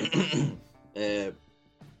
É, 0.94 1.32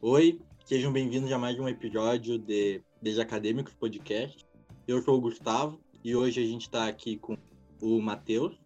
Oi, 0.00 0.40
sejam 0.64 0.90
bem-vindos 0.92 1.30
a 1.32 1.38
mais 1.38 1.58
um 1.58 1.68
episódio 1.68 2.38
de 2.38 2.82
Desacadêmicos 3.00 3.74
Podcast. 3.74 4.44
Eu 4.88 5.02
sou 5.02 5.16
o 5.16 5.20
Gustavo 5.20 5.78
e 6.02 6.16
hoje 6.16 6.42
a 6.42 6.46
gente 6.46 6.62
está 6.62 6.88
aqui 6.88 7.16
com 7.18 7.36
o 7.80 8.00
Matheus, 8.00 8.58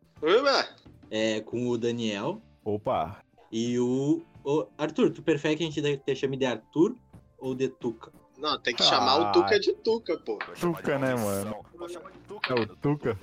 é, 1.10 1.40
com 1.40 1.68
o 1.68 1.76
Daniel 1.76 2.40
Opa! 2.64 3.20
e 3.50 3.78
o, 3.78 4.22
o- 4.44 4.66
Arthur. 4.78 5.10
Tu 5.10 5.20
prefere 5.22 5.56
que 5.56 5.64
a 5.64 5.66
gente 5.70 5.98
te 5.98 6.14
chame 6.16 6.36
de 6.36 6.46
Arthur 6.46 6.94
ou 7.38 7.54
de 7.54 7.68
Tuca? 7.68 8.12
não, 8.38 8.58
tem 8.60 8.74
que 8.74 8.82
Ah. 8.82 8.86
chamar 8.86 9.18
o 9.30 9.32
Tuca 9.32 9.58
de 9.58 9.72
Tuca, 9.74 10.16
pô. 10.18 10.38
Tuca, 10.60 10.98
né, 10.98 11.14
mano? 11.16 11.56
Vou 11.76 11.88
chamar 11.88 12.10
de 12.12 12.18
Tuca, 12.20 12.54
É 12.54 12.60
o. 12.60 12.66
Tuca? 12.76 13.18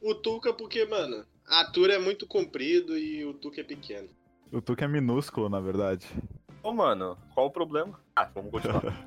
O 0.00 0.14
Tuca 0.14 0.52
porque, 0.54 0.84
mano, 0.86 1.24
a 1.46 1.70
Tura 1.70 1.94
é 1.94 1.98
muito 1.98 2.26
comprido 2.26 2.96
e 2.96 3.24
o 3.26 3.34
Tuca 3.34 3.60
é 3.60 3.64
pequeno. 3.64 4.08
O 4.52 4.60
Tuca 4.60 4.84
é 4.84 4.88
minúsculo, 4.88 5.48
na 5.48 5.60
verdade. 5.60 6.06
Ô, 6.60 6.72
mano, 6.72 7.16
qual 7.34 7.46
o 7.46 7.50
problema? 7.50 8.00
Ah, 8.16 8.28
vamos 8.34 8.50
continuar. 8.50 8.82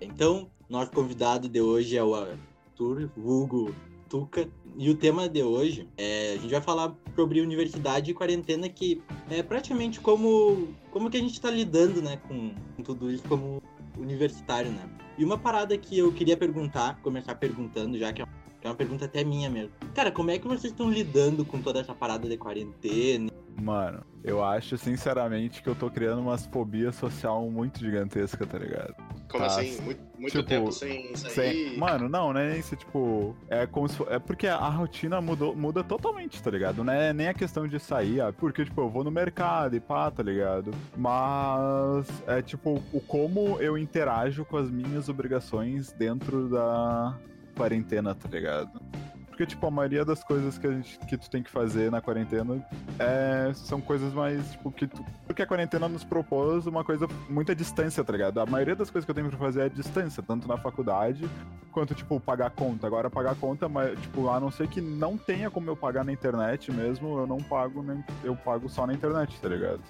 Então, 0.00 0.50
nosso 0.68 0.90
convidado 0.90 1.48
de 1.48 1.60
hoje 1.60 1.96
é 1.96 2.02
o 2.02 2.12
Arthur, 2.12 3.08
vulgo 3.16 3.72
Tuca. 4.08 4.48
E 4.76 4.90
o 4.90 4.96
tema 4.96 5.28
de 5.28 5.42
hoje 5.44 5.88
é 5.96 6.34
a 6.34 6.36
gente 6.38 6.50
vai 6.50 6.60
falar 6.60 6.92
sobre 7.14 7.40
universidade 7.40 8.10
e 8.10 8.14
quarentena, 8.14 8.68
que 8.68 9.00
é 9.30 9.44
praticamente 9.44 10.00
como, 10.00 10.74
como 10.90 11.08
que 11.08 11.16
a 11.16 11.20
gente 11.20 11.34
está 11.34 11.48
lidando 11.50 12.02
né, 12.02 12.16
com, 12.28 12.52
com 12.76 12.82
tudo 12.82 13.12
isso 13.12 13.22
como 13.28 13.62
universitário, 13.96 14.72
né? 14.72 14.88
E 15.16 15.24
uma 15.24 15.38
parada 15.38 15.78
que 15.78 15.98
eu 15.98 16.12
queria 16.12 16.36
perguntar, 16.36 17.00
começar 17.00 17.36
perguntando, 17.36 17.96
já 17.96 18.12
que 18.12 18.22
é 18.22 18.24
que 18.24 18.30
é 18.62 18.68
uma 18.68 18.74
pergunta 18.74 19.04
até 19.04 19.22
minha 19.24 19.48
mesmo. 19.50 19.70
Cara, 19.94 20.10
como 20.10 20.30
é 20.30 20.38
que 20.38 20.46
vocês 20.46 20.72
estão 20.72 20.90
lidando 20.90 21.44
com 21.44 21.60
toda 21.60 21.80
essa 21.80 21.94
parada 21.94 22.28
de 22.28 22.36
quarentena? 22.36 23.30
Mano, 23.60 24.04
eu 24.22 24.44
acho 24.44 24.78
sinceramente 24.78 25.60
que 25.62 25.68
eu 25.68 25.74
tô 25.74 25.90
criando 25.90 26.20
umas 26.20 26.46
fobias 26.46 26.94
social 26.94 27.50
muito 27.50 27.80
gigantesca, 27.80 28.46
tá 28.46 28.56
ligado? 28.56 28.94
Como 29.28 29.44
Tá, 29.44 29.46
assim? 29.46 29.80
Muito, 29.82 30.00
muito 30.16 30.30
tipo, 30.32 30.44
tempo 30.48 30.70
sem 30.70 31.14
sair. 31.16 31.32
Sem- 31.32 31.76
Mano, 31.76 32.08
não, 32.08 32.32
né? 32.32 32.56
Isso, 32.56 32.76
tipo, 32.76 33.34
é 33.48 33.66
como 33.66 33.88
se 33.88 34.00
É 34.04 34.18
porque 34.20 34.46
a 34.46 34.68
rotina 34.68 35.20
mudou, 35.20 35.56
muda 35.56 35.82
totalmente, 35.82 36.40
tá 36.40 36.52
ligado? 36.52 36.84
Não 36.84 36.92
é 36.92 37.12
nem 37.12 37.26
a 37.28 37.34
questão 37.34 37.66
de 37.66 37.80
sair, 37.80 38.20
ah, 38.20 38.32
porque, 38.32 38.64
tipo, 38.64 38.80
eu 38.80 38.88
vou 38.88 39.02
no 39.02 39.10
mercado 39.10 39.74
e 39.74 39.80
pá, 39.80 40.08
tá 40.08 40.22
ligado? 40.22 40.70
Mas 40.96 42.06
é 42.28 42.40
tipo, 42.40 42.80
o 42.92 43.00
como 43.00 43.60
eu 43.60 43.76
interajo 43.76 44.44
com 44.44 44.56
as 44.56 44.70
minhas 44.70 45.08
obrigações 45.08 45.90
dentro 45.92 46.48
da 46.48 47.18
quarentena, 47.58 48.14
tá 48.14 48.28
ligado? 48.28 48.80
Porque, 49.26 49.46
tipo, 49.46 49.66
a 49.66 49.70
maioria 49.70 50.04
das 50.04 50.24
coisas 50.24 50.58
que, 50.58 50.66
a 50.66 50.72
gente, 50.72 50.98
que 51.00 51.16
tu 51.16 51.30
tem 51.30 51.44
que 51.44 51.50
fazer 51.50 51.92
na 51.92 52.00
quarentena 52.00 52.60
é, 52.98 53.52
são 53.54 53.80
coisas 53.80 54.12
mais, 54.12 54.50
tipo, 54.50 54.72
que 54.72 54.86
tu. 54.86 55.04
Porque 55.26 55.42
a 55.42 55.46
quarentena 55.46 55.88
nos 55.88 56.02
propôs 56.02 56.66
uma 56.66 56.82
coisa, 56.82 57.06
muita 57.28 57.54
distância, 57.54 58.02
tá 58.02 58.12
ligado? 58.12 58.40
A 58.40 58.46
maioria 58.46 58.74
das 58.74 58.90
coisas 58.90 59.04
que 59.04 59.10
eu 59.12 59.14
tenho 59.14 59.28
pra 59.28 59.38
fazer 59.38 59.66
é 59.66 59.68
distância, 59.68 60.22
tanto 60.24 60.48
na 60.48 60.56
faculdade 60.56 61.28
quanto, 61.70 61.94
tipo, 61.94 62.18
pagar 62.18 62.50
conta. 62.50 62.88
Agora, 62.88 63.08
pagar 63.08 63.36
conta, 63.36 63.68
mas, 63.68 63.96
tipo, 64.00 64.28
a 64.28 64.40
não 64.40 64.50
ser 64.50 64.66
que 64.66 64.80
não 64.80 65.16
tenha 65.16 65.48
como 65.50 65.70
eu 65.70 65.76
pagar 65.76 66.04
na 66.04 66.12
internet 66.12 66.72
mesmo, 66.72 67.20
eu 67.20 67.26
não 67.26 67.38
pago, 67.38 67.80
nem, 67.80 68.04
eu 68.24 68.34
pago 68.34 68.68
só 68.68 68.88
na 68.88 68.94
internet, 68.94 69.40
tá 69.40 69.48
ligado? 69.48 69.82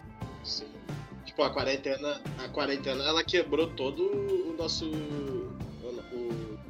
Sim. 0.44 0.66
Tipo, 1.24 1.42
a 1.44 1.50
quarentena, 1.50 2.20
a 2.44 2.48
quarentena, 2.48 3.02
ela 3.04 3.24
quebrou 3.24 3.68
todo 3.68 4.02
o 4.02 4.54
nosso. 4.58 4.90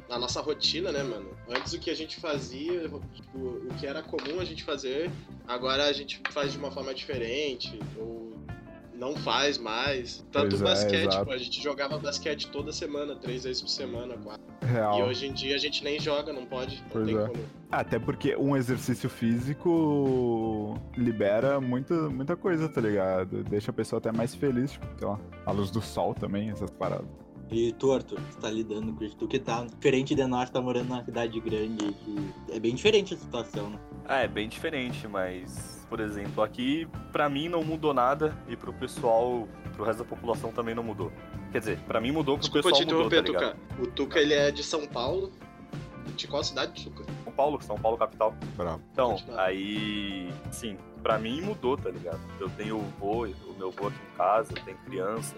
A 0.09 0.17
nossa 0.17 0.41
rotina, 0.41 0.91
né, 0.91 1.03
mano? 1.03 1.29
Antes 1.47 1.73
o 1.73 1.79
que 1.79 1.89
a 1.89 1.95
gente 1.95 2.19
fazia, 2.19 2.89
tipo, 3.13 3.37
o 3.37 3.73
que 3.79 3.85
era 3.85 4.01
comum 4.01 4.39
a 4.39 4.45
gente 4.45 4.63
fazer, 4.63 5.11
agora 5.47 5.85
a 5.85 5.93
gente 5.93 6.21
faz 6.31 6.51
de 6.51 6.57
uma 6.57 6.71
forma 6.71 6.93
diferente, 6.93 7.79
ou 7.97 8.29
não 8.99 9.15
faz 9.15 9.57
mais. 9.57 10.25
Tanto 10.31 10.57
Pois 10.57 10.61
é, 10.61 10.63
basquete, 10.63 11.25
pô, 11.25 11.31
a 11.31 11.37
gente 11.37 11.61
jogava 11.61 11.97
basquete 11.97 12.49
toda 12.49 12.71
semana, 12.71 13.15
três 13.15 13.45
vezes 13.45 13.61
por 13.61 13.69
semana, 13.69 14.17
quatro. 14.17 14.43
Real. 14.61 14.99
E 14.99 15.03
hoje 15.03 15.27
em 15.27 15.33
dia 15.33 15.55
a 15.55 15.57
gente 15.57 15.83
nem 15.83 15.99
joga, 15.99 16.33
não 16.33 16.45
pode, 16.45 16.75
não 16.75 16.89
Pois 16.89 17.05
tem 17.05 17.17
é. 17.17 17.27
como. 17.27 17.43
Até 17.71 17.97
porque 17.97 18.35
um 18.35 18.57
exercício 18.57 19.09
físico 19.09 20.79
libera 20.97 21.61
muita, 21.61 21.93
muita 22.09 22.35
coisa, 22.35 22.67
tá 22.67 22.81
ligado? 22.81 23.43
Deixa 23.43 23.71
a 23.71 23.73
pessoa 23.73 23.99
até 23.99 24.11
mais 24.11 24.35
feliz, 24.35 24.71
tipo, 24.71 24.85
sei 24.97 25.07
lá, 25.07 25.19
a 25.45 25.51
luz 25.51 25.71
do 25.71 25.81
sol 25.81 26.13
também, 26.13 26.49
essas 26.49 26.69
paradas. 26.71 27.07
E 27.51 27.73
tu, 27.73 27.91
Arthur, 27.91 28.19
tu 28.31 28.37
tá 28.37 28.49
lidando 28.49 28.93
com 28.93 29.03
isso? 29.03 29.15
Tu 29.15 29.27
que 29.27 29.39
tá 29.39 29.65
diferente 29.65 30.13
de 30.13 30.25
nós, 30.25 30.49
tá 30.49 30.61
morando 30.61 30.89
numa 30.89 31.03
cidade 31.03 31.39
grande, 31.39 31.93
que 31.93 32.31
é 32.51 32.59
bem 32.59 32.75
diferente 32.75 33.15
a 33.15 33.17
situação, 33.17 33.71
né? 33.71 33.79
Ah, 34.05 34.19
é 34.19 34.27
bem 34.27 34.47
diferente, 34.47 35.07
mas, 35.07 35.85
por 35.89 35.99
exemplo, 35.99 36.43
aqui 36.43 36.87
pra 37.11 37.27
mim 37.27 37.49
não 37.49 37.63
mudou 37.63 37.93
nada 37.93 38.37
e 38.47 38.55
pro 38.55 38.71
pessoal, 38.73 39.47
pro 39.73 39.83
resto 39.83 40.03
da 40.03 40.09
população 40.09 40.51
também 40.51 40.75
não 40.75 40.83
mudou. 40.83 41.11
Quer 41.51 41.59
dizer, 41.59 41.79
pra 41.87 41.99
mim 41.99 42.11
mudou, 42.11 42.35
pro 42.37 42.41
Desculpa 42.41 42.69
pessoal 42.69 42.87
te 42.87 42.93
mudou, 42.93 43.09
tá 43.09 43.17
interromper, 43.17 43.39
ligado? 43.39 43.69
Tuca. 43.69 43.81
O 43.81 43.87
Tuca, 43.87 44.19
ele 44.19 44.33
é 44.33 44.51
de 44.51 44.63
São 44.63 44.85
Paulo. 44.85 45.31
De 46.15 46.27
qual 46.27 46.43
cidade, 46.43 46.83
Tuca? 46.83 47.03
São 47.23 47.33
Paulo, 47.33 47.61
São 47.61 47.77
Paulo 47.77 47.97
capital. 47.97 48.35
Bravo. 48.55 48.81
Então, 48.91 49.17
aí, 49.37 50.31
sim, 50.51 50.77
pra 51.01 51.17
mim 51.17 51.41
mudou, 51.41 51.77
tá 51.77 51.89
ligado? 51.89 52.19
Eu 52.39 52.49
tenho 52.51 52.77
o 52.77 52.83
vô, 52.99 53.25
o 53.25 53.53
meu 53.57 53.71
vô 53.71 53.87
aqui 53.87 53.97
em 54.13 54.17
casa, 54.17 54.53
eu 54.55 54.63
tenho 54.63 54.77
criança. 54.85 55.35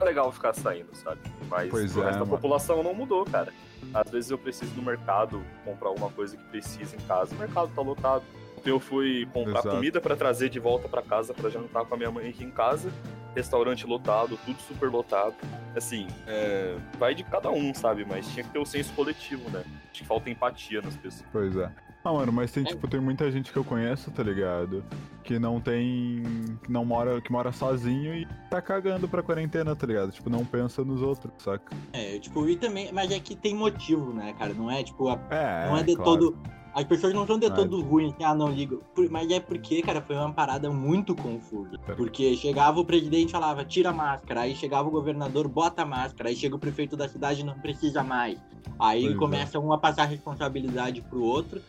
É 0.00 0.04
legal 0.04 0.30
ficar 0.32 0.52
saindo, 0.52 0.94
sabe? 0.94 1.20
Mas 1.48 1.70
Pois 1.70 1.96
o 1.96 2.02
é, 2.02 2.06
resto 2.06 2.20
da 2.20 2.26
população 2.26 2.82
não 2.82 2.94
mudou, 2.94 3.24
cara. 3.24 3.52
Às 3.94 4.10
vezes 4.10 4.30
eu 4.30 4.38
preciso 4.38 4.74
no 4.74 4.82
mercado 4.82 5.42
comprar 5.64 5.88
alguma 5.88 6.10
coisa 6.10 6.36
que 6.36 6.44
precisa 6.44 6.96
em 6.96 7.00
casa, 7.00 7.34
o 7.34 7.38
mercado 7.38 7.70
tá 7.74 7.82
lotado. 7.82 8.24
Eu 8.64 8.78
fui 8.78 9.26
comprar 9.32 9.58
Exato. 9.58 9.70
comida 9.70 10.00
pra 10.00 10.14
trazer 10.14 10.48
de 10.48 10.60
volta 10.60 10.88
pra 10.88 11.02
casa 11.02 11.34
pra 11.34 11.50
jantar 11.50 11.84
com 11.84 11.94
a 11.94 11.96
minha 11.96 12.10
mãe 12.10 12.28
aqui 12.28 12.44
em 12.44 12.50
casa. 12.50 12.92
Restaurante 13.34 13.86
lotado, 13.86 14.38
tudo 14.44 14.60
super 14.60 14.88
lotado. 14.88 15.34
Assim, 15.74 16.06
é, 16.28 16.76
vai 16.98 17.14
de 17.14 17.24
cada 17.24 17.50
um, 17.50 17.74
sabe? 17.74 18.04
Mas 18.04 18.28
tinha 18.28 18.44
que 18.44 18.50
ter 18.50 18.58
o 18.58 18.64
senso 18.64 18.92
coletivo, 18.92 19.50
né? 19.50 19.64
Acho 19.90 20.02
que 20.02 20.06
falta 20.06 20.30
empatia 20.30 20.80
nas 20.80 20.96
pessoas. 20.96 21.24
Pois 21.32 21.56
é. 21.56 21.70
Ah, 22.04 22.12
mano, 22.12 22.32
mas 22.32 22.50
tem, 22.50 22.64
É. 22.64 22.66
tipo, 22.66 22.88
tem 22.88 23.00
muita 23.00 23.30
gente 23.30 23.52
que 23.52 23.56
eu 23.56 23.62
conheço, 23.64 24.10
tá 24.10 24.22
ligado? 24.24 24.82
Que 25.22 25.38
não 25.38 25.60
tem. 25.60 26.22
que 26.64 26.70
não 26.72 26.84
mora. 26.84 27.20
que 27.20 27.30
mora 27.30 27.52
sozinho 27.52 28.14
e 28.14 28.26
tá 28.50 28.60
cagando 28.60 29.06
pra 29.08 29.22
quarentena, 29.22 29.74
tá 29.76 29.86
ligado? 29.86 30.10
Tipo, 30.10 30.28
não 30.28 30.44
pensa 30.44 30.84
nos 30.84 31.00
outros, 31.00 31.32
saca? 31.38 31.72
É, 31.92 32.18
tipo, 32.18 32.48
e 32.48 32.56
também, 32.56 32.90
mas 32.92 33.10
é 33.12 33.20
que 33.20 33.36
tem 33.36 33.54
motivo, 33.54 34.12
né, 34.12 34.34
cara? 34.38 34.52
Não 34.52 34.68
é 34.70 34.82
tipo, 34.82 35.08
a- 35.08 35.18
É, 35.30 35.68
não 35.68 35.76
é 35.76 35.82
de 35.84 35.94
claro. 35.94 36.10
todo. 36.10 36.38
As 36.74 36.84
pessoas 36.84 37.12
não 37.12 37.26
são 37.26 37.38
de 37.38 37.46
é 37.46 37.50
todo 37.50 37.82
ruins, 37.82 38.14
assim, 38.14 38.24
ah, 38.24 38.34
não 38.34 38.48
ligo. 38.50 38.82
Mas 39.10 39.30
é 39.30 39.38
porque, 39.38 39.82
cara, 39.82 40.00
foi 40.00 40.16
uma 40.16 40.32
parada 40.32 40.70
muito 40.70 41.14
confusa. 41.14 41.78
Porque 41.96 42.34
chegava 42.34 42.80
o 42.80 42.84
presidente 42.84 43.28
e 43.28 43.32
falava, 43.32 43.62
tira 43.62 43.90
a 43.90 43.92
máscara. 43.92 44.40
Aí 44.40 44.54
chegava 44.56 44.88
o 44.88 44.90
governador, 44.90 45.46
bota 45.48 45.82
a 45.82 45.84
máscara. 45.84 46.30
Aí 46.30 46.34
chega 46.34 46.56
o 46.56 46.58
prefeito 46.58 46.96
da 46.96 47.06
cidade, 47.08 47.44
não 47.44 47.58
precisa 47.60 48.02
mais. 48.02 48.38
Aí 48.80 49.02
Pois 49.02 49.14
é. 49.14 49.18
começa 49.18 49.58
um 49.60 49.70
a 49.70 49.76
passar 49.78 50.06
responsabilidade 50.06 51.02
pro 51.02 51.22
outro. 51.22 51.60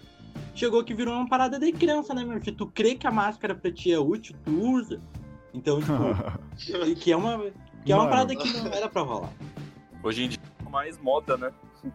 Chegou 0.55 0.83
que 0.83 0.93
virou 0.93 1.15
uma 1.15 1.27
parada 1.27 1.59
de 1.59 1.71
criança, 1.71 2.13
né, 2.13 2.23
meu? 2.23 2.43
Se 2.43 2.51
tu 2.51 2.67
crê 2.67 2.95
que 2.95 3.07
a 3.07 3.11
máscara 3.11 3.55
pra 3.55 3.71
ti 3.71 3.91
é 3.91 3.99
útil, 3.99 4.35
tu 4.43 4.51
usa. 4.51 4.99
Então, 5.53 5.79
tipo, 5.79 5.93
e 6.87 6.95
que 6.95 7.11
é 7.11 7.17
uma, 7.17 7.39
que 7.83 7.91
é 7.91 7.95
uma 7.95 8.03
Mano. 8.03 8.09
parada 8.09 8.35
que 8.35 8.53
não 8.57 8.71
era 8.71 8.89
pra 8.89 9.01
rolar. 9.01 9.31
Hoje 10.03 10.23
em 10.23 10.29
dia 10.29 10.39
é 10.65 10.69
mais 10.69 10.97
moda, 10.99 11.37
né? 11.37 11.51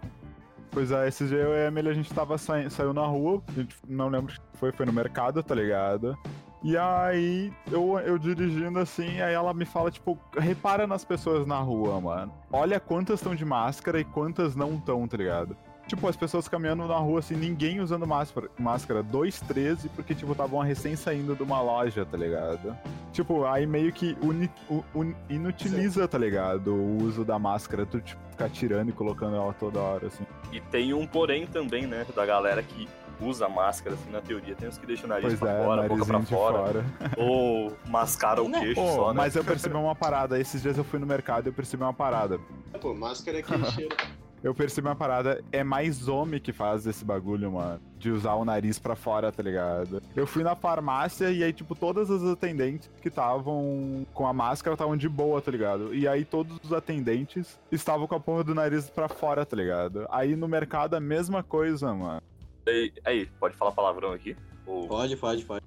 Pois 0.71 0.91
é, 0.91 1.09
esse 1.09 1.27
dia 1.27 1.39
eu 1.39 1.55
e 1.55 1.65
a 1.65 1.69
Emília, 1.69 1.91
a 1.91 1.95
gente 1.95 2.13
tava 2.13 2.37
saindo, 2.37 2.71
saiu 2.71 2.93
na 2.93 3.05
rua, 3.05 3.43
a 3.49 3.53
gente 3.53 3.75
não 3.89 4.09
lembro 4.09 4.33
se 4.33 4.39
foi, 4.55 4.71
foi 4.71 4.85
no 4.85 4.93
mercado, 4.93 5.43
tá 5.43 5.55
ligado? 5.55 6.17
E 6.63 6.77
aí, 6.77 7.53
eu, 7.73 7.99
eu 8.01 8.19
dirigindo 8.19 8.79
assim, 8.79 9.21
aí 9.21 9.33
ela 9.33 9.55
me 9.55 9.65
fala, 9.65 9.91
tipo, 9.91 10.19
repara 10.37 10.87
nas 10.87 11.05
pessoas 11.05 11.47
na 11.47 11.59
rua, 11.59 12.01
mano. 12.01 12.33
Olha 12.53 12.79
quantas 12.79 13.19
estão 13.21 13.35
de 13.35 13.45
máscara 13.45 13.99
e 13.99 14.05
quantas 14.05 14.55
não 14.55 14.75
estão, 14.75 15.09
tá 15.09 15.17
ligado? 15.17 15.57
Tipo, 15.89 16.07
as 16.07 16.15
pessoas 16.17 16.47
caminhando 16.47 16.87
na 16.87 16.97
rua, 16.99 17.21
assim, 17.21 17.35
ninguém 17.35 17.81
usando 17.81 18.07
máscara. 18.07 18.49
Máscara 18.59 19.03
2,13, 19.03 19.89
porque, 19.97 20.15
tipo, 20.15 20.33
estavam 20.33 20.61
recém 20.61 20.95
saindo 20.95 21.35
de 21.35 21.43
uma 21.43 21.63
loja, 21.63 22.05
tá 22.05 22.17
ligado? 22.17 22.77
Tipo, 23.11 23.47
aí 23.47 23.67
meio 23.67 23.91
que 23.91 24.15
uni- 24.23 24.51
un- 24.95 25.15
inutiliza, 25.31 26.07
tá 26.07 26.19
ligado? 26.19 26.75
O 26.75 27.03
uso 27.03 27.25
da 27.25 27.39
máscara, 27.39 27.87
tu, 27.87 28.01
tipo, 28.03 28.21
ficar 28.31 28.51
tirando 28.51 28.91
e 28.91 28.93
colocando 28.93 29.35
ela 29.37 29.53
toda 29.55 29.81
hora, 29.81 30.09
assim. 30.09 30.25
E 30.53 30.61
tem 30.61 30.93
um 30.93 31.07
porém 31.07 31.47
também, 31.47 31.87
né? 31.87 32.05
Da 32.15 32.27
galera 32.27 32.63
que 32.63 32.87
usa 33.21 33.49
máscara, 33.49 33.97
assim, 33.97 34.11
na 34.11 34.21
teoria. 34.21 34.55
Tem 34.55 34.69
uns 34.69 34.77
que 34.77 34.87
deixam 34.87 35.07
o 35.07 35.09
nariz 35.09 35.25
Pois 35.27 35.41
pra 35.41 35.53
é, 35.53 35.65
fora, 35.65 35.85
a 35.87 35.89
boca 35.89 36.05
pra 36.05 36.21
fora. 36.21 36.59
fora. 36.59 36.85
Ou 37.17 37.73
mascara 37.89 38.43
o 38.43 38.51
queixo 38.53 38.75
Pô, 38.75 38.87
só, 38.95 39.09
né? 39.09 39.15
mas 39.17 39.35
eu 39.35 39.43
percebi 39.45 39.75
uma 39.75 39.95
parada. 39.95 40.39
Esses 40.39 40.61
dias 40.63 40.77
eu 40.77 40.85
fui 40.85 40.99
no 40.99 41.07
mercado 41.07 41.47
e 41.47 41.49
eu 41.49 41.53
percebi 41.55 41.83
uma 41.83 41.95
parada. 41.95 42.39
Pô, 42.81 42.95
máscara 42.95 43.39
é 43.39 43.41
aquele 43.41 43.65
cheiro. 43.73 43.97
Eu 44.43 44.55
percebi 44.55 44.87
uma 44.87 44.95
parada, 44.95 45.43
é 45.51 45.65
mais 45.65 46.07
homem 46.09 46.41
que 46.41 46.53
faz 46.53 46.87
esse 46.87 47.05
bagulho, 47.05 47.51
mano. 47.53 47.81
De 47.99 48.11
usar 48.11 48.35
o 48.35 48.45
nariz 48.45 48.79
pra 48.79 48.95
fora, 48.95 49.33
tá 49.33 49.43
ligado? 49.43 50.01
Eu 50.15 50.27
fui 50.27 50.45
na 50.45 50.55
farmácia 50.55 51.31
e 51.31 51.43
aí, 51.43 51.53
tipo, 51.53 51.75
todas 51.75 52.09
as 52.11 52.23
atendentes 52.23 52.89
que 53.03 53.09
estavam 53.09 54.07
com 54.15 54.27
a 54.27 54.33
máscara 54.33 54.75
estavam 54.75 54.97
de 54.97 55.09
boa, 55.09 55.43
tá 55.43 55.51
ligado? 55.51 55.93
E 55.95 56.07
aí 56.07 56.25
todos 56.25 56.57
os 56.63 56.73
atendentes 56.73 57.59
estavam 57.73 58.07
com 58.07 58.15
a 58.15 58.21
porra 58.21 58.45
do 58.45 58.55
nariz 58.55 58.89
pra 58.89 59.09
fora, 59.09 59.45
tá 59.45 59.57
ligado? 59.57 60.07
Aí 60.11 60.37
no 60.37 60.47
mercado 60.47 60.95
a 60.95 61.01
mesma 61.01 61.43
coisa, 61.43 61.93
mano. 61.93 62.23
E- 62.69 62.93
Aí, 63.05 63.27
pode 63.41 63.57
falar 63.57 63.73
palavrão 63.73 64.13
aqui? 64.13 64.37
Ou... 64.67 64.87
Pode, 64.87 65.17
pode, 65.17 65.45
pode. 65.45 65.65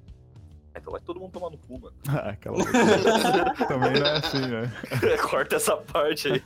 Então 0.75 0.91
vai 0.91 1.01
todo 1.01 1.19
mundo 1.19 1.31
tomar 1.31 1.49
no 1.49 1.57
cu, 1.57 1.79
mano. 1.79 1.95
Ah, 2.07 2.29
Aquela 2.29 2.57
Também 3.67 3.99
não 3.99 4.07
é 4.07 4.17
assim, 4.17 4.47
né? 4.47 4.71
Corta 5.29 5.55
essa 5.57 5.77
parte 5.77 6.29
aí. 6.29 6.41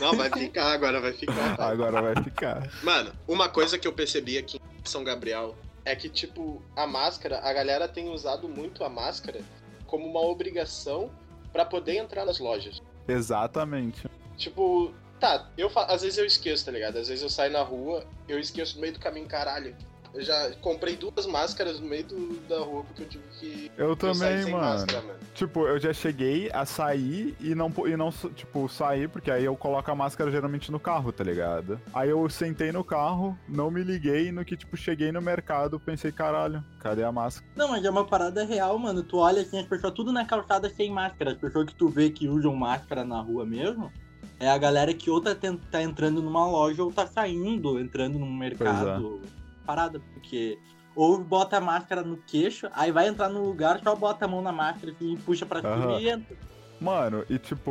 Não, 0.00 0.16
vai 0.16 0.30
ficar 0.30 0.72
agora, 0.72 1.00
vai 1.00 1.12
ficar. 1.12 1.56
vai. 1.56 1.72
Agora 1.72 2.02
vai 2.02 2.22
ficar. 2.22 2.70
Mano, 2.82 3.12
uma 3.26 3.48
coisa 3.48 3.78
que 3.78 3.86
eu 3.86 3.92
percebi 3.92 4.38
aqui 4.38 4.58
em 4.58 4.88
São 4.88 5.02
Gabriel 5.02 5.56
é 5.84 5.94
que, 5.96 6.08
tipo, 6.08 6.62
a 6.74 6.86
máscara, 6.86 7.40
a 7.40 7.52
galera 7.52 7.88
tem 7.88 8.08
usado 8.08 8.48
muito 8.48 8.84
a 8.84 8.88
máscara 8.88 9.40
como 9.86 10.06
uma 10.06 10.20
obrigação 10.20 11.10
pra 11.52 11.64
poder 11.64 11.96
entrar 11.96 12.24
nas 12.24 12.38
lojas. 12.38 12.80
Exatamente. 13.08 14.08
Tipo, 14.36 14.92
tá, 15.20 15.48
eu 15.56 15.70
às 15.74 16.02
vezes 16.02 16.18
eu 16.18 16.24
esqueço, 16.26 16.64
tá 16.66 16.72
ligado? 16.72 16.98
Às 16.98 17.08
vezes 17.08 17.22
eu 17.22 17.30
saio 17.30 17.52
na 17.52 17.62
rua, 17.62 18.04
eu 18.28 18.38
esqueço 18.38 18.76
no 18.76 18.80
meio 18.82 18.92
do 18.94 19.00
caminho, 19.00 19.26
caralho. 19.26 19.74
Eu 20.16 20.22
já 20.22 20.50
comprei 20.62 20.96
duas 20.96 21.26
máscaras 21.26 21.78
no 21.78 21.86
meio 21.86 22.04
do- 22.06 22.40
da 22.48 22.58
rua 22.60 22.82
porque 22.84 23.02
eu 23.02 23.06
tive 23.08 23.24
que. 23.38 23.70
Eu 23.76 23.88
eu 23.90 23.96
também, 23.96 24.42
sem 24.42 24.52
mano. 24.52 24.64
máscara, 24.64 25.02
mano. 25.02 25.18
Tipo, 25.34 25.66
eu 25.66 25.78
já 25.78 25.92
cheguei 25.92 26.50
a 26.52 26.64
sair 26.64 27.36
e 27.38 27.54
não, 27.54 27.70
e 27.86 27.94
não, 27.96 28.10
tipo, 28.34 28.66
sair, 28.66 29.08
porque 29.10 29.30
aí 29.30 29.44
eu 29.44 29.54
coloco 29.54 29.90
a 29.90 29.94
máscara 29.94 30.30
geralmente 30.30 30.72
no 30.72 30.80
carro, 30.80 31.12
tá 31.12 31.22
ligado? 31.22 31.78
Aí 31.92 32.08
eu 32.08 32.26
sentei 32.30 32.72
no 32.72 32.82
carro, 32.82 33.38
não 33.46 33.70
me 33.70 33.82
liguei 33.84 34.32
no 34.32 34.42
que, 34.42 34.56
tipo, 34.56 34.74
cheguei 34.74 35.12
no 35.12 35.20
mercado, 35.20 35.78
pensei, 35.78 36.10
caralho, 36.10 36.64
cadê 36.80 37.04
a 37.04 37.12
máscara? 37.12 37.46
Não, 37.54 37.68
mas 37.68 37.84
é 37.84 37.90
uma 37.90 38.06
parada 38.06 38.42
real, 38.42 38.78
mano. 38.78 39.02
Tu 39.02 39.18
olha 39.18 39.42
assim, 39.42 39.58
as 39.58 39.66
pessoas 39.66 39.92
tudo 39.92 40.10
na 40.10 40.24
calçada 40.24 40.70
sem 40.70 40.90
máscara. 40.90 41.32
As 41.32 41.38
pessoas 41.38 41.66
que 41.66 41.74
tu 41.74 41.88
vê 41.88 42.08
que 42.08 42.26
usam 42.26 42.56
máscara 42.56 43.04
na 43.04 43.20
rua 43.20 43.44
mesmo, 43.44 43.92
é 44.40 44.48
a 44.48 44.56
galera 44.56 44.94
que 44.94 45.10
ou 45.10 45.20
tá, 45.20 45.36
tá 45.70 45.82
entrando 45.82 46.22
numa 46.22 46.46
loja 46.48 46.82
ou 46.82 46.90
tá 46.90 47.06
saindo, 47.06 47.78
entrando 47.78 48.18
num 48.18 48.32
mercado. 48.34 49.20
Parada, 49.66 50.00
porque. 50.12 50.58
Ou 50.94 51.22
bota 51.22 51.58
a 51.58 51.60
máscara 51.60 52.02
no 52.02 52.16
queixo, 52.16 52.68
aí 52.72 52.90
vai 52.90 53.06
entrar 53.06 53.28
no 53.28 53.44
lugar, 53.44 53.80
só 53.82 53.94
bota 53.94 54.24
a 54.24 54.28
mão 54.28 54.40
na 54.40 54.50
máscara 54.50 54.94
e 54.98 55.16
puxa 55.18 55.44
pra 55.44 55.60
cima 55.60 55.74
Aham. 55.74 56.00
e 56.00 56.08
entra. 56.08 56.36
Mano, 56.80 57.24
e 57.28 57.38
tipo, 57.38 57.70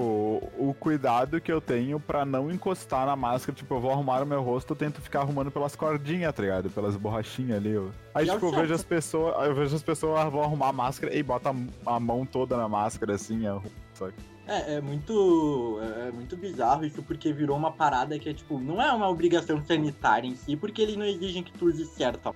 o 0.58 0.76
cuidado 0.80 1.40
que 1.40 1.52
eu 1.52 1.62
tenho 1.62 2.00
pra 2.00 2.26
não 2.26 2.52
encostar 2.52 3.06
na 3.06 3.16
máscara, 3.16 3.56
tipo, 3.56 3.74
eu 3.76 3.80
vou 3.80 3.92
arrumar 3.92 4.22
o 4.24 4.26
meu 4.26 4.42
rosto, 4.42 4.72
eu 4.74 4.76
tento 4.76 5.00
ficar 5.02 5.22
arrumando 5.22 5.52
pelas 5.52 5.76
cordinhas, 5.76 6.34
tá 6.34 6.42
ligado? 6.42 6.70
Pelas 6.72 6.96
borrachinhas 6.96 7.58
ali, 7.58 7.78
ó. 7.78 7.86
Aí, 8.16 8.26
E 8.26 8.30
é 8.30 8.34
tipo, 8.34 8.46
eu 8.48 8.50
certo. 8.50 8.62
vejo 8.62 8.74
as 8.74 8.84
pessoas, 8.84 9.48
eu 9.48 9.56
vejo 9.56 9.76
as 9.76 9.84
pessoas 9.84 10.32
vão 10.32 10.42
arrumar 10.44 10.70
a 10.70 10.74
máscara 10.74 11.16
e 11.16 11.22
bota 11.22 11.54
a, 11.86 12.00
mão 12.00 12.26
toda 12.26 12.58
na 12.58 12.68
máscara, 12.68 13.14
assim, 13.14 13.46
arruma, 13.46 13.70
saca? 13.94 14.14
É, 14.48 14.76
é 14.76 14.82
muito. 14.82 15.80
É 16.08 16.12
muito 16.12 16.38
bizarro 16.38 16.86
isso, 16.86 17.02
porque 17.04 17.34
virou 17.34 17.58
uma 17.58 17.72
parada 17.72 18.18
que 18.20 18.30
é 18.30 18.34
tipo, 18.34 18.60
não 18.60 18.82
é 18.82 18.92
uma 18.92 19.10
obrigação 19.10 19.64
sanitária 19.66 20.28
em 20.28 20.36
si, 20.36 20.56
porque 20.56 20.82
eles 20.82 20.96
não 20.96 21.06
exigem 21.06 21.42
que 21.44 21.52
tu 21.52 21.66
use 21.66 21.86
certo. 21.86 22.36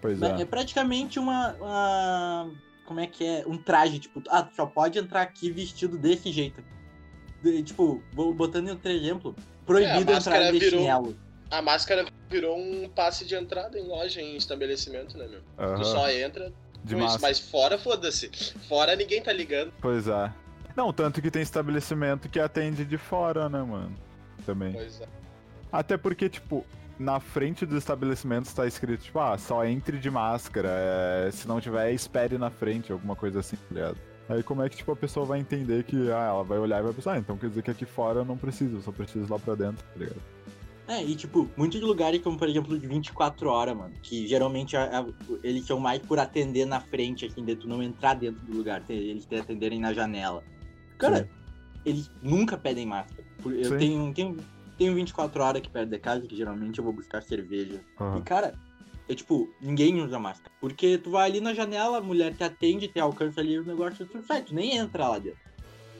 Pois 0.00 0.20
É, 0.20 0.32
é. 0.38 0.42
é 0.42 0.44
praticamente 0.44 1.18
uma, 1.18 1.52
uma- 1.54 2.50
Como 2.84 3.00
é 3.00 3.06
que 3.06 3.24
é? 3.24 3.44
Um 3.46 3.56
traje, 3.56 3.98
tipo, 4.00 4.22
ah, 4.28 4.42
tu 4.42 4.54
só 4.54 4.66
pode 4.66 4.98
entrar 4.98 5.22
aqui 5.22 5.50
vestido 5.50 5.96
desse 5.96 6.30
jeito. 6.30 6.62
De- 7.42 7.62
tipo, 7.62 8.02
vou 8.12 8.34
botando 8.34 8.68
em 8.68 8.70
outro 8.72 8.90
exemplo. 8.90 9.34
Proibido 9.64 9.92
É, 9.94 9.96
a 9.96 10.00
entrar 10.00 10.14
máscara 10.14 10.52
de 10.52 10.58
virou- 10.58 10.80
chinelo. 10.80 11.16
A 11.50 11.62
máscara 11.62 12.04
virou 12.28 12.58
um 12.58 12.88
passe 12.88 13.24
de 13.24 13.34
entrada 13.34 13.78
em 13.78 13.86
loja, 13.86 14.20
em 14.20 14.36
estabelecimento, 14.36 15.16
né, 15.16 15.26
meu? 15.28 15.40
Aham, 15.58 15.76
Tu 15.76 15.84
só 15.86 16.10
entra 16.10 16.52
de 16.84 16.94
com 16.94 17.00
isso, 17.00 17.12
máscara. 17.12 17.20
mas 17.22 17.38
fora, 17.38 17.78
foda-se. 17.78 18.28
Fora 18.68 18.96
ninguém 18.96 19.22
tá 19.22 19.32
ligando. 19.32 19.72
Pois 19.80 20.08
é. 20.08 20.32
Não, 20.76 20.92
tanto 20.92 21.20
que 21.20 21.30
tem 21.30 21.42
estabelecimento 21.42 22.28
que 22.28 22.40
atende 22.40 22.84
de 22.84 22.96
fora, 22.98 23.48
né, 23.48 23.62
mano? 23.62 23.92
Também. 24.46 24.72
Pois 24.72 25.00
é. 25.00 25.06
Até 25.70 25.96
porque, 25.96 26.28
tipo, 26.28 26.64
na 26.98 27.20
frente 27.20 27.64
dos 27.66 27.78
estabelecimentos 27.78 28.52
tá 28.52 28.66
escrito, 28.66 29.02
tipo, 29.04 29.18
ah, 29.18 29.36
só 29.38 29.64
entre 29.64 29.98
de 29.98 30.10
máscara. 30.10 30.68
é, 30.70 31.30
Se 31.32 31.46
não 31.46 31.60
tiver, 31.60 31.92
espere 31.92 32.38
na 32.38 32.50
frente, 32.50 32.92
alguma 32.92 33.16
coisa 33.16 33.40
assim, 33.40 33.56
tá 33.56 33.74
ligado? 33.74 33.96
Aí 34.28 34.42
como 34.42 34.62
é 34.62 34.68
que, 34.68 34.76
tipo, 34.76 34.92
a 34.92 34.96
pessoa 34.96 35.26
vai 35.26 35.40
entender 35.40 35.82
que, 35.84 36.10
ah, 36.10 36.26
ela 36.28 36.44
vai 36.44 36.58
olhar 36.58 36.80
e 36.80 36.82
vai 36.84 36.92
pensar, 36.92 37.12
ah, 37.14 37.18
então 37.18 37.36
quer 37.36 37.48
dizer 37.48 37.62
que 37.62 37.70
aqui 37.70 37.84
fora 37.84 38.20
eu 38.20 38.24
não 38.24 38.36
preciso, 38.36 38.76
eu 38.76 38.80
só 38.82 38.92
preciso 38.92 39.30
lá 39.30 39.38
pra 39.38 39.54
dentro, 39.54 39.84
tá 39.84 39.98
ligado? 39.98 40.20
É, 40.88 41.02
e 41.02 41.14
tipo, 41.14 41.48
muitos 41.56 41.80
lugares, 41.80 42.20
como 42.22 42.36
por 42.38 42.48
exemplo, 42.48 42.78
de 42.78 42.86
24 42.86 43.48
horas, 43.48 43.76
mano, 43.76 43.94
que 44.02 44.26
geralmente 44.26 44.76
a- 44.76 45.00
a- 45.00 45.06
eles 45.42 45.64
são 45.66 45.78
mais 45.78 46.00
por 46.02 46.18
atender 46.18 46.64
na 46.66 46.80
frente, 46.80 47.24
assim, 47.26 47.44
de 47.44 47.56
tu 47.56 47.68
não 47.68 47.82
entrar 47.82 48.14
dentro 48.14 48.44
do 48.44 48.56
lugar, 48.56 48.82
eles 48.88 49.24
te 49.24 49.34
atenderem 49.36 49.80
na 49.80 49.92
janela. 49.92 50.42
Cara, 51.02 51.18
Sim. 51.24 51.28
eles 51.84 52.10
nunca 52.22 52.56
pedem 52.56 52.86
máscara. 52.86 53.22
Eu 53.44 53.70
Sim. 53.70 53.78
tenho, 53.78 54.14
tenho, 54.14 54.36
tenho 54.78 54.94
24 54.94 55.42
horas 55.42 55.60
aqui 55.60 55.68
perto 55.68 55.90
de 55.90 55.98
casa, 55.98 56.26
que 56.26 56.36
geralmente 56.36 56.78
eu 56.78 56.84
vou 56.84 56.92
buscar 56.92 57.22
cerveja. 57.22 57.80
E, 57.98 58.02
Aham. 58.02 58.20
cara, 58.22 58.54
é 59.08 59.14
tipo, 59.14 59.52
ninguém 59.60 60.00
usa 60.00 60.18
máscara. 60.18 60.50
Porque 60.60 60.96
tu 60.96 61.10
vai 61.10 61.28
ali 61.28 61.40
na 61.40 61.52
janela, 61.52 61.98
a 61.98 62.00
mulher 62.00 62.32
te 62.34 62.44
atende, 62.44 62.86
te 62.86 63.00
alcança 63.00 63.40
ali 63.40 63.58
o 63.58 63.64
negócio, 63.64 64.06
tu 64.06 64.22
sai, 64.22 64.42
tu 64.42 64.54
nem 64.54 64.76
entra 64.76 65.08
lá 65.08 65.18
dentro. 65.18 65.40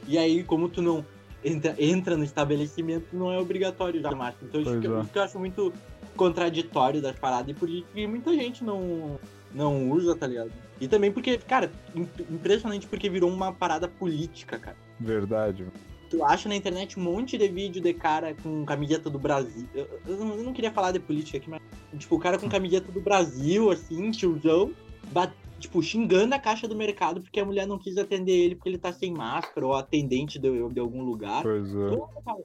E 0.07 0.17
aí, 0.17 0.41
como 0.43 0.69
tu 0.69 0.81
não 0.81 1.05
entra, 1.43 1.75
entra 1.77 2.15
no 2.15 2.23
estabelecimento, 2.23 3.07
não 3.13 3.29
é 3.31 3.37
obrigatório 3.37 3.99
usar 3.99 4.15
máscara. 4.15 4.47
Então, 4.47 4.63
Pois 4.63 4.75
é. 4.75 4.79
isso 5.01 5.11
que 5.11 5.17
eu 5.19 5.23
acho 5.23 5.37
muito 5.37 5.73
contraditório 6.15 7.01
das 7.01 7.17
paradas 7.17 7.49
e 7.49 7.53
por 7.53 7.69
isso 7.69 7.85
que 7.93 8.07
muita 8.07 8.31
gente 8.33 8.63
não, 8.63 9.19
não 9.53 9.89
usa, 9.91 10.15
tá 10.15 10.27
ligado? 10.27 10.51
E 10.79 10.87
também 10.87 11.11
porque, 11.11 11.37
cara, 11.37 11.71
im- 11.95 12.07
impressionante 12.29 12.87
porque 12.87 13.09
virou 13.09 13.29
uma 13.29 13.51
parada 13.51 13.87
política, 13.87 14.57
cara. 14.59 14.77
Verdade. 15.03 15.67
Tu 16.09 16.23
acha 16.23 16.47
na 16.47 16.55
internet 16.55 16.99
um 16.99 17.03
monte 17.03 17.37
de 17.37 17.47
vídeo 17.47 17.81
de 17.81 17.93
cara 17.93 18.35
com 18.41 18.63
camiseta 18.65 19.09
do 19.09 19.17
Brasil. 19.17 19.67
Eu, 19.73 19.87
eu 20.07 20.17
não, 20.17 20.53
queria 20.53 20.71
falar 20.71 20.91
de 20.91 20.99
política 20.99 21.37
aqui, 21.37 21.49
mas. 21.49 21.61
Tipo, 21.97 22.15
o 22.15 22.19
cara 22.19 22.37
com 22.39 22.49
camiseta 22.49 22.91
do 22.91 23.01
Brasil, 23.01 23.69
assim, 23.71 24.11
tiozão, 24.11 24.71
bat- 25.11 25.35
tipo, 25.59 25.81
xingando 25.81 26.33
a 26.35 26.39
caixa 26.39 26.67
do 26.67 26.75
mercado 26.75 27.21
porque 27.21 27.39
a 27.39 27.45
mulher 27.45 27.67
não 27.67 27.79
quis 27.79 27.97
atender 27.97 28.31
ele 28.31 28.55
porque 28.55 28.69
ele 28.69 28.77
tá 28.77 28.91
sem 28.93 29.11
máscara, 29.13 29.65
ou 29.65 29.73
atendente 29.73 30.39
de, 30.39 30.69
de 30.69 30.79
algum 30.79 31.03
lugar. 31.03 31.43
Pois 31.43 31.69
é. 31.75 31.89
Cara, 32.25 32.37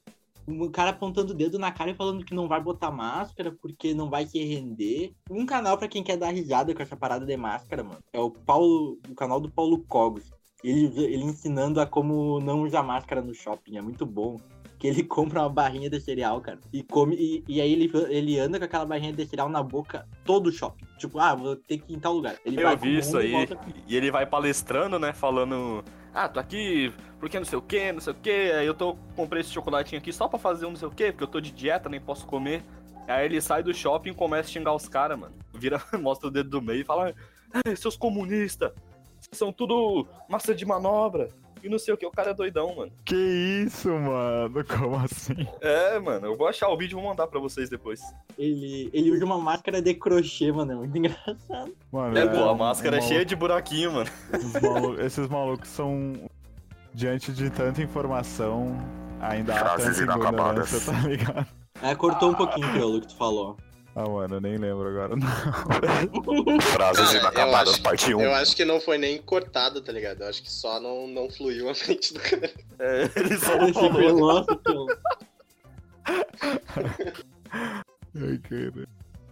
Um 0.47 0.71
cara 0.71 0.91
apontando 0.91 1.33
o 1.33 1.37
dedo 1.37 1.59
na 1.59 1.71
cara 1.71 1.91
e 1.91 1.95
falando 1.95 2.25
que 2.25 2.35
não 2.35 2.49
vai 2.49 2.63
botar 2.63 2.91
máscara 2.91 3.53
porque 3.53 3.93
não 3.93 4.09
vai 4.09 4.27
se 4.27 4.43
render. 4.43 5.13
Um 5.31 5.45
canal 5.45 5.77
pra 5.77 5.89
quem 5.89 6.03
quer 6.03 6.17
dar 6.17 6.31
risada 6.31 6.75
com 6.75 6.83
essa 6.83 6.97
parada 6.97 7.27
de 7.27 7.37
máscara, 7.37 7.85
mano. 7.85 7.99
É 8.15 8.19
o 8.19 8.31
Paulo, 8.31 8.99
o 9.11 9.15
canal 9.15 9.41
do 9.41 9.51
Paulo 9.51 9.85
Cogos. 9.87 10.25
Ele, 10.63 10.87
ele 11.05 11.25
ensinando 11.25 11.81
a 11.81 11.87
como 11.87 12.41
não 12.41 12.63
usar 12.63 12.83
máscara 12.83 13.23
no 13.23 13.35
shopping. 13.35 13.77
É 13.77 13.81
muito 13.83 14.05
bom. 14.05 14.37
Que 14.79 14.87
ele 14.88 15.03
compra 15.05 15.41
uma 15.43 15.49
barrinha 15.49 15.88
de 15.91 16.00
cereal, 16.00 16.41
cara. 16.41 16.59
E 16.73 16.83
come. 16.83 17.17
E, 17.17 17.45
e 17.49 17.61
aí 17.61 17.73
ele, 17.73 17.91
ele 18.09 18.38
anda 18.38 18.59
com 18.59 18.65
aquela 18.65 18.85
barrinha 18.87 19.12
de 19.12 19.27
cereal 19.27 19.49
na 19.49 19.62
boca 19.62 20.07
todo 20.25 20.49
o 20.49 20.53
shopping. 20.53 20.85
Tipo, 20.99 21.19
ah, 21.19 21.35
vou 21.35 21.57
ter 21.57 21.79
que 21.79 21.93
ir 21.93 21.97
em 21.97 22.00
tal 22.00 22.12
lugar. 22.15 22.37
Ele 22.45 22.62
vai 22.62 22.75
Eu 22.75 22.79
vi 22.79 22.99
isso 22.99 23.17
e 23.21 23.23
aí. 23.27 23.33
volta- 23.33 23.59
E 23.87 23.97
ele 23.97 24.11
vai 24.11 24.27
palestrando, 24.27 24.99
né? 24.99 25.12
Falando. 25.12 25.85
Ah, 26.15 26.29
tô 26.29 26.41
aqui 26.41 26.93
porque 27.21 27.38
não 27.38 27.45
sei 27.45 27.59
o 27.59 27.62
que, 27.62 27.93
não 27.93 28.00
sei 28.00 28.12
o 28.12 28.17
que. 28.17 28.31
Aí 28.31 28.67
eu 28.67 28.75
tô 28.75 28.97
comprei 29.15 29.41
esse 29.41 29.50
chocolatinho 29.50 30.00
aqui 30.00 30.12
só 30.12 30.27
pra 30.29 30.38
fazer 30.38 30.67
um 30.67 30.71
não 30.71 30.77
sei 30.77 30.88
o 30.88 30.91
que, 30.91 31.11
porque 31.12 31.25
eu 31.25 31.29
tô 31.29 31.41
de 31.41 31.50
dieta, 31.53 31.88
nem 31.88 32.00
posso 32.00 32.27
comer. 32.27 32.62
Aí 33.07 33.25
ele 33.25 33.41
sai 33.41 33.62
do 33.62 33.73
shopping 33.75 34.11
e 34.11 34.15
começa 34.15 34.49
a 34.49 34.53
xingar 34.53 34.75
os 34.75 34.88
caras, 34.88 35.19
mano. 35.19 35.35
Vira, 35.55 35.81
mostra 36.00 36.29
o 36.29 36.31
dedo 36.31 36.50
do 36.50 36.62
meio 36.62 36.81
e 36.81 36.85
fala: 36.85 37.15
"Ei, 37.67 37.75
seus 37.77 37.97
comunistas, 37.97 38.71
são 39.32 39.52
tudo 39.52 40.06
massa 40.28 40.54
de 40.54 40.64
manobra. 40.64 41.28
E 41.61 41.68
não 41.68 41.76
sei 41.76 41.92
o 41.92 41.97
que, 41.97 42.06
o 42.06 42.11
cara 42.12 42.30
é 42.30 42.35
doidão, 42.35 42.73
mano. 42.76 42.92
Que 43.04 43.16
isso, 43.66 43.88
mano? 43.88 44.64
Como 44.64 44.94
assim? 44.94 45.44
É, 45.61 45.99
mano, 45.99 46.26
eu 46.26 46.37
vou 46.37 46.47
achar 46.47 46.68
o 46.68 46.76
vídeo 46.76 46.97
e 46.97 47.00
vou 47.00 47.11
mandar 47.11 47.26
pra 47.26 47.40
vocês 47.40 47.68
depois. 47.68 48.00
Ele, 48.38 48.88
ele 48.92 49.11
usa 49.11 49.25
uma 49.25 49.38
máscara 49.38 49.82
de 49.82 49.92
crochê, 49.92 50.52
mano. 50.52 50.70
É 50.70 50.75
muito 50.76 50.97
engraçado. 50.97 51.75
Mano, 51.90 52.16
É, 52.16 52.26
pô, 52.28 52.49
a 52.49 52.54
máscara 52.54 52.94
um 52.94 52.99
é 53.00 53.02
cheia 53.02 53.25
de 53.25 53.35
buraquinho, 53.35 53.92
mano. 53.92 54.11
Esses, 54.32 54.62
malu- 54.62 55.00
esses 55.00 55.28
malucos 55.28 55.68
são. 55.68 56.12
Diante 56.94 57.32
de 57.32 57.50
tanta 57.50 57.82
informação, 57.82 58.76
ainda 59.20 59.54
há 59.54 59.76
tanta 59.76 60.00
ignorância, 60.02 60.92
tá 60.92 61.08
ligado? 61.08 61.47
É, 61.82 61.94
cortou 61.94 62.30
um 62.30 62.35
pouquinho 62.35 62.73
pelo 62.73 63.00
que 63.00 63.08
tu 63.08 63.16
falou. 63.16 63.56
Ah, 64.00 64.09
mano, 64.09 64.37
eu 64.37 64.40
nem 64.40 64.57
lembro 64.57 64.87
agora. 64.88 65.17
Não. 65.17 65.26
Frases 66.62 67.07
Cara, 67.07 67.17
eu 67.17 67.21
inacabadas, 67.21 67.75
acho- 67.75 67.83
parte 67.83 68.14
1. 68.14 68.21
Eu 68.21 68.33
acho 68.35 68.55
que 68.55 68.64
não 68.64 68.81
foi 68.81 68.97
nem 68.97 69.21
cortado, 69.21 69.81
tá 69.81 69.90
ligado? 69.90 70.21
Eu 70.23 70.28
acho 70.28 70.40
que 70.40 70.50
só 70.52 70.78
não, 70.78 71.09
não 71.09 71.28
fluiu 71.28 71.69
a 71.69 71.73
mente 71.88 72.14
do 72.14 72.21
cara. 72.21 72.49
É, 72.78 73.11
ele 73.17 73.37
só 73.38 73.57
não 73.57 73.75
falou. 73.75 74.47
Ai, 77.52 78.38
cara. 78.38 78.88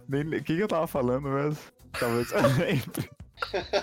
Nem... 0.09 0.23
O 0.27 0.43
que, 0.43 0.55
que 0.55 0.59
eu 0.59 0.67
tava 0.67 0.85
falando 0.85 1.29
mesmo? 1.29 1.57
Talvez 1.97 2.29
eu 2.31 2.41
lembre. 2.59 3.09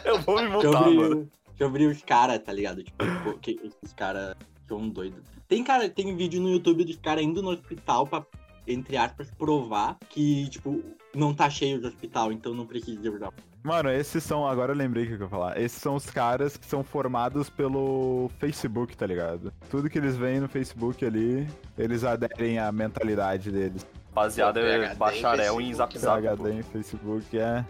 Eu 0.05 0.21
vou 0.21 0.43
me 0.43 0.49
montar, 0.49 0.73
sobre, 0.85 0.95
mano. 0.97 1.31
sobre 1.57 1.87
os 1.87 2.03
caras, 2.03 2.43
tá 2.43 2.53
ligado? 2.53 2.83
Tipo, 2.83 3.39
que 3.41 3.53
esses 3.65 3.95
caras 3.95 4.37
são 4.69 4.87
doidos. 4.89 5.23
Tem 5.49 5.65
cara, 5.65 5.89
tem 5.89 6.15
vídeo 6.17 6.41
no 6.43 6.51
YouTube 6.51 6.85
dos 6.85 6.97
caras 6.97 7.25
indo 7.25 7.43
no 7.43 7.51
hospital 7.51 8.07
pra, 8.07 8.25
entre 8.67 8.97
aspas, 8.97 9.31
provar 9.31 9.97
que, 10.09 10.49
tipo, 10.49 10.83
não 11.15 11.35
tá 11.35 11.49
cheio 11.51 11.81
de 11.81 11.87
hospital, 11.87 12.33
então 12.33 12.55
não 12.55 12.67
precisa 12.67 13.11
usar. 13.11 13.33
Mano, 13.63 13.91
esses 13.91 14.23
são. 14.23 14.47
Agora 14.47 14.73
eu 14.73 14.77
lembrei 14.77 15.05
o 15.05 15.07
que 15.07 15.13
eu 15.15 15.21
ia 15.21 15.29
falar. 15.29 15.59
Esses 15.61 15.81
são 15.81 15.95
os 15.95 16.07
caras 16.11 16.57
que 16.57 16.67
são 16.67 16.85
formados 16.85 17.49
pelo 17.49 18.31
Facebook, 18.39 18.95
tá 18.97 19.07
ligado? 19.07 19.53
Tudo 19.71 19.89
que 19.89 19.97
eles 19.97 20.17
veem 20.17 20.41
no 20.41 20.49
Facebook 20.49 21.05
ali, 21.05 21.49
eles 21.79 22.05
aderem 22.05 22.59
à 22.59 22.71
mentalidade 22.71 23.51
deles. 23.51 23.87
Rapaziada, 24.09 24.61
é 24.61 24.93
em 24.93 24.97
bacharel 24.97 25.61
em 25.61 25.67
Facebook, 25.75 25.99
zap 25.99 25.99
zap. 25.99 26.37
PHD 26.37 26.53
em 26.59 26.63
Facebook 26.63 27.39
é. 27.39 27.65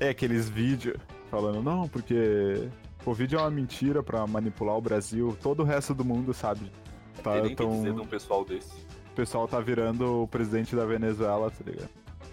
É 0.00 0.08
aqueles 0.10 0.48
vídeos 0.48 0.96
falando, 1.30 1.60
não, 1.62 1.88
porque 1.88 2.68
o 3.04 3.12
vídeo 3.14 3.38
é 3.38 3.42
uma 3.42 3.50
mentira 3.50 4.02
pra 4.02 4.26
manipular 4.26 4.76
o 4.76 4.80
Brasil. 4.80 5.36
Todo 5.42 5.60
o 5.60 5.64
resto 5.64 5.94
do 5.94 6.04
mundo 6.04 6.32
sabe. 6.34 6.70
Tá, 7.22 7.32
Tem 7.32 7.42
nem 7.42 7.50
que 7.50 7.56
tão- 7.56 7.70
dizer 7.70 7.94
de 7.94 8.00
um 8.00 8.06
pessoal 8.06 8.44
desse. 8.44 8.86
O 9.18 9.20
pessoal 9.20 9.48
tá 9.48 9.58
virando 9.58 10.22
o 10.22 10.28
presidente 10.28 10.76
da 10.76 10.84
Venezuela, 10.86 11.50
tá 11.50 11.64
ligado? 11.68 11.88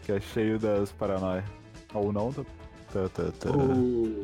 Que 0.05 0.11
é 0.11 0.19
cheio 0.21 0.59
das 0.59 0.91
paranoia. 0.91 1.43
Ou 1.95 2.13
não, 2.13 2.31
tá? 2.31 2.43
tá, 2.93 3.09
tá, 3.09 3.23
tá. 3.39 3.49
O, 3.49 4.23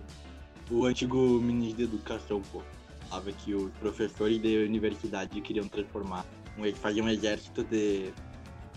o 0.70 0.86
antigo 0.86 1.18
ministro 1.41 1.77
de 1.77 1.84
educação, 1.86 2.39
pô, 2.51 2.62
falava 3.10 3.32
que 3.32 3.56
os 3.56 3.72
professores 3.80 4.39
de 4.39 4.63
universidade 4.63 5.41
queriam 5.41 5.68
transformar, 5.68 6.24
um- 6.56 6.72
fazer 6.75 7.01
um 7.01 7.10
exército 7.10 7.63
de, 7.63 8.12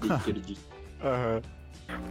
de 0.00 0.09
esquerdistas. 0.17 0.73
Aham. 1.03 1.43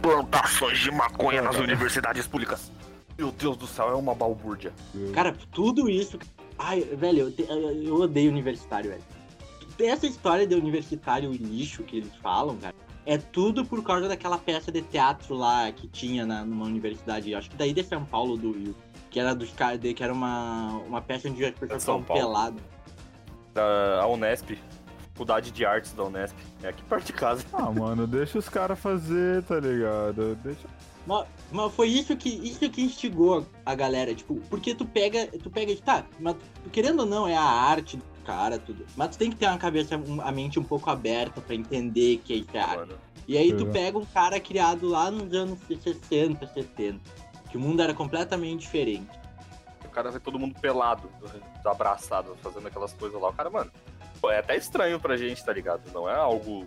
Plantações 0.00 0.78
de 0.78 0.92
maconha 0.92 1.42
nas 1.42 1.56
universidades 1.58 2.24
públicas. 2.28 2.70
Meu 3.18 3.32
Deus 3.32 3.56
do 3.56 3.66
céu, 3.66 3.88
é 3.88 3.94
uma 3.96 4.14
balbúrdia. 4.14 4.72
Cara, 5.12 5.34
tudo 5.50 5.90
isso. 5.90 6.20
Ai, 6.56 6.82
velho, 6.82 7.18
eu, 7.18 7.32
te- 7.32 7.46
eu 7.84 7.96
odeio 7.96 8.30
universitário, 8.30 8.90
velho. 8.90 9.02
Essa 9.78 10.06
história 10.06 10.46
de 10.46 10.54
universitário 10.54 11.30
lixo 11.32 11.82
que 11.82 11.96
eles 11.96 12.14
falam, 12.22 12.56
cara, 12.56 12.74
é 13.06 13.18
tudo 13.18 13.64
por 13.64 13.82
causa 13.82 14.08
daquela 14.08 14.38
peça 14.38 14.70
de 14.72 14.82
teatro 14.82 15.34
lá 15.34 15.70
que 15.72 15.86
tinha 15.88 16.24
na, 16.24 16.44
numa 16.44 16.64
universidade, 16.66 17.34
acho 17.34 17.50
que 17.50 17.56
daí 17.56 17.72
de 17.72 17.82
São 17.82 18.04
Paulo 18.04 18.36
do 18.36 18.52
Rio. 18.52 18.74
Que 19.10 19.20
era 19.20 19.34
dos 19.34 19.50
caras, 19.52 19.78
de- 19.80 19.94
que 19.94 20.02
era 20.02 20.12
uma, 20.12 20.72
uma 20.86 21.00
peça 21.00 21.28
onde 21.28 21.44
as 21.44 21.54
pessoas 21.54 21.84
Paulo. 21.84 22.04
peladas. 22.04 22.60
Da 23.52 24.00
a 24.02 24.06
Unesp, 24.08 24.58
Faculdade 25.12 25.52
de 25.52 25.64
Artes 25.64 25.92
da 25.92 26.02
Unesp. 26.04 26.34
É 26.62 26.68
aqui 26.68 26.82
perto 26.82 27.06
de 27.06 27.12
casa. 27.12 27.44
Ah, 27.52 27.70
mano, 27.70 28.06
deixa 28.06 28.38
os 28.38 28.48
caras 28.48 28.76
fazer, 28.78 29.44
tá 29.44 29.60
ligado? 29.60 30.34
Deixa. 30.42 30.66
Mas, 31.06 31.26
mas 31.52 31.72
foi 31.74 31.88
isso 31.88 32.16
que, 32.16 32.28
isso 32.28 32.68
que 32.70 32.82
instigou 32.82 33.46
a 33.64 33.74
galera, 33.74 34.14
tipo, 34.14 34.36
porque 34.50 34.74
tu 34.74 34.84
pega, 34.86 35.26
tu 35.26 35.50
pega, 35.50 35.76
tá, 35.76 36.04
mas 36.18 36.34
querendo 36.72 37.00
ou 37.00 37.06
não, 37.06 37.28
é 37.28 37.36
a 37.36 37.42
arte 37.44 37.98
do 37.98 38.02
cara, 38.24 38.58
tudo. 38.58 38.84
Mas 38.96 39.10
tu 39.10 39.18
tem 39.18 39.30
que 39.30 39.36
ter 39.36 39.46
uma 39.46 39.58
cabeça, 39.58 39.96
um- 39.96 40.20
a 40.20 40.32
mente 40.32 40.58
um 40.58 40.64
pouco 40.64 40.90
aberta 40.90 41.40
pra 41.40 41.54
entender 41.54 42.18
que 42.24 42.34
isso 42.34 42.56
é. 42.56 42.76
Mano. 42.76 42.94
E 43.28 43.38
aí 43.38 43.52
tu 43.52 43.66
É. 43.68 43.70
pega 43.70 43.98
um 43.98 44.04
cara 44.04 44.38
criado 44.40 44.88
lá 44.88 45.10
nos 45.10 45.32
anos 45.32 45.58
60, 45.82 46.46
70, 46.46 47.00
que 47.50 47.56
o 47.56 47.60
mundo 47.60 47.80
era 47.82 47.94
completamente 47.94 48.60
diferente. 48.60 49.08
O 49.84 49.88
cara 49.88 50.10
vê 50.10 50.18
todo 50.18 50.38
mundo 50.38 50.54
pelado, 50.60 51.08
abraçado, 51.64 52.36
fazendo 52.42 52.66
aquelas 52.66 52.92
coisas 52.92 53.20
lá. 53.20 53.28
O 53.28 53.32
cara, 53.32 53.48
mano, 53.48 53.70
é 54.26 54.38
até 54.38 54.56
estranho 54.56 54.98
pra 54.98 55.16
gente, 55.16 55.44
tá 55.44 55.52
ligado? 55.52 55.82
Não 55.92 56.08
é 56.08 56.14
algo 56.14 56.66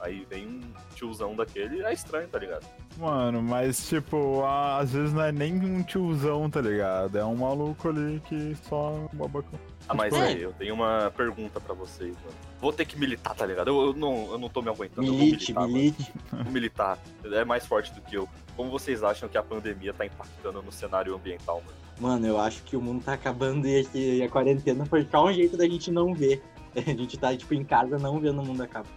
Aí 0.00 0.26
vem 0.30 0.46
um 0.46 0.60
tiozão 0.94 1.34
daquele, 1.34 1.82
é 1.82 1.92
estranho, 1.92 2.28
tá 2.28 2.38
ligado? 2.38 2.66
Mano, 2.96 3.42
mas 3.42 3.88
tipo, 3.88 4.44
às 4.44 4.92
vezes 4.92 5.12
não 5.12 5.22
é 5.22 5.32
nem 5.32 5.54
um 5.54 5.82
tiozão, 5.82 6.48
tá 6.50 6.60
ligado? 6.60 7.16
É 7.18 7.24
um 7.24 7.36
maluco 7.36 7.88
ali 7.88 8.20
que 8.28 8.56
só 8.68 8.90
é 8.90 9.14
um 9.14 9.18
babacão. 9.18 9.58
Ah, 9.88 9.94
mas 9.94 10.12
Tipo, 10.12 10.24
aí, 10.24 10.42
eu 10.42 10.52
tenho 10.52 10.74
uma 10.74 11.12
pergunta 11.16 11.60
pra 11.60 11.74
vocês, 11.74 12.14
mano. 12.16 12.36
Vou 12.60 12.72
ter 12.72 12.84
que 12.84 12.98
militar, 12.98 13.34
tá 13.34 13.46
ligado? 13.46 13.68
Eu, 13.68 13.86
eu 13.86 13.92
não, 13.94 14.32
eu 14.32 14.38
não 14.38 14.48
tô 14.48 14.60
me 14.60 14.68
aguentando. 14.68 15.06
eu 15.06 15.12
vou 15.12 15.22
Milite, 15.22 15.52
militar, 15.52 15.68
milite. 15.68 16.12
Vou 16.30 16.52
militar. 16.52 16.98
É 17.24 17.44
mais 17.44 17.64
forte 17.64 17.92
do 17.94 18.00
que 18.02 18.16
eu. 18.16 18.28
Como 18.56 18.70
vocês 18.70 19.02
acham 19.02 19.28
que 19.28 19.38
a 19.38 19.42
pandemia 19.42 19.94
tá 19.94 20.04
impactando 20.04 20.60
no 20.60 20.72
cenário 20.72 21.14
ambiental, 21.14 21.62
mano? 21.64 21.78
Mano, 22.00 22.26
eu 22.26 22.38
acho 22.38 22.62
que 22.64 22.76
o 22.76 22.80
mundo 22.80 23.02
tá 23.02 23.14
acabando 23.14 23.66
e, 23.66 23.88
e 23.94 24.22
a 24.22 24.28
quarentena 24.28 24.84
foi 24.84 25.06
só 25.10 25.26
um 25.26 25.32
jeito 25.32 25.56
da 25.56 25.64
gente 25.66 25.90
não 25.90 26.14
ver. 26.14 26.42
A 26.76 26.80
gente 26.80 27.16
tá, 27.16 27.34
tipo, 27.36 27.54
em 27.54 27.64
casa 27.64 27.98
não 27.98 28.20
vendo 28.20 28.40
o 28.40 28.44
mundo 28.44 28.62
acabar. 28.62 28.90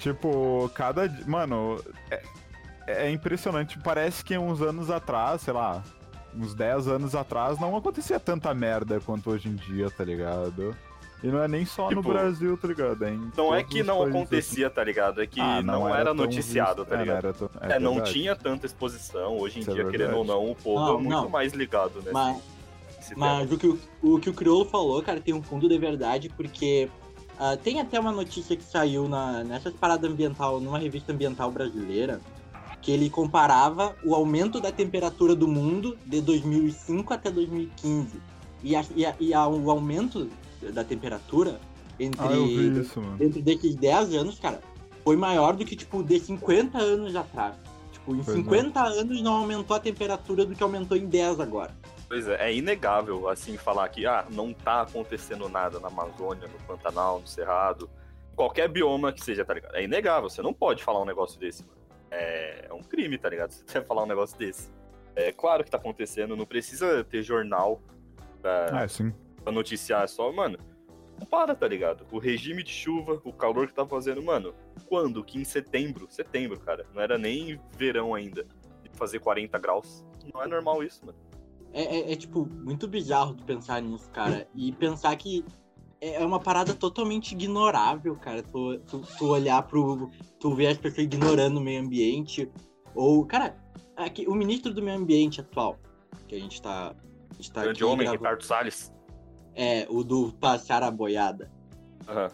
Tipo, 0.00 0.70
cada. 0.74 1.08
Mano, 1.26 1.78
é, 2.10 2.22
é 2.86 3.10
impressionante. 3.10 3.78
Parece 3.78 4.24
que 4.24 4.36
uns 4.36 4.60
anos 4.62 4.90
atrás, 4.90 5.42
sei 5.42 5.52
lá, 5.52 5.82
uns 6.34 6.54
10 6.54 6.88
anos 6.88 7.14
atrás, 7.14 7.60
não 7.60 7.76
acontecia 7.76 8.18
tanta 8.18 8.52
merda 8.54 8.98
quanto 9.00 9.30
hoje 9.30 9.48
em 9.48 9.54
dia, 9.54 9.90
tá 9.90 10.02
ligado? 10.02 10.74
E 11.22 11.26
não 11.26 11.42
é 11.42 11.46
nem 11.46 11.66
só 11.66 11.90
no 11.90 11.96
Tipo, 12.00 12.08
Brasil, 12.14 12.56
tá 12.56 12.66
ligado? 12.66 13.04
É 13.04 13.10
em 13.10 13.30
Não 13.36 13.54
é 13.54 13.62
que 13.62 13.82
não 13.82 14.02
acontecia, 14.02 14.70
tá 14.70 14.82
ligado? 14.82 15.20
É 15.20 15.26
que 15.26 15.38
Ah, 15.38 15.60
não, 15.60 15.86
era, 15.86 16.06
tão 16.06 16.14
noticiado, 16.14 16.82
visto. 16.82 16.88
tá 16.88 16.94
É, 16.94 16.96
não 16.96 17.04
ligado? 17.04 17.24
era 17.26 17.32
tão- 17.34 17.50
É, 17.60 17.78
não 17.78 18.00
tinha 18.02 18.34
tanta 18.34 18.64
exposição. 18.64 19.36
Hoje 19.36 19.58
em 19.58 19.60
Isso 19.60 19.70
é 19.70 19.74
dia, 19.74 19.84
querendo 19.90 20.16
ou 20.16 20.24
não, 20.24 20.50
o 20.50 20.54
povo 20.56 20.80
Não, 20.80 20.88
é 20.94 20.96
muito 20.96 21.08
não. 21.10 21.28
mais 21.28 21.52
ligado 21.52 21.96
nesse, 21.96 22.10
Mas, 22.14 22.42
nesse 22.96 23.18
Mas 23.18 23.52
o 23.52 23.58
que 23.58 23.66
o, 23.66 23.78
o 24.02 24.18
que 24.18 24.30
o 24.30 24.32
Criolo 24.32 24.64
falou, 24.64 25.02
cara, 25.02 25.20
tem 25.20 25.34
um 25.34 25.42
fundo 25.42 25.68
de 25.68 25.76
verdade, 25.76 26.30
porque 26.30 26.88
ah, 27.40 27.56
tem 27.56 27.80
até 27.80 27.98
uma 27.98 28.12
notícia 28.12 28.54
que 28.54 28.62
saiu 28.62 29.08
na, 29.08 29.42
nessas 29.42 29.72
paradas 29.72 30.10
ambiental, 30.10 30.60
numa 30.60 30.78
revista 30.78 31.10
ambiental 31.12 31.50
brasileira, 31.50 32.20
que 32.82 32.92
ele 32.92 33.08
comparava 33.10 33.96
o 34.04 34.14
aumento 34.14 34.60
da 34.60 34.70
temperatura 34.70 35.34
do 35.34 35.48
mundo 35.48 35.96
de 36.06 36.20
2005 36.20 37.12
até 37.14 37.30
2015. 37.30 38.20
E, 38.62 38.76
a, 38.76 38.84
e, 38.94 39.06
a- 39.06 39.14
e 39.18 39.34
a- 39.34 39.48
o 39.48 39.70
aumento 39.70 40.28
da 40.74 40.84
temperatura 40.84 41.58
entre, 41.98 42.20
Ah, 42.26 42.36
isso, 42.36 43.00
dentro 43.18 43.40
desses 43.42 43.74
10 43.74 44.14
anos, 44.14 44.38
cara, 44.38 44.60
foi 45.02 45.16
maior 45.16 45.56
do 45.56 45.64
que, 45.64 45.74
tipo, 45.76 46.02
de 46.02 46.20
50 46.20 46.78
anos 46.78 47.16
atrás. 47.16 47.54
Tipo, 47.92 48.14
em 48.14 48.22
Pois 48.22 48.28
é. 48.28 48.40
50 48.42 48.82
anos 48.82 49.22
não 49.22 49.32
aumentou 49.34 49.74
a 49.76 49.80
temperatura 49.80 50.44
do 50.46 50.54
que 50.54 50.62
aumentou 50.62 50.96
em 50.96 51.06
10 51.06 51.40
agora. 51.40 51.74
Pois 52.10 52.26
é, 52.26 52.48
é 52.48 52.52
inegável, 52.52 53.28
assim, 53.28 53.56
falar 53.56 53.88
que, 53.88 54.04
ah, 54.04 54.26
não 54.32 54.52
tá 54.52 54.80
acontecendo 54.80 55.48
nada 55.48 55.78
na 55.78 55.86
Amazônia, 55.86 56.48
no 56.48 56.58
Pantanal, 56.66 57.20
no 57.20 57.26
Cerrado, 57.28 57.88
qualquer 58.34 58.66
bioma 58.68 59.12
que 59.12 59.22
seja, 59.22 59.44
tá 59.44 59.54
ligado? 59.54 59.76
É 59.76 59.84
inegável, 59.84 60.28
você 60.28 60.42
não 60.42 60.52
pode 60.52 60.82
falar 60.82 61.00
um 61.00 61.04
negócio 61.04 61.38
desse, 61.38 61.64
mano. 61.64 61.78
É, 62.10 62.66
é 62.68 62.74
um 62.74 62.82
crime, 62.82 63.16
tá 63.16 63.28
ligado? 63.28 63.52
Você 63.54 63.62
deve 63.74 63.86
falar 63.86 64.02
um 64.02 64.06
negócio 64.06 64.36
desse. 64.36 64.68
É 65.14 65.30
claro 65.30 65.62
que 65.62 65.70
tá 65.70 65.76
acontecendo, 65.76 66.36
não 66.36 66.44
precisa 66.44 67.04
ter 67.04 67.22
jornal 67.22 67.80
pra, 68.42 68.82
É, 68.82 68.88
sim. 68.88 69.14
pra 69.44 69.52
noticiar, 69.52 70.02
é 70.02 70.06
só, 70.08 70.32
mano, 70.32 70.58
não 71.16 71.24
para, 71.24 71.54
tá 71.54 71.68
ligado? 71.68 72.04
O 72.10 72.18
regime 72.18 72.64
de 72.64 72.72
chuva, 72.72 73.20
o 73.22 73.32
calor 73.32 73.68
que 73.68 73.74
tá 73.74 73.86
fazendo, 73.86 74.20
mano, 74.20 74.52
quando? 74.88 75.22
Que 75.22 75.38
em 75.38 75.44
setembro, 75.44 76.08
setembro, 76.10 76.58
cara, 76.58 76.84
não 76.92 77.00
era 77.00 77.16
nem 77.16 77.60
verão 77.76 78.16
ainda, 78.16 78.44
fazer 78.94 79.20
40 79.20 79.56
graus. 79.60 80.04
Não 80.34 80.42
é 80.42 80.48
normal 80.48 80.82
isso, 80.82 81.06
mano. 81.06 81.29
É, 81.72 81.82
é- 81.82 82.12
é, 82.12 82.16
tipo, 82.16 82.46
muito 82.64 82.88
bizarro 82.88 83.34
tu 83.34 83.44
pensar 83.44 83.80
nisso, 83.80 84.10
cara. 84.10 84.48
E 84.54 84.72
pensar 84.72 85.14
que 85.16 85.44
é 86.00 86.14
é 86.14 86.24
uma 86.24 86.40
parada 86.40 86.74
totalmente 86.74 87.32
ignorável, 87.32 88.16
cara. 88.16 88.42
Tu, 88.42 88.78
tu, 88.80 89.00
tu 89.18 89.26
olhar 89.28 89.62
pro. 89.62 90.10
Tu 90.38 90.54
ver 90.54 90.68
as 90.68 90.78
pessoas 90.78 91.04
ignorando 91.04 91.58
o 91.58 91.60
meio 91.60 91.80
ambiente. 91.82 92.50
Ou, 92.94 93.24
cara, 93.24 93.56
aqui, 93.96 94.26
o 94.26 94.34
ministro 94.34 94.72
do 94.74 94.82
meio 94.82 94.98
ambiente 94.98 95.40
atual, 95.40 95.78
que 96.26 96.34
a 96.34 96.38
gente 96.38 96.60
tá. 96.60 96.94
A 97.30 97.34
gente 97.34 97.52
tá 97.52 97.62
Grande 97.62 97.84
homem, 97.84 97.98
gravando- 97.98 98.18
Ricardo 98.22 98.42
Salles. 98.44 98.92
É, 99.54 99.86
o 99.90 100.02
do 100.02 100.32
passar 100.32 100.82
a 100.82 100.90
boiada. 100.90 101.50
Aham. 102.08 102.28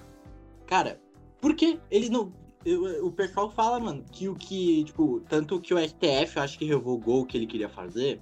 Cara, 0.66 1.00
por 1.40 1.54
que 1.54 1.78
ele 1.90 2.08
não. 2.08 2.32
eu- 2.64 3.04
O 3.06 3.12
pessoal 3.12 3.50
fala, 3.50 3.78
mano, 3.78 4.04
que 4.10 4.28
o 4.28 4.34
que, 4.34 4.84
tipo, 4.84 5.20
tanto 5.28 5.60
que 5.60 5.72
o 5.74 5.78
STF 5.78 6.36
eu 6.36 6.42
acho 6.42 6.58
que 6.58 6.64
revogou 6.64 7.22
o 7.22 7.26
que 7.26 7.36
ele 7.36 7.46
queria 7.46 7.68
fazer, 7.68 8.20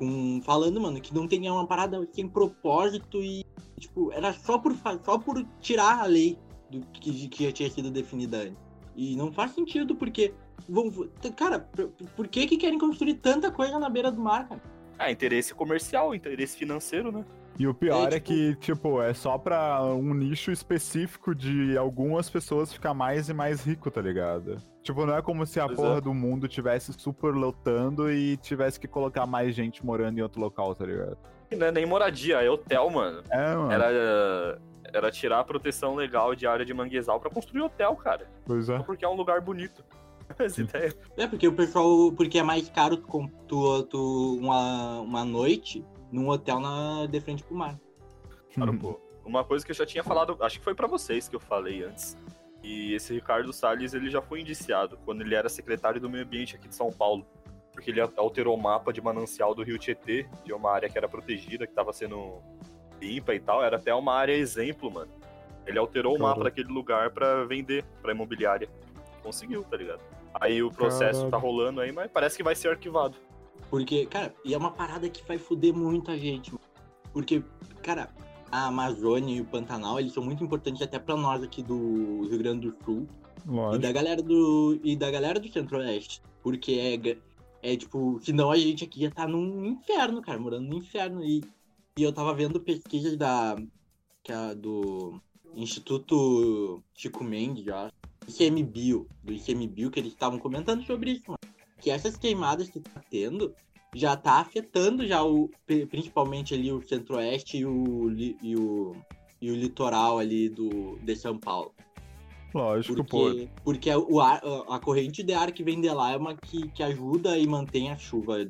com 0.00 0.40
falando, 0.42 0.80
mano, 0.80 0.98
que 0.98 1.14
não 1.14 1.28
tinha 1.28 1.52
uma 1.52 1.66
parada 1.66 2.08
sem 2.10 2.26
propósito 2.26 3.22
e, 3.22 3.44
tipo, 3.78 4.10
era 4.12 4.32
só 4.32 4.56
por, 4.58 4.74
só 5.04 5.18
por 5.18 5.44
tirar 5.60 6.00
a 6.00 6.06
lei 6.06 6.38
do 6.70 6.80
que, 6.86 7.28
que 7.28 7.44
já 7.44 7.52
tinha 7.52 7.70
sido 7.70 7.90
definida 7.90 8.38
antes. 8.38 8.58
E 8.96 9.14
não 9.14 9.30
faz 9.30 9.52
sentido, 9.52 9.94
porque. 9.94 10.32
Vão, 10.68 10.90
cara, 11.36 11.58
por, 11.58 11.88
por 12.16 12.28
que 12.28 12.46
que 12.46 12.56
querem 12.56 12.78
construir 12.78 13.14
tanta 13.14 13.50
coisa 13.50 13.78
na 13.78 13.90
beira 13.90 14.10
do 14.10 14.20
mar, 14.20 14.48
cara? 14.48 14.62
Ah, 14.98 15.10
interesse 15.10 15.54
comercial, 15.54 16.14
interesse 16.14 16.56
financeiro, 16.56 17.12
né? 17.12 17.24
E 17.60 17.66
o 17.68 17.74
pior 17.74 18.04
É, 18.10 18.16
é, 18.16 18.20
tipo- 18.20 18.26
que, 18.26 18.54
tipo, 18.56 19.02
é 19.02 19.12
só 19.12 19.36
pra 19.36 19.82
um 19.84 20.14
nicho 20.14 20.50
específico 20.50 21.34
de 21.34 21.76
algumas 21.76 22.30
pessoas 22.30 22.72
ficar 22.72 22.94
mais 22.94 23.28
e 23.28 23.34
mais 23.34 23.62
rico, 23.62 23.90
tá 23.90 24.00
ligado? 24.00 24.56
Tipo, 24.82 25.04
não 25.04 25.14
é 25.14 25.20
como 25.20 25.44
se 25.44 25.60
a 25.60 25.66
Pois 25.66 25.76
porra 25.76 25.98
é. 25.98 26.00
do 26.00 26.14
mundo 26.14 26.48
tivesse 26.48 26.90
super 26.94 27.34
lotando 27.34 28.10
e 28.10 28.38
tivesse 28.38 28.80
que 28.80 28.88
colocar 28.88 29.26
mais 29.26 29.54
gente 29.54 29.84
morando 29.84 30.18
em 30.18 30.22
outro 30.22 30.40
local, 30.40 30.74
tá 30.74 30.86
ligado? 30.86 31.18
E 31.50 31.54
Não 31.56 31.66
é 31.66 31.70
nem 31.70 31.84
moradia, 31.84 32.40
é 32.42 32.48
hotel, 32.48 32.88
mano. 32.88 33.22
É, 33.30 33.54
mano. 33.54 33.70
Era, 33.70 34.58
era 34.94 35.10
tirar 35.10 35.40
a 35.40 35.44
proteção 35.44 35.94
legal 35.94 36.34
de 36.34 36.46
área 36.46 36.64
de 36.64 36.72
manguezal 36.72 37.20
pra 37.20 37.28
construir 37.28 37.60
hotel, 37.60 37.94
cara. 37.96 38.26
Pois 38.46 38.70
é. 38.70 38.78
Só 38.78 38.82
porque 38.84 39.04
é 39.04 39.08
um 39.08 39.16
lugar 39.16 39.42
bonito. 39.42 39.84
Essa 40.38 40.62
ideia. 40.62 40.94
É, 41.18 41.26
porque 41.26 41.46
o 41.46 41.52
pessoal. 41.52 42.10
Porque 42.12 42.38
é 42.38 42.42
mais 42.42 42.70
caro 42.70 42.96
tu, 42.96 43.28
tu, 43.46 43.82
tu 43.82 44.38
uma, 44.40 45.00
uma 45.00 45.24
noite 45.26 45.84
num 46.10 46.28
hotel 46.28 46.60
na, 46.60 47.06
de 47.06 47.20
frente 47.20 47.42
pro 47.42 47.54
mar. 47.54 47.78
Claro, 48.54 48.76
pô. 48.78 49.00
Uma 49.24 49.44
coisa 49.44 49.64
que 49.64 49.70
eu 49.70 49.76
já 49.76 49.86
tinha 49.86 50.02
falado, 50.02 50.36
acho 50.40 50.58
que 50.58 50.64
foi 50.64 50.74
pra 50.74 50.86
vocês 50.86 51.28
que 51.28 51.36
eu 51.36 51.40
falei 51.40 51.84
antes. 51.84 52.16
E 52.62 52.94
esse 52.94 53.14
Ricardo 53.14 53.52
Salles, 53.52 53.94
ele 53.94 54.10
já 54.10 54.20
foi 54.20 54.40
indiciado 54.40 54.98
quando 55.04 55.22
ele 55.22 55.34
era 55.34 55.48
secretário 55.48 56.00
do 56.00 56.10
meio 56.10 56.24
ambiente 56.24 56.56
aqui 56.56 56.68
de 56.68 56.74
São 56.74 56.90
Paulo. 56.92 57.26
Porque 57.72 57.90
ele 57.90 58.00
alterou 58.00 58.56
o 58.56 58.60
mapa 58.60 58.92
de 58.92 59.00
manancial 59.00 59.54
do 59.54 59.62
Rio 59.62 59.78
Tietê, 59.78 60.26
de 60.44 60.52
uma 60.52 60.70
área 60.70 60.88
que 60.88 60.98
era 60.98 61.08
protegida, 61.08 61.66
que 61.66 61.72
tava 61.72 61.92
sendo 61.92 62.42
limpa 63.00 63.34
e 63.34 63.40
tal. 63.40 63.62
Era 63.62 63.76
até 63.76 63.94
uma 63.94 64.14
área 64.14 64.32
exemplo, 64.32 64.90
mano. 64.90 65.10
Ele 65.66 65.78
alterou 65.78 66.16
o 66.16 66.20
mapa 66.20 66.44
daquele 66.44 66.68
lugar 66.68 67.10
pra 67.10 67.44
vender 67.44 67.84
pra 68.02 68.12
imobiliária. 68.12 68.68
Conseguiu, 69.22 69.62
tá 69.64 69.76
ligado? 69.76 70.00
Aí 70.34 70.62
o 70.62 70.70
processo 70.70 71.20
Caralho. 71.20 71.30
tá 71.30 71.36
rolando 71.36 71.80
aí, 71.80 71.92
mas 71.92 72.10
parece 72.10 72.36
que 72.36 72.42
vai 72.42 72.54
ser 72.54 72.68
arquivado. 72.68 73.16
Porque, 73.70 74.04
cara, 74.06 74.34
e 74.44 74.52
é 74.52 74.58
uma 74.58 74.72
parada 74.72 75.08
que 75.08 75.26
vai 75.26 75.38
foder 75.38 75.72
muita 75.72 76.18
gente. 76.18 76.52
Porque, 77.12 77.42
cara, 77.82 78.10
a 78.50 78.66
Amazônia 78.66 79.36
e 79.36 79.40
o 79.40 79.44
Pantanal, 79.44 80.00
eles 80.00 80.12
são 80.12 80.24
muito 80.24 80.42
importantes 80.42 80.82
até 80.82 80.98
pra 80.98 81.16
nós 81.16 81.42
aqui 81.42 81.62
do 81.62 82.26
Rio 82.28 82.38
Grande 82.38 82.68
do 82.68 82.84
Sul. 82.84 83.06
E 83.74 83.78
da 83.78 83.92
galera 83.92 84.20
do. 84.20 84.78
E 84.82 84.96
da 84.96 85.10
galera 85.10 85.38
do 85.38 85.50
Centro-Oeste. 85.50 86.20
Porque 86.42 86.72
é, 86.72 87.16
é 87.62 87.76
tipo, 87.76 88.18
senão 88.22 88.50
a 88.50 88.56
gente 88.56 88.84
aqui 88.84 89.02
ia 89.02 89.10
tá 89.10 89.26
num 89.26 89.64
inferno, 89.64 90.20
cara, 90.20 90.38
morando 90.38 90.68
no 90.68 90.76
inferno. 90.76 91.24
E, 91.24 91.42
e 91.96 92.02
eu 92.02 92.12
tava 92.12 92.34
vendo 92.34 92.60
pesquisas 92.60 93.16
da. 93.16 93.56
Que 94.22 94.32
é 94.32 94.54
do 94.54 95.20
Instituto 95.54 96.82
Chico 96.94 97.22
Mendes, 97.22 97.64
já. 97.64 97.90
ICMBio, 98.28 99.08
do 99.22 99.32
ICMBio, 99.32 99.90
que 99.90 99.98
eles 99.98 100.12
estavam 100.12 100.38
comentando 100.38 100.84
sobre 100.84 101.12
isso, 101.12 101.24
mano. 101.28 101.49
Que 101.80 101.90
essas 101.90 102.16
queimadas 102.16 102.68
que 102.68 102.80
tá 102.80 103.00
tendo 103.10 103.54
já 103.94 104.16
tá 104.16 104.34
afetando 104.34 105.06
já 105.06 105.22
o. 105.24 105.50
pri- 105.66 105.86
Principalmente 105.86 106.54
ali 106.54 106.70
o 106.72 106.82
Centro-Oeste 106.82 107.58
e 107.58 107.66
o, 107.66 108.10
e 108.42 108.56
o. 108.56 108.94
E 109.42 109.50
o 109.50 109.54
litoral 109.56 110.18
ali 110.18 110.50
do, 110.50 110.98
de 111.02 111.16
São 111.16 111.38
Paulo. 111.38 111.72
Lógico, 112.54 113.02
pô. 113.04 113.24
Porque, 113.30 113.48
porque 113.64 113.90
o 113.94 114.20
ar, 114.20 114.42
a 114.68 114.78
corrente 114.78 115.22
de 115.22 115.32
ar 115.32 115.50
que 115.50 115.62
vem 115.62 115.80
de 115.80 115.88
lá 115.88 116.12
é 116.12 116.16
uma 116.16 116.34
que, 116.36 116.68
que 116.68 116.82
ajuda 116.82 117.38
e 117.38 117.46
mantém 117.46 117.90
a 117.90 117.96
chuva, 117.96 118.46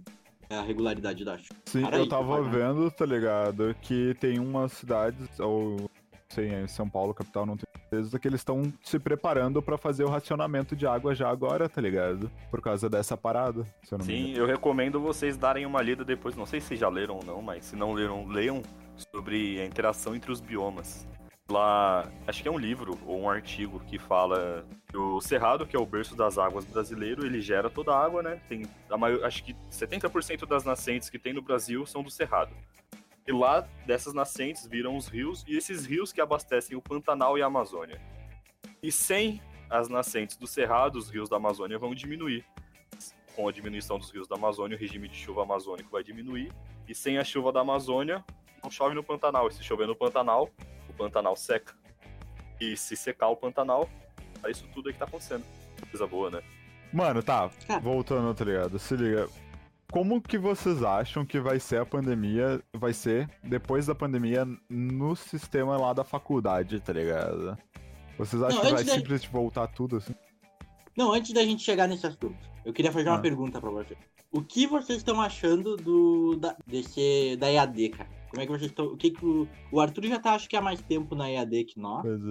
a 0.48 0.62
regularidade 0.62 1.24
da 1.24 1.38
chuva. 1.38 1.60
Sim, 1.66 1.82
Para 1.82 1.98
eu 1.98 2.08
tava 2.08 2.42
vendo, 2.42 2.90
tá 2.90 3.06
ligado? 3.06 3.72
Que 3.82 4.14
tem 4.18 4.40
umas 4.40 4.72
cidades, 4.72 5.38
ou 5.38 5.88
sei, 6.30 6.48
em 6.48 6.66
São 6.68 6.88
Paulo, 6.88 7.12
capital, 7.12 7.44
não 7.44 7.56
tenho 7.56 7.70
certeza, 7.88 8.18
que 8.18 8.28
eles 8.28 8.40
estão 8.40 8.72
se 8.82 8.98
preparando 8.98 9.60
pra 9.60 9.76
fazer 9.76 10.04
o 10.04 10.08
racionamento 10.08 10.76
de 10.76 10.86
água 10.86 11.14
já 11.14 11.28
agora, 11.28 11.68
tá 11.68 11.80
ligado? 11.80 12.30
Por 12.50 12.60
causa 12.60 12.88
dessa 12.88 13.16
parada, 13.16 13.64
se 13.82 13.94
eu 13.94 14.00
Sim, 14.00 14.32
eu 14.34 14.46
recomendo 14.46 15.00
vocês 15.00 15.36
darem 15.36 15.66
uma 15.66 15.82
lida 15.82 16.04
depois. 16.04 16.36
Não 16.36 16.46
sei 16.46 16.60
se 16.60 16.76
já 16.76 16.88
leram 16.88 17.16
ou 17.16 17.24
não, 17.24 17.42
mas 17.42 17.66
se 17.66 17.76
não 17.76 17.92
leram, 17.92 18.26
leiam 18.28 18.62
sobre 19.12 19.60
a 19.60 19.66
interação 19.66 20.14
entre 20.14 20.30
os 20.30 20.40
biomas. 20.40 21.06
Lá, 21.50 22.08
acho 22.28 22.42
que 22.42 22.48
é 22.48 22.50
um 22.50 22.58
livro 22.58 22.96
ou 23.04 23.22
um 23.22 23.28
artigo 23.28 23.80
que 23.80 23.98
fala 23.98 24.64
que 24.86 24.96
o 24.96 25.20
Cerrado, 25.20 25.66
que 25.66 25.74
é 25.74 25.80
o 25.80 25.84
berço 25.84 26.14
das 26.14 26.38
águas 26.38 26.64
brasileiro, 26.64 27.26
ele 27.26 27.40
gera 27.40 27.68
toda 27.68 27.92
a 27.92 28.04
água, 28.04 28.22
né? 28.22 28.40
Tem 28.48 28.62
a 28.88 28.96
maior, 28.96 29.24
acho 29.24 29.42
que 29.42 29.56
70% 29.68 30.46
das 30.46 30.64
nascentes 30.64 31.10
que 31.10 31.18
tem 31.18 31.32
no 31.32 31.42
Brasil 31.42 31.84
são 31.86 32.04
do 32.04 32.10
Cerrado. 32.10 32.52
E 33.26 33.32
lá 33.32 33.60
dessas 33.86 34.12
nascentes 34.12 34.66
viram 34.66 34.96
os 34.96 35.06
rios 35.08 35.44
e 35.46 35.56
esses 35.56 35.84
rios 35.86 36.12
que 36.12 36.20
abastecem 36.20 36.76
o 36.76 36.82
Pantanal 36.82 37.38
e 37.38 37.42
a 37.42 37.46
Amazônia. 37.46 38.00
E 38.82 38.90
sem 38.90 39.40
as 39.68 39.88
nascentes 39.88 40.36
do 40.36 40.46
Cerrado, 40.46 40.96
os 40.96 41.10
rios 41.10 41.28
da 41.28 41.36
Amazônia 41.36 41.78
vão 41.78 41.94
diminuir 41.94 42.44
com 43.34 43.48
a 43.48 43.52
diminuição 43.52 43.98
dos 43.98 44.10
rios 44.10 44.28
da 44.28 44.36
Amazônia, 44.36 44.76
o 44.76 44.80
regime 44.80 45.08
de 45.08 45.16
chuva 45.16 45.42
amazônico 45.42 45.90
vai 45.90 46.02
diminuir. 46.02 46.52
E 46.88 46.94
sem 46.94 47.18
a 47.18 47.24
chuva 47.24 47.52
da 47.52 47.60
Amazônia, 47.60 48.24
não 48.62 48.70
chove 48.70 48.94
no 48.94 49.02
Pantanal. 49.02 49.48
E 49.48 49.52
se 49.54 49.62
chover 49.62 49.86
no 49.86 49.96
Pantanal, 49.96 50.50
o 50.88 50.92
Pantanal 50.92 51.36
seca. 51.36 51.74
E 52.60 52.76
se 52.76 52.96
secar 52.96 53.28
o 53.28 53.36
Pantanal, 53.36 53.88
é 54.44 54.50
isso 54.50 54.68
tudo 54.74 54.88
aí 54.88 54.92
que 54.92 54.98
tá 54.98 55.06
acontecendo. 55.06 55.44
Coisa 55.90 56.06
boa, 56.06 56.30
né? 56.30 56.42
Mano, 56.92 57.22
tá, 57.22 57.50
Cara. 57.66 57.80
voltando, 57.80 58.34
tá 58.34 58.44
ligado? 58.44 58.78
Se 58.78 58.94
liga. 58.96 59.28
Como 59.92 60.20
que 60.22 60.38
vocês 60.38 60.82
acham 60.82 61.24
que 61.26 61.40
vai 61.40 61.58
ser 61.58 61.80
a 61.80 61.86
pandemia, 61.86 62.62
vai 62.72 62.92
ser, 62.92 63.28
depois 63.42 63.86
da 63.86 63.94
pandemia, 63.94 64.46
no 64.68 65.16
sistema 65.16 65.76
lá 65.76 65.92
da 65.92 66.04
faculdade, 66.04 66.78
tá 66.80 66.92
ligado? 66.92 67.58
Vocês 68.16 68.40
acham 68.42 68.58
Não, 68.58 68.66
que 68.68 68.74
vai 68.74 68.84
da- 68.84 68.92
simplesmente 68.94 69.28
voltar 69.32 69.66
tudo 69.66 69.96
assim? 69.96 70.14
Não, 70.96 71.12
antes 71.12 71.32
da 71.32 71.42
gente 71.42 71.62
chegar 71.62 71.88
nesse 71.88 72.06
assunto, 72.06 72.36
eu 72.64 72.72
queria 72.72 72.92
fazer 72.92 73.08
uma 73.08 73.16
Ah. 73.18 73.20
pergunta 73.20 73.60
pra 73.60 73.70
você. 73.70 73.96
O 74.30 74.42
que 74.42 74.66
vocês 74.66 74.98
estão 74.98 75.20
achando 75.20 75.76
do 75.76 76.36
da, 76.36 76.56
desse, 76.66 77.36
da 77.36 77.50
EAD, 77.50 77.88
cara? 77.90 78.08
Como 78.30 78.40
é 78.42 78.46
que 78.46 78.52
vocês 78.52 78.70
estão. 78.70 78.86
O 78.86 78.96
que, 78.96 79.10
que 79.10 79.24
o, 79.26 79.48
o 79.72 79.80
Arthur 79.80 80.04
já 80.06 80.20
tá, 80.20 80.34
acho 80.34 80.48
que 80.48 80.56
há 80.56 80.60
mais 80.62 80.80
tempo 80.82 81.16
na 81.16 81.28
EAD 81.28 81.64
que 81.64 81.80
nós. 81.80 82.02
Pois 82.02 82.26
é. 82.26 82.30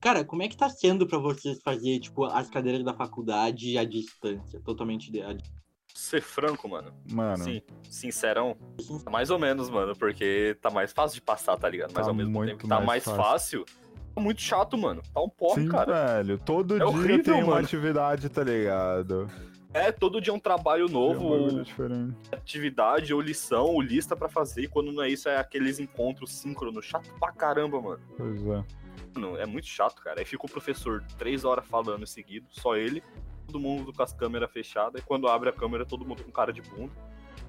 Cara, 0.00 0.22
como 0.22 0.42
é 0.42 0.48
que 0.48 0.56
tá 0.56 0.68
sendo 0.68 1.06
pra 1.06 1.16
vocês 1.18 1.62
fazer, 1.62 1.98
tipo, 1.98 2.24
as 2.24 2.50
cadeiras 2.50 2.84
da 2.84 2.92
faculdade 2.92 3.78
à 3.78 3.84
distância? 3.84 4.60
Totalmente 4.60 5.08
à 5.22 5.32
distância? 5.32 5.63
Ser 5.96 6.20
franco, 6.20 6.68
mano. 6.68 6.92
Mano, 7.10 7.44
Sim, 7.44 7.62
sincerão. 7.88 8.56
Tá 9.04 9.10
mais 9.10 9.30
ou 9.30 9.38
menos, 9.38 9.70
mano, 9.70 9.94
porque 9.96 10.56
tá 10.60 10.68
mais 10.68 10.92
fácil 10.92 11.14
de 11.14 11.20
passar, 11.22 11.56
tá 11.56 11.68
ligado? 11.68 11.92
Mas 11.94 12.04
Tá 12.04 12.10
ao 12.10 12.14
mesmo 12.14 12.44
tempo 12.44 12.58
que 12.62 12.68
tá 12.68 12.80
mais 12.80 13.04
fácil. 13.04 13.22
fácil, 13.22 13.64
tá 14.12 14.20
muito 14.20 14.40
chato, 14.42 14.76
mano. 14.76 15.00
Tá 15.14 15.20
um 15.22 15.28
porre, 15.28 15.62
sim, 15.62 15.68
cara. 15.68 16.16
velho. 16.22 16.38
Todo 16.38 16.74
É 16.74 16.78
dia 16.78 16.86
horrível, 16.88 17.22
tem 17.22 17.34
uma 17.34 17.46
mano. 17.54 17.64
atividade, 17.64 18.28
tá 18.28 18.42
ligado? 18.42 19.30
É, 19.72 19.92
todo 19.92 20.20
dia 20.20 20.32
um 20.34 20.38
trabalho 20.38 20.88
novo, 20.88 21.26
um 21.26 21.30
bagulho 21.46 21.64
diferente. 21.64 22.16
atividade, 22.32 23.14
ou 23.14 23.20
lição, 23.20 23.66
ou 23.66 23.80
lista 23.80 24.16
pra 24.16 24.28
fazer. 24.28 24.62
E 24.62 24.68
quando 24.68 24.90
não 24.92 25.02
é 25.02 25.08
isso, 25.08 25.28
é 25.28 25.36
aqueles 25.36 25.78
encontros 25.78 26.32
síncronos. 26.32 26.84
Chato 26.86 27.08
pra 27.20 27.30
caramba, 27.32 27.80
mano. 27.80 28.00
Pois 28.16 28.40
é. 28.46 28.64
Mano, 29.14 29.36
é 29.36 29.46
muito 29.46 29.66
chato, 29.68 30.00
cara. 30.02 30.18
Aí 30.20 30.24
fica 30.24 30.44
o 30.44 30.50
professor 30.50 31.04
três 31.18 31.44
horas 31.44 31.64
falando 31.66 32.02
em 32.02 32.06
seguido, 32.06 32.46
só 32.50 32.76
ele, 32.76 33.00
todo 33.46 33.60
mundo 33.60 33.92
com 33.92 34.02
as 34.02 34.12
câmeras 34.12 34.50
fechadas, 34.50 35.00
e 35.00 35.04
quando 35.04 35.28
abre 35.28 35.48
a 35.48 35.52
câmera, 35.52 35.84
todo 35.84 36.04
mundo 36.04 36.22
com 36.22 36.30
cara 36.30 36.52
de 36.52 36.62
bunda. 36.62 36.92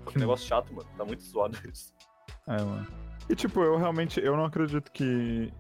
Que 0.08 0.19
negócio 0.19 0.47
chato, 0.47 0.73
mano. 0.73 0.88
Tá 0.97 1.03
muito 1.03 1.23
zoado 1.23 1.58
isso. 1.71 1.93
É, 2.47 2.62
mano. 2.62 2.88
E 3.29 3.36
tipo, 3.36 3.62
eu 3.62 3.77
realmente, 3.77 4.19
eu 4.19 4.36
não 4.38 4.45
acredito 4.45 4.91
que. 4.91 5.51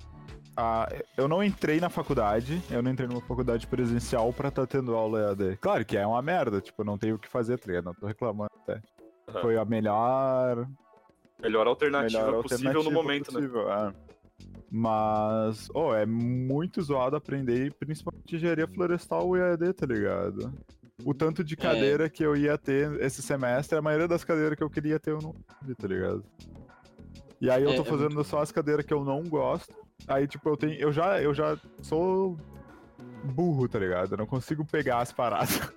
Ah, 0.57 0.87
eu 1.17 1.27
não 1.27 1.43
entrei 1.43 1.81
na 1.81 1.89
faculdade, 1.89 2.61
eu 2.71 2.81
não 2.81 2.89
entrei 2.89 3.07
numa 3.09 3.19
faculdade 3.21 3.67
presencial 3.67 4.31
pra 4.31 4.49
tá 4.49 4.65
tendo 4.65 4.95
aula 4.95 5.31
EAD. 5.31 5.57
Claro 5.57 5.83
que 5.83 5.97
é 5.97 6.07
uma 6.07 6.21
merda, 6.21 6.61
tipo, 6.61 6.81
eu 6.81 6.85
não 6.85 6.97
tenho 6.97 7.15
o 7.15 7.19
que 7.19 7.27
fazer, 7.27 7.57
tá 7.57 7.67
ligado? 7.67 7.85
Não 7.85 7.93
tô 7.93 8.05
reclamando 8.05 8.51
até. 8.63 8.81
Aham. 9.27 9.41
Foi 9.41 9.57
a 9.57 9.65
melhor, 9.65 10.65
Melhor 11.41 11.67
alternativa 11.67 12.23
melhor 12.23 12.41
possível 12.41 12.67
alternativa 12.69 12.83
no 12.83 12.91
momento, 12.91 13.33
né? 13.33 13.39
possível, 13.39 13.69
é. 13.69 13.93
Mas, 14.77 15.69
oh, 15.73 15.93
é 15.93 16.05
muito 16.05 16.81
zoado 16.81 17.15
aprender, 17.15 17.73
principalmente 17.75 18.35
engenharia 18.35 18.67
florestal 18.67 19.37
e 19.37 19.39
EAD, 19.39 19.71
tá 19.71 19.85
ligado? 19.85 20.53
O 21.05 21.13
tanto 21.13 21.45
de 21.45 21.55
cadeira 21.55 22.09
que 22.09 22.21
eu 22.21 22.35
ia 22.35 22.57
ter 22.57 22.91
esse 22.99 23.21
semestre, 23.21 23.77
a 23.77 23.81
maioria 23.81 24.05
das 24.05 24.25
cadeiras 24.25 24.57
que 24.57 24.63
eu 24.65 24.69
queria 24.69 24.99
ter 24.99 25.11
eu 25.11 25.21
não 25.21 25.33
tive, 25.61 25.75
tá 25.75 25.87
ligado? 25.87 26.25
E 27.39 27.49
aí 27.49 27.63
eu 27.63 27.69
É, 27.69 27.75
tô 27.77 27.83
é 27.83 27.85
fazendo 27.85 28.21
só 28.25 28.41
as 28.41 28.51
cadeiras 28.51 28.85
que 28.85 28.93
eu 28.93 29.05
não 29.05 29.23
gosto. 29.23 29.73
Aí, 30.09 30.27
tipo, 30.27 30.49
eu 30.49 30.57
tenho. 30.57 30.73
Eu 30.73 30.91
já, 30.91 31.21
eu 31.21 31.33
já 31.33 31.57
sou 31.81 32.37
burro, 33.23 33.69
tá 33.69 33.79
ligado? 33.79 34.11
Eu 34.11 34.17
não 34.17 34.25
consigo 34.25 34.65
pegar 34.65 34.99
as 34.99 35.13
paradas. 35.13 35.71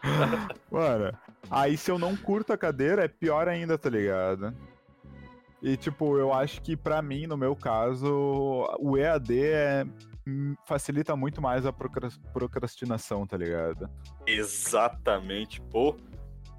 Mano, 0.72 1.14
aí 1.50 1.76
se 1.76 1.90
eu 1.90 1.98
não 1.98 2.16
curto 2.16 2.54
a 2.54 2.56
cadeira, 2.56 3.04
é 3.04 3.08
pior 3.08 3.48
ainda, 3.48 3.76
tá 3.76 3.90
ligado? 3.90 4.54
E, 5.62 5.76
tipo, 5.76 6.16
eu 6.16 6.32
acho 6.32 6.62
que 6.62 6.76
pra 6.76 7.02
mim, 7.02 7.26
no 7.26 7.36
meu 7.36 7.54
caso, 7.54 8.06
o 8.78 8.96
EAD 8.96 9.42
é, 9.44 9.84
hum, 10.26 10.54
facilita 10.66 11.14
muito 11.14 11.42
mais 11.42 11.66
a 11.66 11.72
procras- 11.72 12.18
procrastinação, 12.32 13.26
tá 13.26 13.36
ligado? 13.36 13.88
Exatamente, 14.26 15.60
pô. 15.70 15.96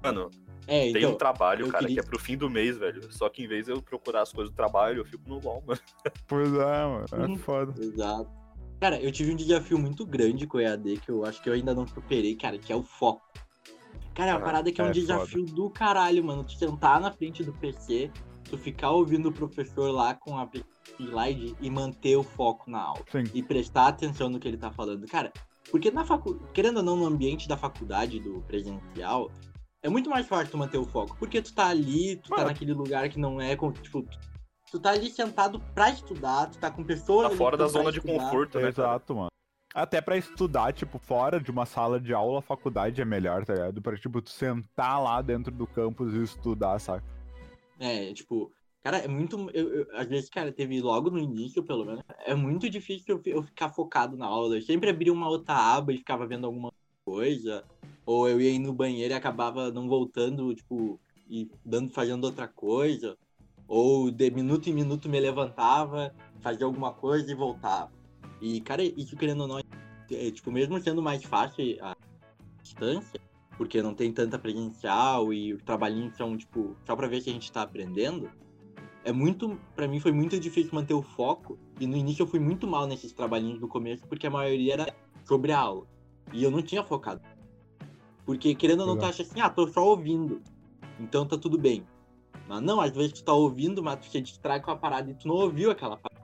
Mano, 0.02 0.30
É, 0.68 0.92
tem 0.92 1.04
um 1.04 1.08
então. 1.10 1.14
trabalho, 1.16 1.66
cara, 1.68 1.84
queria- 1.86 2.00
que 2.02 2.06
é 2.06 2.08
pro 2.08 2.18
fim 2.20 2.36
do 2.36 2.48
mês, 2.48 2.76
velho. 2.78 3.12
Só 3.12 3.28
que 3.28 3.42
em 3.42 3.48
vez 3.48 3.66
de 3.66 3.72
eu 3.72 3.82
procurar 3.82 4.22
as 4.22 4.32
coisas 4.32 4.52
do 4.52 4.56
trabalho, 4.56 4.98
eu 5.00 5.04
fico 5.04 5.28
no 5.28 5.40
LOL, 5.40 5.62
mano. 5.66 5.80
Pois 6.28 6.52
é, 6.52 6.56
mano. 6.86 7.06
É 7.12 7.16
Uhum. 7.26 7.36
foda. 7.36 7.74
Exato. 7.82 8.30
Cara, 8.80 9.00
eu 9.00 9.10
tive 9.12 9.32
um 9.32 9.36
desafio 9.36 9.78
muito 9.78 10.04
grande 10.06 10.46
com 10.46 10.58
o 10.58 10.60
EAD 10.60 10.98
que 10.98 11.10
eu 11.10 11.24
acho 11.24 11.40
que 11.42 11.48
eu 11.48 11.52
ainda 11.54 11.74
não 11.74 11.86
superei, 11.86 12.34
cara, 12.36 12.58
que 12.58 12.72
é 12.72 12.76
o 12.76 12.82
foco. 12.82 13.22
Cara, 14.14 14.32
é 14.32 14.34
uma 14.34 14.40
Ah, 14.40 14.44
parada 14.44 14.70
que 14.72 14.80
é 14.80 14.84
um 14.84 14.88
é 14.88 14.92
desafio 14.92 15.44
do 15.44 15.70
caralho, 15.70 16.22
mano. 16.24 16.44
Tu 16.44 16.52
sentar 16.52 17.00
na 17.00 17.10
frente 17.12 17.42
do 17.44 17.52
PC, 17.52 18.10
tu 18.52 18.58
ficar 18.58 18.90
ouvindo 18.90 19.30
o 19.30 19.32
professor 19.32 19.90
lá 19.90 20.14
com 20.14 20.38
a 20.38 20.46
slide 21.00 21.56
e 21.60 21.70
manter 21.70 22.16
o 22.16 22.22
foco 22.22 22.70
na 22.70 22.80
aula. 22.82 23.00
Sim. 23.10 23.24
E 23.32 23.42
prestar 23.42 23.88
atenção 23.88 24.28
no 24.28 24.38
que 24.38 24.46
ele 24.46 24.58
tá 24.58 24.70
falando. 24.70 25.06
Cara, 25.06 25.32
porque 25.70 25.90
na 25.90 26.04
facu... 26.04 26.34
querendo 26.52 26.76
ou 26.78 26.82
não, 26.82 26.96
no 26.96 27.06
ambiente 27.06 27.48
da 27.48 27.56
faculdade, 27.56 28.20
do 28.20 28.42
presencial, 28.42 29.30
é 29.82 29.88
muito 29.88 30.10
mais 30.10 30.26
fácil 30.26 30.50
tu 30.50 30.58
manter 30.58 30.76
o 30.76 30.84
foco. 30.84 31.16
Porque 31.18 31.40
tu 31.40 31.54
tá 31.54 31.68
ali, 31.68 32.16
tu 32.16 32.28
tá 32.28 32.36
Mano. 32.36 32.48
naquele 32.48 32.74
lugar 32.74 33.08
que 33.08 33.18
não 33.18 33.40
é, 33.40 33.56
tipo, 33.56 34.02
tu- 34.02 34.18
tu 34.70 34.78
tá 34.78 34.90
ali 34.90 35.10
sentado 35.10 35.58
pra 35.74 35.88
estudar, 35.90 36.50
tu 36.50 36.58
tá 36.58 36.70
com 36.70 36.84
pessoas 36.84 37.22
Tá 37.22 37.28
ali 37.28 37.36
fora 37.38 37.56
da 37.56 37.66
zona 37.68 37.90
de 37.90 37.98
estudar. 37.98 38.18
conforto, 38.24 38.60
né? 38.60 38.68
Exato, 38.68 39.14
mano. 39.14 39.28
Até 39.74 40.02
pra 40.02 40.18
estudar, 40.18 40.74
tipo, 40.74 40.98
fora 40.98 41.40
de 41.40 41.50
uma 41.50 41.64
sala 41.64 41.98
de 41.98 42.12
aula, 42.12 42.40
a 42.40 42.42
faculdade 42.42 43.00
é 43.00 43.04
melhor, 43.06 43.46
tá 43.46 43.54
ligado? 43.54 43.80
Pra, 43.80 43.96
tipo, 43.96 44.20
tu 44.20 44.28
sentar 44.28 45.02
lá 45.02 45.22
dentro 45.22 45.50
do 45.50 45.66
campus 45.66 46.12
e 46.12 46.22
estudar, 46.22 46.78
saca? 46.78 47.02
É, 47.84 48.12
tipo, 48.14 48.52
cara, 48.80 48.98
é 48.98 49.08
muito. 49.08 49.50
Eu, 49.52 49.74
eu- 49.74 49.86
às 49.96 50.06
vezes, 50.06 50.30
cara, 50.30 50.52
teve 50.52 50.80
logo 50.80 51.10
no 51.10 51.18
início, 51.18 51.64
pelo 51.64 51.84
menos, 51.84 52.00
é 52.24 52.32
muito 52.32 52.70
difícil 52.70 53.16
eu, 53.16 53.18
fi- 53.20 53.30
eu 53.30 53.42
ficar 53.42 53.70
focado 53.70 54.16
na 54.16 54.26
aula. 54.26 54.56
Eu 54.56 54.62
sempre 54.62 54.88
abria 54.88 55.12
uma 55.12 55.28
outra 55.28 55.54
aba 55.56 55.92
e 55.92 55.98
ficava 55.98 56.24
vendo 56.24 56.46
alguma 56.46 56.72
coisa. 57.04 57.64
Ou 58.06 58.28
eu 58.28 58.40
ia 58.40 58.50
ir 58.50 58.60
no 58.60 58.72
banheiro 58.72 59.12
e 59.12 59.16
acabava 59.16 59.72
não 59.72 59.88
voltando, 59.88 60.54
tipo, 60.54 61.00
e 61.28 61.50
dando, 61.64 61.90
fazendo 61.90 62.22
outra 62.24 62.46
coisa. 62.46 63.16
Ou 63.66 64.10
de 64.12 64.30
minuto 64.30 64.68
em 64.68 64.72
minuto 64.74 65.08
me 65.08 65.18
levantava, 65.18 66.14
fazia 66.40 66.66
alguma 66.66 66.92
coisa 66.92 67.32
e 67.32 67.34
voltava. 67.34 67.90
E, 68.40 68.60
cara, 68.60 68.82
isso 68.84 69.16
querendo 69.16 69.40
ou 69.40 69.48
não, 69.48 69.58
é, 69.58 70.30
tipo, 70.30 70.52
mesmo 70.52 70.80
sendo 70.80 71.02
mais 71.02 71.24
fácil 71.24 71.76
a 71.80 71.96
distância, 72.62 73.20
porque 73.56 73.82
não 73.82 73.94
tem 73.94 74.12
tanta 74.12 74.38
presencial 74.38 75.32
e 75.32 75.52
os 75.52 75.62
trabalhinhos 75.62 76.16
são, 76.16 76.36
tipo, 76.36 76.76
só 76.86 76.96
pra 76.96 77.06
ver 77.06 77.20
se 77.20 77.30
a 77.30 77.32
gente 77.32 77.50
tá 77.52 77.62
aprendendo, 77.62 78.30
é 79.04 79.12
muito, 79.12 79.58
para 79.74 79.88
mim 79.88 80.00
foi 80.00 80.12
muito 80.12 80.38
difícil 80.38 80.74
manter 80.74 80.94
o 80.94 81.02
foco, 81.02 81.58
e 81.80 81.86
no 81.86 81.96
início 81.96 82.22
eu 82.22 82.26
fui 82.26 82.40
muito 82.40 82.66
mal 82.66 82.86
nesses 82.86 83.12
trabalhinhos 83.12 83.60
no 83.60 83.68
começo, 83.68 84.06
porque 84.06 84.26
a 84.26 84.30
maioria 84.30 84.74
era 84.74 84.94
sobre 85.24 85.52
a 85.52 85.58
aula, 85.58 85.86
e 86.32 86.42
eu 86.42 86.50
não 86.50 86.62
tinha 86.62 86.84
focado. 86.84 87.20
Porque 88.24 88.54
querendo 88.54 88.80
ou 88.80 88.86
não, 88.86 88.96
tu 88.96 89.04
acha 89.04 89.22
assim, 89.22 89.40
ah, 89.40 89.50
tô 89.50 89.66
só 89.66 89.84
ouvindo, 89.84 90.40
então 91.00 91.26
tá 91.26 91.36
tudo 91.36 91.58
bem. 91.58 91.84
Mas 92.48 92.62
não, 92.62 92.80
às 92.80 92.92
vezes 92.92 93.12
tu 93.12 93.24
tá 93.24 93.32
ouvindo, 93.32 93.82
mas 93.82 93.98
tu 93.98 94.10
se 94.10 94.20
distrai 94.20 94.60
com 94.60 94.70
a 94.70 94.76
parada 94.76 95.10
e 95.10 95.14
tu 95.14 95.26
não 95.26 95.34
ouviu 95.34 95.70
aquela 95.70 95.96
parada. 95.96 96.22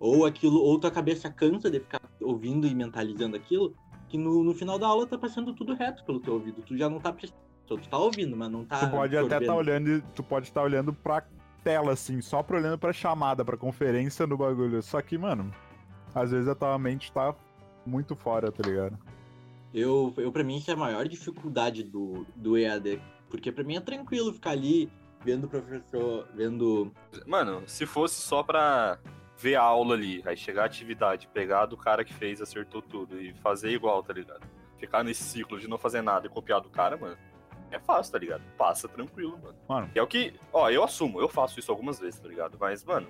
Ou 0.00 0.24
aquilo, 0.24 0.60
ou 0.60 0.78
tua 0.78 0.90
cabeça 0.90 1.30
cansa 1.30 1.70
de 1.70 1.80
ficar 1.80 2.00
ouvindo 2.20 2.66
e 2.66 2.74
mentalizando 2.74 3.36
aquilo, 3.36 3.74
que 4.14 4.18
no, 4.18 4.44
no 4.44 4.54
final 4.54 4.78
da 4.78 4.86
aula 4.86 5.08
tá 5.08 5.18
passando 5.18 5.52
tudo 5.52 5.74
reto 5.74 6.04
pelo 6.04 6.20
teu 6.20 6.34
ouvido. 6.34 6.62
Tu 6.62 6.76
já 6.76 6.88
não 6.88 7.00
tá 7.00 7.12
prestando. 7.12 7.42
Tu 7.66 7.76
tá 7.88 7.98
ouvindo, 7.98 8.36
mas 8.36 8.48
não 8.48 8.64
tá. 8.64 8.78
Tu 8.78 8.88
pode 8.88 9.16
até 9.16 9.38
estar 9.38 9.54
olhando, 9.56 9.90
e- 9.90 10.00
tu 10.14 10.22
pode 10.22 10.46
estar 10.46 10.62
olhando 10.62 10.92
pra 10.92 11.24
tela, 11.64 11.94
assim, 11.94 12.20
só 12.20 12.40
pra 12.40 12.58
olhando 12.58 12.78
pra 12.78 12.92
chamada, 12.92 13.44
pra 13.44 13.56
conferência 13.56 14.24
no 14.24 14.36
bagulho. 14.36 14.80
Só 14.84 15.02
que, 15.02 15.18
mano, 15.18 15.52
às 16.14 16.30
vezes 16.30 16.46
a 16.46 16.54
tua 16.54 16.78
mente 16.78 17.10
tá 17.10 17.34
muito 17.84 18.14
fora, 18.14 18.52
tá 18.52 18.62
ligado? 18.64 18.96
Eu, 19.72 20.14
eu 20.18 20.30
pra 20.30 20.44
mim, 20.44 20.58
isso 20.58 20.70
é 20.70 20.74
a 20.74 20.76
maior 20.76 21.08
dificuldade 21.08 21.82
do, 21.82 22.24
do 22.36 22.56
EAD. 22.56 23.00
Porque 23.28 23.50
pra 23.50 23.64
mim 23.64 23.74
é 23.74 23.80
tranquilo 23.80 24.32
ficar 24.32 24.50
ali 24.50 24.88
vendo 25.24 25.44
o 25.44 25.48
professor, 25.48 26.28
vendo. 26.36 26.92
Mano, 27.26 27.64
se 27.66 27.84
fosse 27.84 28.20
só 28.20 28.44
pra 28.44 28.96
ver 29.36 29.56
a 29.56 29.62
aula 29.62 29.94
ali, 29.94 30.22
aí 30.24 30.36
chegar 30.36 30.62
a 30.62 30.66
atividade, 30.66 31.28
pegar 31.32 31.66
do 31.66 31.76
cara 31.76 32.04
que 32.04 32.14
fez, 32.14 32.40
acertou 32.40 32.80
tudo 32.80 33.20
e 33.20 33.32
fazer 33.34 33.70
igual, 33.70 34.02
tá 34.02 34.12
ligado? 34.12 34.42
Ficar 34.78 35.02
nesse 35.02 35.22
ciclo 35.22 35.58
de 35.58 35.68
não 35.68 35.78
fazer 35.78 36.02
nada 36.02 36.26
e 36.26 36.30
copiar 36.30 36.60
do 36.60 36.68
cara, 36.68 36.96
mano, 36.96 37.16
é 37.70 37.78
fácil, 37.78 38.12
tá 38.12 38.18
ligado? 38.18 38.42
Passa 38.56 38.88
tranquilo, 38.88 39.38
mano. 39.42 39.56
Mano. 39.68 39.90
E 39.94 39.98
é 39.98 40.02
o 40.02 40.06
que, 40.06 40.34
ó, 40.52 40.70
eu 40.70 40.84
assumo, 40.84 41.20
eu 41.20 41.28
faço 41.28 41.58
isso 41.58 41.70
algumas 41.70 41.98
vezes, 41.98 42.20
tá 42.20 42.28
ligado? 42.28 42.56
Mas, 42.60 42.84
mano, 42.84 43.08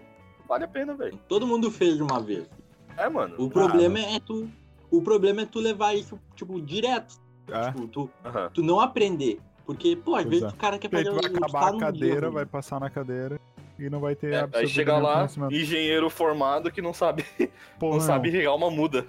vale 0.49 0.65
a 0.65 0.69
pena, 0.69 0.95
velho. 0.95 1.19
Todo 1.29 1.47
mundo 1.47 1.71
fez 1.71 1.97
de 1.97 2.03
uma 2.03 2.21
vez. 2.21 2.49
É, 2.97 3.09
mano. 3.09 3.35
O 3.39 3.51
problema 3.51 3.99
é 3.99 4.21
tu. 4.21 4.49
O 4.91 5.03
problema 5.03 5.43
é 5.43 5.47
tu 5.47 5.59
levar 5.59 5.95
isso, 5.95 6.19
tipo, 6.37 6.61
direto. 6.61 7.17
É. 7.49 7.73
Tipo, 7.73 7.89
tu, 7.89 8.11
Aham. 8.25 8.51
tu 8.55 8.63
não 8.63 8.81
aprender. 8.81 9.41
Porque, 9.67 9.97
pô, 9.97 10.15
às 10.15 10.23
Pois 10.23 10.31
vezes 10.31 10.45
é. 10.45 10.57
o 10.57 10.59
cara 10.59 10.79
quer 10.79 10.91
fazer 10.91 11.05
tu 11.05 11.15
vai 11.15 11.25
acabar 11.25 11.75
a 11.75 11.79
cadeira, 11.79 12.21
dia 12.21 12.31
vai 12.31 12.47
passar 12.47 12.79
na 12.79 12.89
cadeira 12.89 13.41
e 13.79 13.91
não 13.91 14.01
vai 14.01 14.15
ter 14.15 14.33
É, 14.33 14.49
aí 14.55 14.69
chega 14.69 14.97
lá, 14.99 15.17
conhecimento. 15.17 15.55
engenheiro 15.55 16.09
formado 16.11 16.71
que 16.71 16.81
não 16.83 16.93
sabe, 16.93 17.25
Porra, 17.79 17.95
não 17.99 18.01
sabe 18.01 18.31
regar 18.31 18.55
uma 18.55 18.71
muda. 18.71 19.07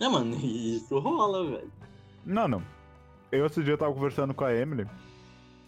É, 0.00 0.08
mano, 0.08 0.34
isso 0.36 0.98
rola, 0.98 1.44
velho. 1.50 1.72
Não, 2.24 2.48
não. 2.48 2.62
Eu 3.30 3.46
esse 3.46 3.62
dia 3.62 3.76
tava 3.76 3.92
conversando 3.92 4.34
com 4.34 4.44
a 4.44 4.54
Emily, 4.54 4.86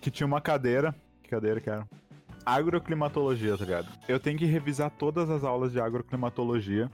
que 0.00 0.10
tinha 0.10 0.26
uma 0.26 0.40
cadeira. 0.40 0.94
Que 1.22 1.28
cadeira 1.30 1.60
que 1.60 1.70
era? 1.70 1.86
Agroclimatologia, 2.44 3.56
tá 3.56 3.64
ligado? 3.64 3.88
Eu 4.08 4.18
tenho 4.18 4.38
que 4.38 4.46
revisar 4.46 4.90
todas 4.90 5.30
as 5.30 5.44
aulas 5.44 5.70
de 5.72 5.80
agroclimatologia. 5.80 6.90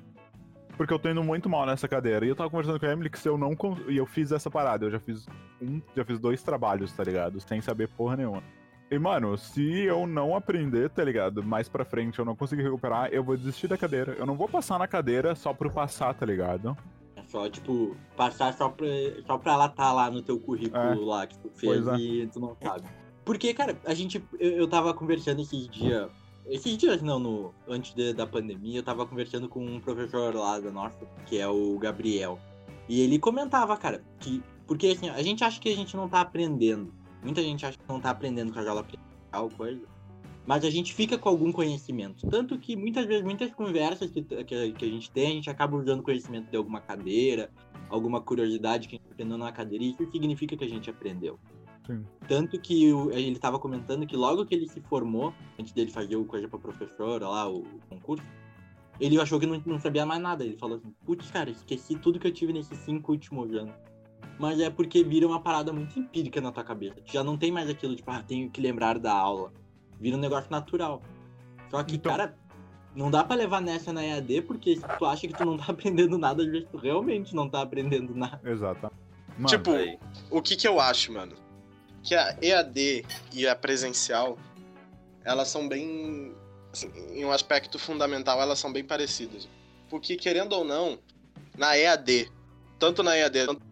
Porque 0.76 0.92
eu 0.92 0.98
tô 0.98 1.08
indo 1.08 1.24
muito 1.24 1.48
mal 1.48 1.66
nessa 1.66 1.88
cadeira. 1.88 2.24
E 2.24 2.28
eu 2.28 2.36
tava 2.36 2.50
conversando 2.50 2.78
com 2.78 2.86
a 2.86 2.92
Emily 2.92 3.10
que 3.10 3.18
se 3.18 3.28
eu 3.28 3.36
não. 3.36 3.56
E 3.88 3.96
eu 3.96 4.06
fiz 4.06 4.30
essa 4.30 4.48
parada. 4.50 4.86
Eu 4.86 4.90
já 4.90 5.00
fiz 5.00 5.26
um. 5.60 5.80
Já 5.96 6.04
fiz 6.04 6.18
dois 6.20 6.42
trabalhos, 6.42 6.92
tá 6.92 7.02
ligado? 7.02 7.40
Sem 7.40 7.60
saber 7.60 7.88
porra 7.88 8.16
nenhuma. 8.16 8.42
E, 8.90 8.98
mano, 8.98 9.36
se 9.36 9.62
eu 9.82 10.06
não 10.06 10.34
aprender, 10.34 10.88
tá 10.88 11.04
ligado? 11.04 11.42
Mais 11.42 11.68
pra 11.68 11.84
frente 11.84 12.18
eu 12.18 12.24
não 12.24 12.34
conseguir 12.34 12.62
recuperar, 12.62 13.10
eu 13.12 13.22
vou 13.22 13.36
desistir 13.36 13.68
da 13.68 13.76
cadeira. 13.76 14.14
Eu 14.18 14.24
não 14.24 14.34
vou 14.34 14.48
passar 14.48 14.78
na 14.78 14.86
cadeira 14.88 15.34
só 15.34 15.52
por 15.52 15.70
passar, 15.70 16.14
tá 16.14 16.24
ligado? 16.24 16.74
É 17.14 17.22
só, 17.24 17.48
tipo, 17.50 17.94
passar 18.16 18.54
só 18.54 18.70
pra, 18.70 18.86
só 19.26 19.36
pra 19.36 19.52
ela 19.52 19.68
tá 19.68 19.92
lá 19.92 20.10
no 20.10 20.22
teu 20.22 20.40
currículo 20.40 20.82
É. 20.82 20.94
lá 20.94 21.26
que 21.26 21.36
tu 21.38 21.50
fez 21.50 21.86
é. 21.86 21.96
e 21.96 22.26
tu 22.28 22.40
não 22.40 22.56
sabe. 22.62 22.84
Porque, 23.26 23.52
cara, 23.52 23.76
a 23.84 23.92
gente. 23.92 24.24
Eu, 24.40 24.52
eu 24.52 24.66
tava 24.68 24.94
conversando 24.94 25.42
esses 25.42 25.68
dias. 25.68 26.08
Esses 26.46 26.78
dias 26.78 27.02
não, 27.02 27.18
no, 27.18 27.54
antes 27.68 27.92
de- 27.94 28.14
da 28.14 28.26
pandemia, 28.26 28.78
eu 28.78 28.82
tava 28.82 29.04
conversando 29.04 29.50
com 29.50 29.62
um 29.62 29.78
professor 29.80 30.34
lá 30.34 30.58
da 30.58 30.70
nossa, 30.70 30.96
que 31.26 31.38
é 31.38 31.46
o 31.46 31.76
Gabriel. 31.78 32.38
E 32.88 33.02
ele 33.02 33.18
comentava, 33.18 33.76
cara, 33.76 34.02
que. 34.18 34.42
Porque 34.66 34.86
assim, 34.86 35.10
a 35.10 35.22
gente 35.22 35.44
acha 35.44 35.60
que 35.60 35.68
a 35.70 35.76
gente 35.76 35.94
não 35.94 36.08
tá 36.08 36.22
aprendendo. 36.22 36.90
Muita 37.22 37.42
gente 37.42 37.66
acha 37.66 37.76
que 37.76 37.88
não 37.88 38.00
tá 38.00 38.10
aprendendo 38.10 38.52
com 38.52 38.58
a 38.58 38.68
aula 38.68 38.84
presencial, 38.84 39.48
coisa. 39.56 39.82
Mas 40.46 40.64
a 40.64 40.70
gente 40.70 40.94
fica 40.94 41.18
com 41.18 41.28
algum 41.28 41.52
conhecimento. 41.52 42.26
Tanto 42.28 42.58
que 42.58 42.74
muitas 42.74 43.04
vezes, 43.04 43.22
muitas 43.22 43.52
conversas 43.52 44.10
que, 44.10 44.22
que, 44.22 44.72
que 44.72 44.84
a 44.84 44.88
gente 44.88 45.10
tem, 45.10 45.26
a 45.26 45.34
gente 45.34 45.50
acaba 45.50 45.76
usando 45.76 46.02
conhecimento 46.02 46.50
de 46.50 46.56
alguma 46.56 46.80
cadeira, 46.80 47.50
alguma 47.90 48.20
curiosidade 48.20 48.88
que 48.88 48.96
a 48.96 48.98
gente 48.98 49.12
aprendeu 49.12 49.36
na 49.36 49.52
cadeira, 49.52 49.84
e 49.84 49.90
isso 49.90 50.10
significa 50.10 50.56
que 50.56 50.64
a 50.64 50.68
gente 50.68 50.88
aprendeu. 50.88 51.38
Sim. 51.86 52.02
Tanto 52.26 52.58
que 52.60 52.90
o- 52.92 53.10
ele 53.10 53.32
estava 53.32 53.58
comentando 53.58 54.06
que 54.06 54.16
logo 54.16 54.46
que 54.46 54.54
ele 54.54 54.66
se 54.68 54.80
formou, 54.80 55.34
antes 55.58 55.72
dele 55.72 55.90
fazer 55.90 56.16
o 56.16 56.24
coisa 56.24 56.48
pra 56.48 56.58
professora 56.58 57.28
lá, 57.28 57.46
o, 57.48 57.58
o 57.60 57.80
concurso, 57.90 58.24
ele 58.98 59.20
achou 59.20 59.38
que 59.38 59.46
não, 59.46 59.62
não 59.66 59.78
sabia 59.78 60.04
mais 60.06 60.20
nada. 60.20 60.44
Ele 60.44 60.56
falou 60.56 60.76
assim, 60.78 60.94
putz, 61.04 61.30
cara, 61.30 61.50
esqueci 61.50 61.94
tudo 61.96 62.18
que 62.18 62.26
eu 62.26 62.32
tive 62.32 62.52
nesses 62.52 62.78
cinco 62.78 63.12
últimos 63.12 63.52
anos. 63.54 63.74
Mas 64.38 64.60
é 64.60 64.70
porque 64.70 65.02
vira 65.02 65.26
uma 65.26 65.40
parada 65.40 65.72
muito 65.72 65.98
empírica 65.98 66.40
na 66.40 66.52
tua 66.52 66.62
cabeça. 66.62 67.00
Tu 67.04 67.12
já 67.12 67.24
não 67.24 67.36
tem 67.36 67.50
mais 67.50 67.68
aquilo, 67.68 67.96
tipo, 67.96 68.10
ah, 68.10 68.22
tenho 68.22 68.48
que 68.50 68.60
lembrar 68.60 68.98
da 68.98 69.12
aula. 69.12 69.52
Vira 70.00 70.16
um 70.16 70.20
negócio 70.20 70.50
natural. 70.50 71.02
Só 71.70 71.82
que, 71.82 71.96
Então- 71.96 72.12
cara, 72.12 72.36
não 72.94 73.10
dá 73.10 73.24
pra 73.24 73.34
levar 73.36 73.60
nessa 73.60 73.92
na 73.92 74.04
EAD, 74.04 74.42
porque 74.42 74.76
se 74.76 74.82
tu 74.98 75.04
acha 75.04 75.26
que 75.26 75.34
tu 75.34 75.44
não 75.44 75.56
tá 75.56 75.66
aprendendo 75.72 76.16
nada, 76.16 76.42
às 76.44 76.48
vezes 76.50 76.68
tu 76.70 76.76
realmente 76.76 77.34
não 77.34 77.48
tá 77.48 77.62
aprendendo 77.62 78.14
nada. 78.14 78.40
Exato. 78.48 78.90
Mano, 79.36 79.46
Tipo, 79.48 79.72
Aí. 79.72 79.98
o 80.30 80.40
que 80.40 80.56
que 80.56 80.66
eu 80.68 80.80
acho, 80.80 81.12
mano? 81.12 81.34
Que 82.02 82.14
a 82.14 82.36
EAD 82.40 83.04
e 83.34 83.46
a 83.46 83.54
presencial, 83.56 84.38
elas 85.24 85.48
são 85.48 85.68
bem. 85.68 86.32
assim, 86.72 86.90
em 87.12 87.24
um 87.24 87.32
aspecto 87.32 87.78
fundamental, 87.78 88.40
elas 88.40 88.58
são 88.58 88.72
bem 88.72 88.84
parecidas. 88.84 89.48
Porque, 89.88 90.16
querendo 90.16 90.52
ou 90.52 90.64
não, 90.64 90.98
na 91.56 91.76
EAD, 91.78 92.30
tanto 92.78 93.02
na 93.02 93.16
EAD 93.16 93.46
tanto- 93.46 93.62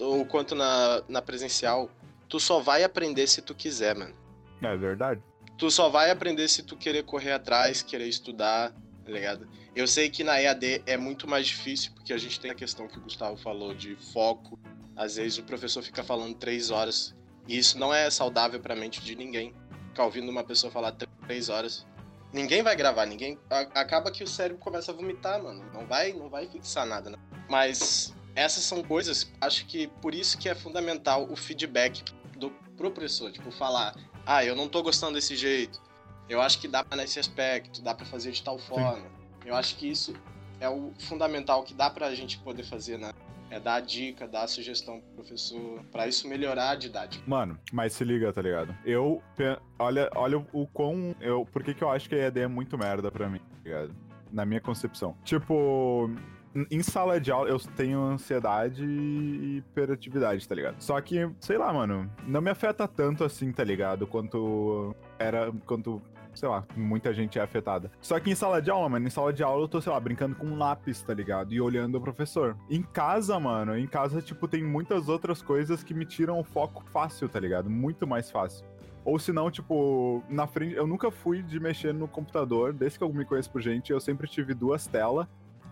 ou 0.00 0.24
quanto 0.26 0.54
na, 0.54 1.02
na 1.08 1.22
presencial, 1.22 1.90
tu 2.28 2.38
só 2.40 2.60
vai 2.60 2.84
aprender 2.84 3.26
se 3.26 3.40
tu 3.42 3.54
quiser, 3.54 3.94
mano. 3.96 4.14
é 4.62 4.76
verdade. 4.76 5.22
Tu 5.58 5.70
só 5.70 5.88
vai 5.88 6.10
aprender 6.10 6.48
se 6.48 6.62
tu 6.62 6.76
querer 6.76 7.02
correr 7.04 7.32
atrás, 7.32 7.82
querer 7.82 8.06
estudar, 8.08 8.72
tá 9.04 9.10
ligado? 9.12 9.48
Eu 9.74 9.86
sei 9.86 10.10
que 10.10 10.22
na 10.24 10.40
EAD 10.40 10.82
é 10.86 10.96
muito 10.96 11.26
mais 11.28 11.46
difícil, 11.46 11.92
porque 11.94 12.12
a 12.12 12.18
gente 12.18 12.38
tem 12.40 12.50
a 12.50 12.54
questão 12.54 12.86
que 12.88 12.98
o 12.98 13.00
Gustavo 13.00 13.36
falou 13.36 13.74
de 13.74 13.94
foco. 14.12 14.58
Às 14.94 15.16
vezes 15.16 15.38
o 15.38 15.42
professor 15.42 15.82
fica 15.82 16.02
falando 16.02 16.34
três 16.34 16.70
horas, 16.70 17.14
e 17.46 17.56
isso 17.58 17.78
não 17.78 17.92
é 17.92 18.10
saudável 18.10 18.58
pra 18.60 18.74
mente 18.74 19.00
de 19.02 19.14
ninguém. 19.14 19.54
Ficar 19.88 20.04
ouvindo 20.04 20.30
uma 20.30 20.42
pessoa 20.44 20.70
falar 20.70 20.92
tr- 20.92 21.06
três 21.26 21.48
horas. 21.48 21.86
Ninguém 22.32 22.62
vai 22.62 22.74
gravar, 22.76 23.06
ninguém. 23.06 23.38
acaba 23.74 24.10
que 24.10 24.24
o 24.24 24.26
cérebro 24.26 24.58
começa 24.58 24.90
a 24.92 24.94
vomitar, 24.94 25.42
mano. 25.42 25.64
Não 25.72 25.86
vai, 25.86 26.12
não 26.12 26.28
vai 26.28 26.46
fixar 26.48 26.86
nada, 26.86 27.08
né? 27.10 27.16
Mas 27.48 28.12
essas 28.36 28.62
são 28.62 28.82
coisas, 28.82 29.32
acho 29.40 29.66
que 29.66 29.88
por 30.00 30.14
isso 30.14 30.38
que 30.38 30.48
é 30.48 30.54
fundamental 30.54 31.26
o 31.28 31.34
feedback 31.34 32.04
do 32.36 32.50
pro 32.76 32.90
professor, 32.90 33.32
tipo, 33.32 33.50
falar, 33.50 33.96
ah, 34.26 34.44
eu 34.44 34.54
não 34.54 34.68
tô 34.68 34.82
gostando 34.82 35.14
desse 35.14 35.34
jeito. 35.34 35.80
Eu 36.28 36.42
acho 36.42 36.60
que 36.60 36.68
dá 36.68 36.84
pra 36.84 36.96
nesse 36.96 37.18
aspecto, 37.18 37.80
dá 37.80 37.94
pra 37.94 38.04
fazer 38.04 38.32
de 38.32 38.42
tal 38.42 38.58
forma. 38.58 39.06
Eu 39.44 39.54
acho 39.54 39.76
que 39.76 39.88
isso 39.88 40.14
é 40.60 40.68
o 40.68 40.92
fundamental 40.98 41.62
que 41.62 41.72
dá 41.72 41.88
pra 41.88 42.14
gente 42.14 42.38
poder 42.38 42.64
fazer, 42.64 42.98
né? 42.98 43.12
É 43.48 43.60
dar 43.60 43.76
a 43.76 43.80
dica, 43.80 44.26
dar 44.26 44.42
a 44.42 44.48
sugestão 44.48 45.00
pro 45.00 45.22
professor, 45.22 45.80
pra 45.92 46.08
isso 46.08 46.28
melhorar 46.28 46.70
a 46.70 46.74
didática. 46.74 47.22
Mano, 47.28 47.56
mas 47.72 47.92
se 47.92 48.04
liga, 48.04 48.32
tá 48.32 48.42
ligado? 48.42 48.76
Eu. 48.84 49.22
Olha, 49.78 50.10
olha 50.16 50.44
o 50.52 50.66
quão. 50.66 51.14
Eu, 51.20 51.46
por 51.46 51.62
que, 51.62 51.72
que 51.72 51.84
eu 51.84 51.88
acho 51.88 52.08
que 52.08 52.16
a 52.16 52.18
EAD 52.18 52.40
é 52.40 52.48
muito 52.48 52.76
merda 52.76 53.10
pra 53.10 53.28
mim, 53.28 53.38
tá 53.38 53.56
ligado? 53.64 53.94
Na 54.32 54.44
minha 54.44 54.60
concepção. 54.60 55.16
Tipo. 55.24 56.10
Em- 56.70 56.82
sala 56.82 57.20
de 57.20 57.30
aula 57.30 57.48
eu 57.48 57.58
tenho 57.58 58.00
ansiedade 58.00 58.84
e 58.84 59.58
hiperatividade, 59.58 60.46
tá 60.48 60.54
ligado? 60.54 60.76
Só 60.80 61.00
que, 61.00 61.28
sei 61.40 61.58
lá, 61.58 61.72
mano, 61.72 62.10
não 62.26 62.40
me 62.40 62.50
afeta 62.50 62.86
tanto 62.86 63.24
assim, 63.24 63.52
tá 63.52 63.64
ligado? 63.64 64.06
Quanto 64.06 64.94
era. 65.18 65.52
Quanto 65.64 66.00
sei 66.34 66.50
lá, 66.50 66.66
muita 66.76 67.14
gente 67.14 67.38
é 67.38 67.42
afetada. 67.42 67.90
Só 67.98 68.20
que 68.20 68.30
em 68.30 68.34
sala 68.34 68.60
de 68.60 68.70
aula, 68.70 68.86
mano, 68.90 69.06
em 69.06 69.10
sala 69.10 69.32
de 69.32 69.42
aula 69.42 69.64
eu 69.64 69.68
tô, 69.68 69.80
sei 69.80 69.90
lá, 69.90 69.98
brincando 69.98 70.36
com 70.36 70.44
um 70.44 70.58
lápis, 70.58 71.00
tá 71.00 71.14
ligado? 71.14 71.54
E 71.54 71.58
olhando 71.62 71.96
o 71.96 72.00
professor. 72.00 72.54
Em 72.68 72.82
casa, 72.82 73.40
mano, 73.40 73.74
em 73.74 73.86
casa, 73.86 74.20
tipo, 74.20 74.46
tem 74.46 74.62
muitas 74.62 75.08
outras 75.08 75.40
coisas 75.40 75.82
que 75.82 75.94
me 75.94 76.04
tiram 76.04 76.38
o 76.38 76.44
foco 76.44 76.84
fácil, 76.92 77.26
tá 77.26 77.40
ligado? 77.40 77.70
Muito 77.70 78.06
mais 78.06 78.30
fácil. 78.30 78.66
Ou 79.02 79.18
se 79.18 79.32
não, 79.32 79.50
tipo, 79.50 80.22
na 80.28 80.46
frente. 80.46 80.74
Eu 80.74 80.86
nunca 80.86 81.10
fui 81.10 81.42
de 81.42 81.58
mexer 81.58 81.94
no 81.94 82.06
computador, 82.06 82.74
desde 82.74 82.98
que 82.98 83.04
eu 83.04 83.10
me 83.10 83.24
conheço 83.24 83.50
por 83.50 83.62
gente, 83.62 83.90
eu 83.90 83.98
sempre 84.00 84.28
tive 84.28 84.52
duas 84.52 84.86
telas. 84.86 85.26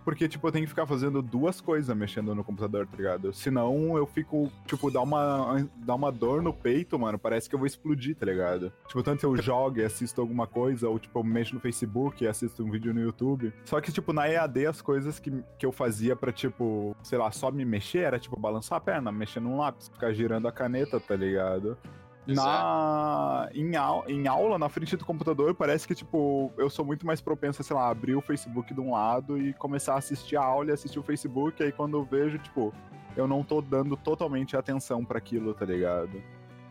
Porque, 0.04 0.28
tipo, 0.28 0.46
eu 0.46 0.52
tenho 0.52 0.64
que 0.64 0.68
ficar 0.68 0.86
fazendo 0.86 1.22
duas 1.22 1.60
coisas 1.60 1.96
mexendo 1.96 2.34
no 2.34 2.44
computador, 2.44 2.86
tá 2.86 2.96
ligado? 2.96 3.32
Senão 3.32 3.96
eu 3.96 4.06
fico, 4.06 4.52
tipo, 4.66 4.90
dá 4.90 5.00
uma, 5.00 5.66
dá 5.76 5.94
uma 5.94 6.12
dor 6.12 6.42
no 6.42 6.52
peito, 6.52 6.98
mano. 6.98 7.18
Parece 7.18 7.48
que 7.48 7.54
eu 7.54 7.58
vou 7.58 7.66
explodir, 7.66 8.14
tá 8.14 8.26
ligado? 8.26 8.72
Tipo, 8.86 9.02
tanto 9.02 9.24
eu 9.24 9.36
jogo 9.36 9.78
e 9.78 9.84
assisto 9.84 10.20
alguma 10.20 10.46
coisa, 10.46 10.88
ou, 10.88 10.98
tipo, 10.98 11.18
eu 11.18 11.24
mexo 11.24 11.54
no 11.54 11.60
Facebook 11.60 12.22
e 12.22 12.28
assisto 12.28 12.62
um 12.62 12.70
vídeo 12.70 12.92
no 12.92 13.00
YouTube. 13.00 13.52
Só 13.64 13.80
que, 13.80 13.90
tipo, 13.90 14.12
na 14.12 14.28
EAD, 14.28 14.66
as 14.66 14.82
coisas 14.82 15.18
que, 15.18 15.32
que 15.58 15.64
eu 15.64 15.72
fazia 15.72 16.14
pra, 16.14 16.30
tipo, 16.32 16.94
sei 17.02 17.18
lá, 17.18 17.30
só 17.30 17.50
me 17.50 17.64
mexer 17.64 18.00
era, 18.00 18.18
tipo, 18.18 18.38
balançar 18.38 18.78
a 18.78 18.80
perna, 18.80 19.10
mexer 19.10 19.40
num 19.40 19.56
lápis, 19.56 19.88
ficar 19.88 20.12
girando 20.12 20.46
a 20.46 20.52
caneta, 20.52 21.00
tá 21.00 21.16
ligado? 21.16 21.78
Na 22.26 23.48
em, 23.54 23.76
au, 23.76 24.04
em 24.08 24.26
aula, 24.26 24.58
na 24.58 24.68
frente 24.68 24.96
do 24.96 25.04
computador, 25.04 25.54
parece 25.54 25.86
que, 25.86 25.94
tipo, 25.94 26.52
eu 26.56 26.70
sou 26.70 26.84
muito 26.84 27.06
mais 27.06 27.20
propenso 27.20 27.60
a, 27.60 27.64
sei 27.64 27.76
lá, 27.76 27.88
abrir 27.88 28.14
o 28.14 28.20
Facebook 28.20 28.72
de 28.72 28.80
um 28.80 28.92
lado 28.92 29.38
e 29.38 29.52
começar 29.54 29.94
a 29.94 29.98
assistir 29.98 30.36
a 30.36 30.44
aula 30.44 30.70
e 30.70 30.72
assistir 30.72 30.98
o 30.98 31.02
Facebook, 31.02 31.62
aí 31.62 31.72
quando 31.72 31.98
eu 31.98 32.04
vejo, 32.04 32.38
tipo, 32.38 32.72
eu 33.16 33.26
não 33.26 33.42
tô 33.42 33.60
dando 33.60 33.96
totalmente 33.96 34.56
atenção 34.56 35.04
para 35.04 35.18
aquilo, 35.18 35.54
tá 35.54 35.64
ligado? 35.64 36.22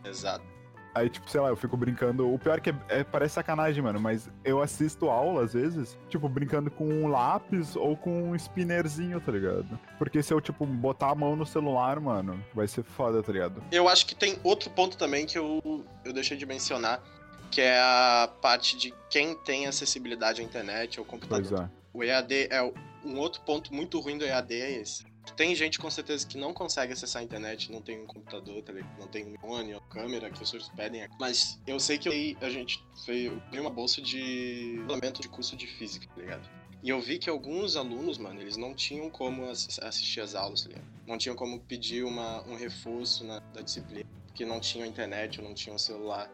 Exato. 0.04 0.53
Aí, 0.94 1.10
tipo, 1.10 1.28
sei 1.28 1.40
lá, 1.40 1.48
eu 1.48 1.56
fico 1.56 1.76
brincando. 1.76 2.32
O 2.32 2.38
pior 2.38 2.58
é 2.58 2.60
que 2.60 2.70
é, 2.70 2.74
é, 2.88 3.04
parece 3.04 3.34
sacanagem, 3.34 3.82
mano, 3.82 4.00
mas 4.00 4.30
eu 4.44 4.62
assisto 4.62 5.08
aula, 5.08 5.44
às 5.44 5.52
vezes, 5.52 5.98
tipo, 6.08 6.28
brincando 6.28 6.70
com 6.70 6.88
um 6.88 7.08
lápis 7.08 7.74
ou 7.74 7.96
com 7.96 8.30
um 8.30 8.36
spinnerzinho, 8.36 9.20
tá 9.20 9.32
ligado? 9.32 9.78
Porque 9.98 10.22
se 10.22 10.32
eu, 10.32 10.40
tipo, 10.40 10.64
botar 10.64 11.10
a 11.10 11.14
mão 11.14 11.34
no 11.34 11.44
celular, 11.44 11.98
mano, 11.98 12.42
vai 12.54 12.68
ser 12.68 12.84
foda, 12.84 13.22
tá 13.22 13.32
ligado? 13.32 13.62
Eu 13.72 13.88
acho 13.88 14.06
que 14.06 14.14
tem 14.14 14.38
outro 14.44 14.70
ponto 14.70 14.96
também 14.96 15.26
que 15.26 15.36
eu, 15.36 15.84
eu 16.04 16.12
deixei 16.12 16.36
de 16.36 16.46
mencionar, 16.46 17.02
que 17.50 17.60
é 17.60 17.78
a 17.78 18.30
parte 18.40 18.76
de 18.76 18.94
quem 19.10 19.34
tem 19.38 19.66
acessibilidade 19.66 20.40
à 20.40 20.44
internet 20.44 21.00
ou 21.00 21.06
computador. 21.06 21.48
Pois 21.48 21.60
é. 21.60 21.70
O 21.92 22.02
EAD 22.02 22.48
é 22.50 22.62
um 23.04 23.18
outro 23.18 23.40
ponto 23.42 23.72
muito 23.72 24.00
ruim 24.00 24.18
do 24.18 24.24
EAD 24.24 24.54
é 24.54 24.80
esse. 24.80 25.04
Tem 25.36 25.54
gente 25.54 25.78
com 25.78 25.90
certeza 25.90 26.26
que 26.26 26.38
não 26.38 26.52
consegue 26.52 26.92
acessar 26.92 27.22
a 27.22 27.24
internet, 27.24 27.72
não 27.72 27.80
tem 27.80 28.00
um 28.00 28.06
computador, 28.06 28.62
não 28.98 29.08
tem 29.08 29.26
um 29.26 29.38
fone, 29.38 29.76
câmera, 29.90 30.28
que 30.28 30.34
os 30.34 30.50
professores 30.50 30.68
pedem. 30.76 31.08
Mas 31.18 31.60
eu 31.66 31.80
sei 31.80 31.98
que 31.98 32.36
a 32.40 32.50
gente 32.50 32.84
fez 33.04 33.32
uma 33.52 33.70
bolsa 33.70 34.00
de 34.00 34.76
regulamento 34.76 35.20
de 35.20 35.28
curso 35.28 35.56
de 35.56 35.66
física, 35.66 36.06
tá 36.14 36.20
ligado? 36.20 36.48
E 36.82 36.90
eu 36.90 37.00
vi 37.00 37.18
que 37.18 37.30
alguns 37.30 37.76
alunos, 37.76 38.18
mano, 38.18 38.40
eles 38.40 38.58
não 38.58 38.74
tinham 38.74 39.08
como 39.08 39.48
assistir 39.48 40.20
as 40.20 40.34
aulas, 40.34 40.62
tá 40.64 40.68
ligado? 40.68 40.86
Não 41.06 41.16
tinham 41.16 41.34
como 41.34 41.58
pedir 41.60 42.04
uma, 42.04 42.42
um 42.46 42.56
reforço 42.56 43.24
na, 43.24 43.38
da 43.38 43.62
disciplina, 43.62 44.04
porque 44.26 44.44
não 44.44 44.60
tinham 44.60 44.86
internet 44.86 45.40
ou 45.40 45.46
não 45.46 45.54
tinham 45.54 45.78
celular. 45.78 46.30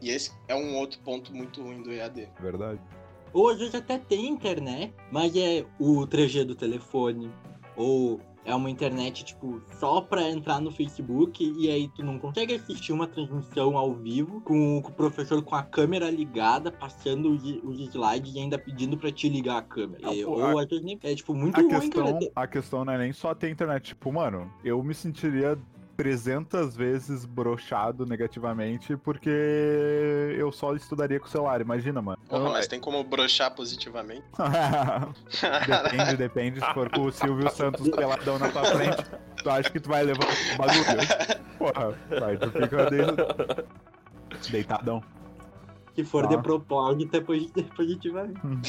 E 0.00 0.10
esse 0.10 0.32
é 0.48 0.54
um 0.54 0.76
outro 0.76 0.98
ponto 1.00 1.34
muito 1.34 1.62
ruim 1.62 1.82
do 1.82 1.92
EAD. 1.92 2.28
Verdade. 2.40 2.80
Ou 3.34 3.50
às 3.50 3.58
vezes 3.58 3.74
até 3.74 3.98
tem 3.98 4.28
internet, 4.28 4.94
mas 5.10 5.36
é 5.36 5.64
o 5.78 6.06
3G 6.06 6.44
do 6.44 6.54
telefone, 6.54 7.30
ou 7.76 8.20
é 8.44 8.52
uma 8.54 8.68
internet, 8.68 9.24
tipo, 9.24 9.62
só 9.78 10.00
pra 10.00 10.28
entrar 10.28 10.60
no 10.60 10.72
Facebook 10.72 11.44
e 11.58 11.70
aí 11.70 11.88
tu 11.94 12.02
não 12.04 12.18
consegue 12.18 12.54
assistir 12.54 12.92
uma 12.92 13.06
transmissão 13.06 13.78
ao 13.78 13.94
vivo 13.94 14.40
com, 14.40 14.78
o 14.78 14.82
professor 14.82 15.40
com 15.44 15.54
a 15.54 15.62
câmera 15.62 16.10
ligada, 16.10 16.72
passando 16.72 17.30
os, 17.30 17.44
slides 17.88 18.34
e 18.34 18.40
ainda 18.40 18.58
pedindo 18.58 18.96
pra 18.98 19.12
te 19.12 19.28
ligar 19.28 19.58
a 19.58 19.62
câmera. 19.62 20.12
E- 20.12 20.24
pô, 20.24 20.32
ou 20.32 20.58
a- 20.58 20.62
às 20.62 20.68
vezes 20.68 20.84
nem- 20.84 20.98
é, 21.04 21.14
tipo, 21.14 21.32
muito 21.34 21.56
A 21.56 21.62
ruim, 21.62 21.70
questão, 21.70 22.04
cara. 22.18 22.32
a 22.34 22.46
questão 22.48 22.84
não 22.84 22.92
é 22.92 22.98
nem 22.98 23.12
só 23.12 23.32
ter 23.32 23.48
internet. 23.48 23.84
Tipo, 23.84 24.12
mano, 24.12 24.50
eu 24.64 24.82
me 24.82 24.92
sentiria 24.92 25.56
300 25.96 26.74
vezes 26.76 27.24
brochado 27.24 28.06
negativamente 28.06 28.96
porque 28.96 29.28
eu 30.36 30.50
só 30.50 30.74
estudaria 30.74 31.20
com 31.20 31.26
o 31.26 31.28
celular, 31.28 31.60
imagina, 31.60 32.00
mano. 32.00 32.18
Porra, 32.28 32.50
mas 32.50 32.66
tem 32.66 32.80
como 32.80 33.02
brochar 33.04 33.54
positivamente? 33.54 34.24
depende, 35.66 36.16
depende. 36.16 36.60
Se 36.60 36.74
for 36.74 36.90
com 36.90 37.02
o 37.02 37.12
Silvio 37.12 37.50
Santos 37.50 37.88
peladão 37.90 38.38
na 38.38 38.48
tua 38.48 38.64
frente, 38.64 39.04
tu 39.42 39.50
acha 39.50 39.70
que 39.70 39.80
tu 39.80 39.88
vai 39.88 40.02
levar 40.02 40.24
o 40.24 40.56
bagulho? 40.58 41.42
Porra, 41.58 41.98
vai, 42.20 42.36
tu 42.36 42.50
fica 42.50 42.90
de... 42.90 44.50
deitadão. 44.50 45.02
Se 45.94 46.04
for 46.04 46.22
Tá. 46.26 46.34
de 46.36 46.42
propósito, 46.42 47.16
é 47.16 47.20
posi- 47.20 47.52
é 47.56 47.62
positivamente. 47.62 48.40
Hum. 48.46 48.60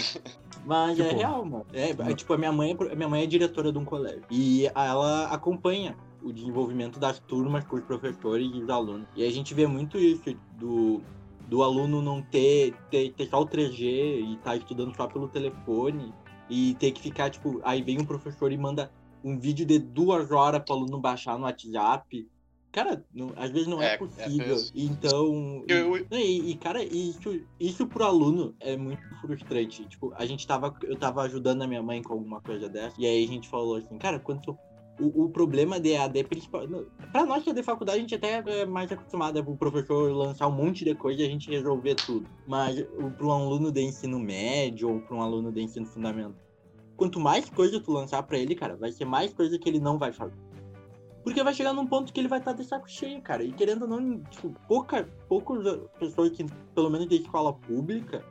Mas 0.66 1.00
é 1.00 1.04
Tipo, 1.06 1.16
real, 1.18 1.46
mano. 1.46 1.66
É, 1.74 1.90
é, 1.92 2.14
tipo, 2.14 2.34
a 2.34 2.38
minha 2.38 2.52
mãe, 2.52 2.78
é 2.92 2.96
minha 2.96 3.08
mãe 3.10 3.24
é 3.24 3.26
diretora 3.26 3.72
de 3.72 3.78
um 3.78 3.86
colégio. 3.86 4.24
E 4.30 4.70
ela 4.76 5.26
acompanha 5.28 5.96
o 6.24 6.32
desenvolvimento 6.32 7.00
das 7.00 7.20
turmas 7.20 7.64
com 7.66 7.76
os 7.76 7.84
professores 7.84 8.50
e 8.54 8.64
os 8.64 8.70
alunos. 8.70 9.08
E 9.16 9.26
a 9.26 9.32
gente 9.32 9.54
vê 9.54 9.68
muito 9.68 9.98
isso 9.98 10.36
do, 10.58 11.02
do 11.48 11.62
aluno 11.64 12.02
não 12.02 12.22
ter, 12.22 12.74
ter, 12.90 13.12
ter 13.14 13.28
só 13.28 13.42
o 13.42 13.48
3G 13.48 13.82
e 13.82 14.38
tá 14.44 14.56
estudando 14.56 14.96
só 14.96 15.08
pelo 15.08 15.28
telefone. 15.28 16.14
E 16.50 16.76
ter 16.76 16.92
que 16.92 17.02
ficar, 17.02 17.30
tipo, 17.30 17.62
aí 17.64 17.82
vem 17.82 18.00
um 18.02 18.06
professor 18.06 18.52
e 18.52 18.58
manda 18.58 18.92
um 19.24 19.40
vídeo 19.40 19.66
de 19.66 19.80
duas 19.80 20.30
horas 20.32 20.62
pro 20.64 20.74
aluno 20.76 21.00
baixar 21.00 21.38
no 21.38 21.46
WhatsApp. 21.46 22.28
Cara, 22.72 23.06
não- 23.14 23.32
às 23.38 23.50
vezes 23.52 23.68
não 23.68 23.82
é, 23.82 23.92
É, 23.92 23.94
é 23.94 23.98
possível. 23.98 24.48
mesmo. 24.48 24.72
então. 24.74 25.64
Eu- 25.68 26.06
Não, 26.12 26.18
E, 26.20 26.52
e, 26.52 26.56
cara, 26.56 26.84
isso, 26.84 27.40
isso 27.60 27.88
pro 27.88 28.04
aluno 28.04 28.56
é 28.60 28.76
muito 28.76 29.02
frustrante. 29.22 29.86
Tipo, 29.86 30.12
a 30.16 30.26
gente 30.26 30.46
tava. 30.46 30.76
Eu 30.84 30.98
tava 30.98 31.22
ajudando 31.22 31.62
a 31.62 31.68
minha 31.68 31.82
mãe 31.84 32.02
com 32.02 32.14
alguma 32.14 32.42
coisa 32.42 32.68
dessa. 32.68 32.96
E 33.00 33.06
aí 33.06 33.24
a 33.24 33.28
gente 33.28 33.48
falou 33.48 33.76
assim, 33.76 33.98
cara, 33.98 34.20
quanto. 34.20 34.58
O, 35.00 35.24
o 35.24 35.30
problema 35.30 35.80
de 35.80 35.96
AD 35.96 36.24
principal. 36.26 36.68
não, 36.68 36.86
Pra 37.12 37.26
nós 37.26 37.44
que 37.44 37.50
é 37.50 37.54
de 37.54 37.64
faculdade, 37.64 37.98
a 37.98 38.02
gente 38.02 38.14
até 38.16 38.44
é 38.62 38.66
mais 38.66 38.92
acostumado 38.92 39.40
o 39.40 39.58
professor 39.58 40.12
lançar 40.12 40.48
um 40.48 40.52
monte 40.52 40.86
de 40.86 40.94
coisa 40.94 41.22
e 41.22 41.26
a 41.26 41.30
gente 41.30 41.50
resolver 41.50 41.96
tudo. 41.96 42.28
Mas 42.48 42.80
o- 42.80 43.26
um 43.26 43.32
aluno 43.32 43.72
de 43.72 43.82
ensino 43.82 44.20
médio 44.20 44.90
ou 44.92 45.00
pra 45.02 45.16
um 45.16 45.22
aluno 45.22 45.52
de 45.52 45.62
ensino 45.62 45.86
fundamental, 45.88 46.36
quanto 46.96 47.20
mais 47.20 47.50
coisa 47.50 47.80
tu 47.80 47.92
lançar 47.92 48.22
pra 48.24 48.38
ele, 48.38 48.54
cara, 48.54 48.76
vai 48.76 48.92
ser 48.92 49.06
mais 49.06 49.34
coisa 49.34 49.58
que 49.58 49.68
ele 49.68 49.80
não 49.80 49.98
vai 49.98 50.12
fazer. 50.14 50.38
Porque 51.24 51.42
vai 51.42 51.54
chegar 51.54 51.74
num 51.74 51.88
ponto 51.88 52.12
que 52.14 52.20
ele 52.20 52.28
vai 52.28 52.40
estar 52.40 52.52
de 52.54 52.64
saco 52.66 52.88
cheio, 52.90 53.22
cara. 53.22 53.44
E 53.44 53.52
querendo 53.54 53.84
ou 53.84 53.88
não, 53.88 54.20
tipo, 54.26 54.54
pouca, 54.68 55.10
poucas 55.30 55.80
pessoas 55.98 56.30
que, 56.32 56.46
pelo 56.76 56.90
menos 56.90 57.08
de 57.08 57.16
escola 57.16 57.54
pública, 57.54 58.24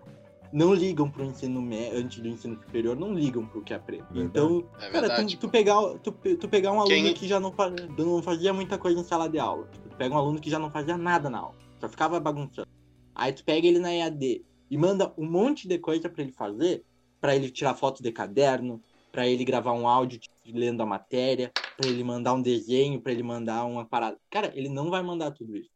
não 0.52 0.74
ligam 0.74 1.10
pro 1.10 1.24
ensino 1.24 1.60
médio, 1.62 1.98
antes 1.98 2.18
do 2.20 2.28
ensino 2.28 2.56
superior, 2.60 2.94
não 2.96 3.14
ligam 3.14 3.46
pro 3.46 3.62
que 3.62 3.72
aprende. 3.72 4.04
Verdade. 4.10 4.26
Então, 4.28 4.68
É 4.78 4.90
cara, 4.90 5.08
verdade. 5.08 5.36
tu, 5.36 5.40
tu 5.40 5.48
pegar, 5.48 5.80
tu, 5.98 6.12
tu 6.12 6.48
pegar 6.48 6.72
um 6.72 6.80
aluno 6.80 6.88
Quem- 6.94 7.14
que 7.14 7.26
já 7.26 7.40
não, 7.40 7.52
fa- 7.52 7.70
não 7.70 8.22
fazia 8.22 8.52
muita 8.52 8.76
coisa 8.78 9.00
em 9.00 9.04
sala 9.04 9.28
de 9.28 9.38
aula. 9.38 9.66
Tu 9.88 9.96
pega 9.96 10.14
um 10.14 10.18
aluno 10.18 10.40
que 10.40 10.50
já 10.50 10.58
não 10.58 10.70
fazia 10.70 10.96
nada 10.96 11.30
na 11.30 11.38
aula, 11.38 11.54
só 11.80 11.88
ficava 11.88 12.20
bagunçando. 12.20 12.68
Aí 13.14 13.32
tu 13.32 13.44
pega 13.44 13.66
ele 13.66 13.78
na 13.78 13.92
EAD 13.92 14.44
e 14.70 14.76
manda 14.76 15.12
um 15.16 15.30
monte 15.30 15.66
de 15.68 15.78
coisa 15.78 16.08
pra 16.08 16.22
ele 16.22 16.32
fazer, 16.32 16.84
pra 17.20 17.34
ele 17.36 17.50
tirar 17.50 17.74
foto 17.74 18.02
de 18.02 18.10
caderno, 18.12 18.82
pra 19.10 19.26
ele 19.28 19.44
gravar 19.44 19.72
um 19.72 19.86
áudio 19.86 20.18
tipo, 20.18 20.34
lendo 20.54 20.82
a 20.82 20.86
matéria, 20.86 21.52
pra 21.76 21.88
ele 21.88 22.02
mandar 22.02 22.32
um 22.34 22.40
desenho, 22.42 23.00
pra 23.00 23.12
ele 23.12 23.22
mandar 23.22 23.64
uma 23.64 23.84
parada. 23.84 24.16
Cara, 24.30 24.50
ele 24.54 24.68
não 24.68 24.90
vai 24.90 25.02
mandar 25.02 25.30
tudo 25.30 25.56
isso. 25.56 25.70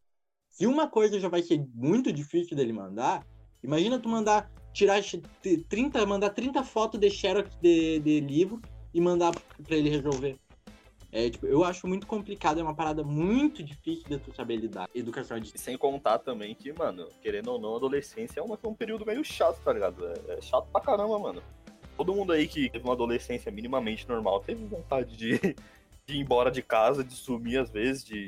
Se 0.50 0.66
uma 0.66 0.88
coisa 0.88 1.20
já 1.20 1.28
vai 1.28 1.42
ser 1.42 1.62
muito 1.74 2.10
difícil 2.10 2.56
dele 2.56 2.72
mandar, 2.72 3.26
imagina 3.62 3.98
tu 3.98 4.08
mandar 4.08 4.50
tirar 4.76 5.02
x- 5.02 5.18
t- 5.40 5.64
30, 5.68 6.04
mandar 6.04 6.30
30 6.30 6.62
fotos 6.62 7.00
de 7.00 7.08
xerox 7.08 7.48
de, 7.62 7.98
de 8.00 8.20
livro 8.20 8.60
e 8.92 9.00
mandar 9.00 9.32
pra 9.66 9.74
ele 9.74 9.88
resolver. 9.88 10.36
É, 11.10 11.30
tipo, 11.30 11.46
eu 11.46 11.64
acho 11.64 11.86
muito 11.86 12.06
complicado, 12.06 12.60
é 12.60 12.62
uma 12.62 12.74
parada 12.74 13.02
muito 13.02 13.62
difícil 13.62 14.04
de 14.06 14.18
tu 14.18 14.34
saber 14.34 14.56
lidar. 14.56 14.86
Educação 14.94 15.38
E 15.38 15.40
distância. 15.40 15.64
sem 15.64 15.78
contar 15.78 16.18
também 16.18 16.54
que, 16.54 16.70
mano, 16.74 17.08
querendo 17.22 17.48
ou 17.52 17.58
não, 17.58 17.74
adolescência 17.76 18.40
é 18.40 18.42
um, 18.42 18.54
um 18.68 18.74
período 18.74 19.06
meio 19.06 19.24
chato, 19.24 19.58
tá 19.64 19.72
ligado? 19.72 20.06
É, 20.06 20.34
é 20.34 20.40
chato 20.42 20.66
pra 20.70 20.80
caramba, 20.82 21.18
mano. 21.18 21.42
Todo 21.96 22.14
mundo 22.14 22.32
aí 22.32 22.46
que 22.46 22.68
teve 22.68 22.84
uma 22.84 22.92
adolescência 22.92 23.50
minimamente 23.50 24.06
normal 24.06 24.40
teve 24.40 24.62
vontade 24.66 25.16
de, 25.16 25.38
de 26.06 26.16
ir 26.16 26.18
embora 26.20 26.50
de 26.50 26.60
casa, 26.60 27.02
de 27.02 27.14
sumir 27.14 27.58
às 27.60 27.70
vezes, 27.70 28.04
de 28.04 28.26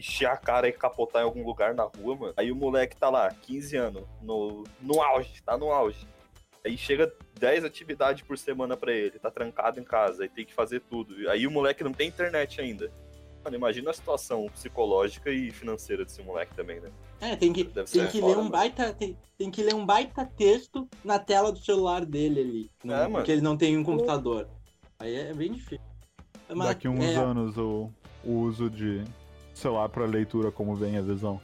encher 0.00 0.26
a 0.26 0.36
cara 0.36 0.66
e 0.68 0.72
capotar 0.72 1.22
em 1.22 1.24
algum 1.26 1.44
lugar 1.44 1.74
na 1.74 1.84
rua, 1.84 2.16
mano. 2.16 2.34
Aí 2.36 2.50
o 2.50 2.56
moleque 2.56 2.96
tá 2.96 3.08
lá, 3.08 3.30
15 3.30 3.76
anos, 3.76 4.02
no, 4.22 4.64
no 4.80 5.00
auge, 5.00 5.42
tá 5.42 5.56
no 5.56 5.70
auge. 5.70 6.06
Aí 6.64 6.76
chega 6.76 7.12
10 7.38 7.64
atividades 7.64 8.22
por 8.22 8.36
semana 8.36 8.76
pra 8.76 8.92
ele, 8.92 9.18
tá 9.18 9.30
trancado 9.30 9.78
em 9.78 9.84
casa, 9.84 10.22
aí 10.24 10.28
tem 10.28 10.44
que 10.44 10.52
fazer 10.52 10.80
tudo. 10.80 11.14
Aí 11.30 11.46
o 11.46 11.50
moleque 11.50 11.84
não 11.84 11.92
tem 11.92 12.08
internet 12.08 12.60
ainda. 12.60 12.90
Mano, 13.42 13.56
imagina 13.56 13.90
a 13.90 13.94
situação 13.94 14.46
psicológica 14.52 15.30
e 15.30 15.50
financeira 15.50 16.04
desse 16.04 16.22
moleque 16.22 16.54
também, 16.54 16.78
né? 16.80 16.90
É, 17.20 17.34
tem 17.36 17.50
que, 17.52 17.64
Deve 17.64 17.90
tem 17.90 18.06
que 18.08 18.20
foda, 18.20 18.26
ler 18.32 18.34
um 18.34 18.38
mano. 18.40 18.50
baita. 18.50 18.92
Tem, 18.92 19.16
tem 19.38 19.50
que 19.50 19.62
ler 19.62 19.74
um 19.74 19.86
baita 19.86 20.26
texto 20.36 20.86
na 21.02 21.18
tela 21.18 21.50
do 21.50 21.58
celular 21.58 22.04
dele 22.04 22.40
ali. 22.40 22.70
Não, 22.84 22.94
É, 22.94 22.98
mano. 23.04 23.14
porque 23.14 23.32
ele 23.32 23.40
não 23.40 23.56
tem 23.56 23.78
um 23.78 23.84
computador. 23.84 24.46
Aí 24.98 25.14
é 25.14 25.32
bem 25.32 25.52
difícil. 25.52 25.80
Mas, 26.54 26.68
Daqui 26.68 26.86
uns 26.88 27.02
é, 27.02 27.14
anos 27.14 27.56
o, 27.56 27.90
o 28.22 28.32
uso 28.40 28.68
de 28.68 29.02
celular 29.60 29.88
pra 29.88 30.04
leitura, 30.06 30.50
como 30.50 30.74
vem 30.74 30.96
a 30.96 31.02
visão. 31.02 31.40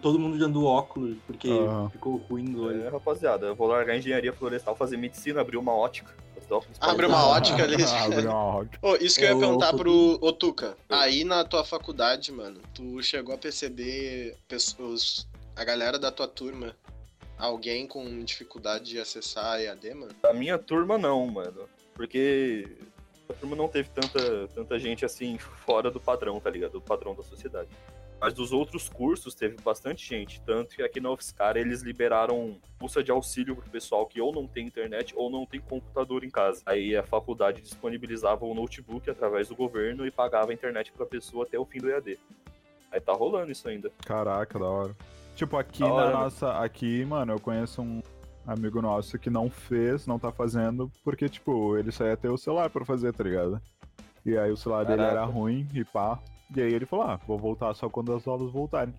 todo 0.00 0.18
mundo 0.18 0.34
usando 0.36 0.64
óculos, 0.64 1.16
porque 1.26 1.50
Aham. 1.50 1.90
ficou 1.90 2.16
ruim 2.30 2.44
do 2.46 2.64
olho. 2.64 2.84
É, 2.84 2.88
rapaziada, 2.88 3.46
eu 3.46 3.54
vou 3.56 3.66
largar 3.66 3.96
engenharia 3.96 4.32
florestal, 4.32 4.76
fazer 4.76 4.96
medicina, 4.96 5.40
abrir 5.40 5.56
uma 5.56 5.72
ótica. 5.74 6.14
óculos 6.50 6.78
Abre 6.80 7.06
uma 7.06 7.26
ótica 7.26 7.62
ali. 7.64 7.76
Abre 7.84 8.26
uma 8.26 8.44
ótica. 8.44 8.78
Ô, 8.86 8.96
isso 8.96 9.18
que 9.18 9.24
eu 9.24 9.28
É 9.28 9.32
ia 9.32 9.38
perguntar 9.38 9.70
louco. 9.70 9.78
pro 9.78 10.18
Otuca. 10.22 10.76
Aí 10.88 11.24
na 11.24 11.44
tua 11.44 11.64
faculdade, 11.64 12.32
mano, 12.32 12.60
tu 12.74 13.02
chegou 13.02 13.34
a 13.34 13.38
perceber 13.38 14.36
pessoas, 14.46 15.26
a 15.56 15.64
galera 15.64 15.98
da 15.98 16.10
tua 16.10 16.26
turma, 16.28 16.74
alguém 17.36 17.86
com 17.86 18.22
dificuldade 18.24 18.84
de 18.86 18.98
acessar 19.00 19.44
a 19.54 19.62
EAD, 19.62 19.94
mano? 19.94 20.12
Da 20.22 20.32
minha 20.32 20.56
turma, 20.58 20.96
não, 20.96 21.26
mano. 21.26 21.68
Porque 21.94 22.66
a 23.28 23.34
turma 23.34 23.54
não 23.54 23.68
teve 23.68 23.88
tanta, 23.90 24.48
tanta 24.48 24.78
gente 24.78 25.04
assim 25.04 25.38
fora 25.38 25.90
do 25.90 26.00
padrão, 26.00 26.40
tá 26.40 26.50
ligado? 26.50 26.72
Do 26.72 26.80
padrão 26.80 27.14
da 27.14 27.22
sociedade. 27.22 27.68
Mas 28.20 28.34
dos 28.34 28.52
outros 28.52 28.88
cursos 28.88 29.32
teve 29.34 29.56
bastante 29.62 30.04
gente, 30.04 30.40
tanto 30.40 30.74
que 30.74 30.82
aqui 30.82 30.98
na 31.00 31.10
UFSCar 31.12 31.56
eles 31.56 31.82
liberaram 31.82 32.58
bolsa 32.76 33.02
de 33.02 33.12
auxílio 33.12 33.54
pro 33.54 33.70
pessoal 33.70 34.06
que 34.06 34.20
ou 34.20 34.32
não 34.32 34.46
tem 34.46 34.66
internet 34.66 35.14
ou 35.16 35.30
não 35.30 35.46
tem 35.46 35.60
computador 35.60 36.24
em 36.24 36.30
casa. 36.30 36.60
Aí 36.66 36.96
a 36.96 37.04
faculdade 37.04 37.62
disponibilizava 37.62 38.44
o 38.44 38.54
notebook 38.54 39.08
através 39.08 39.48
do 39.48 39.54
governo 39.54 40.04
e 40.04 40.10
pagava 40.10 40.50
a 40.50 40.54
internet 40.54 40.90
pra 40.90 41.06
pessoa 41.06 41.44
até 41.44 41.56
o 41.56 41.64
fim 41.64 41.78
do 41.78 41.88
EAD. 41.88 42.18
Aí 42.90 43.00
tá 43.00 43.12
rolando 43.12 43.52
isso 43.52 43.68
ainda. 43.68 43.92
Caraca, 44.04 44.58
da 44.58 44.66
hora. 44.66 44.96
Tipo, 45.36 45.56
aqui 45.56 45.80
Da 45.80 45.92
hora, 45.92 46.06
na 46.06 46.16
né? 46.16 46.24
nossa. 46.24 46.50
Aqui, 46.58 47.04
mano, 47.04 47.34
eu 47.34 47.40
conheço 47.40 47.82
um 47.82 48.02
amigo 48.48 48.80
nosso 48.80 49.18
que 49.18 49.28
não 49.30 49.50
fez, 49.50 50.06
não 50.06 50.18
tá 50.18 50.32
fazendo, 50.32 50.90
porque, 51.04 51.28
tipo, 51.28 51.76
ele 51.76 51.92
só 51.92 52.04
ia 52.06 52.16
ter 52.16 52.28
o 52.30 52.38
celular 52.38 52.70
pra 52.70 52.84
fazer, 52.84 53.12
tá 53.12 53.22
ligado? 53.22 53.60
E 54.24 54.36
aí 54.36 54.50
o 54.50 54.56
celular 54.56 54.84
dele 54.84 55.02
era 55.02 55.14
Caraca. 55.14 55.32
ruim 55.32 55.66
e 55.74 55.84
pá. 55.84 56.18
E 56.56 56.60
aí 56.62 56.72
ele 56.72 56.86
falou, 56.86 57.04
ah, 57.06 57.16
vou 57.26 57.38
voltar 57.38 57.74
só 57.74 57.88
quando 57.88 58.12
as 58.14 58.26
aulas 58.26 58.50
voltarem. 58.50 58.94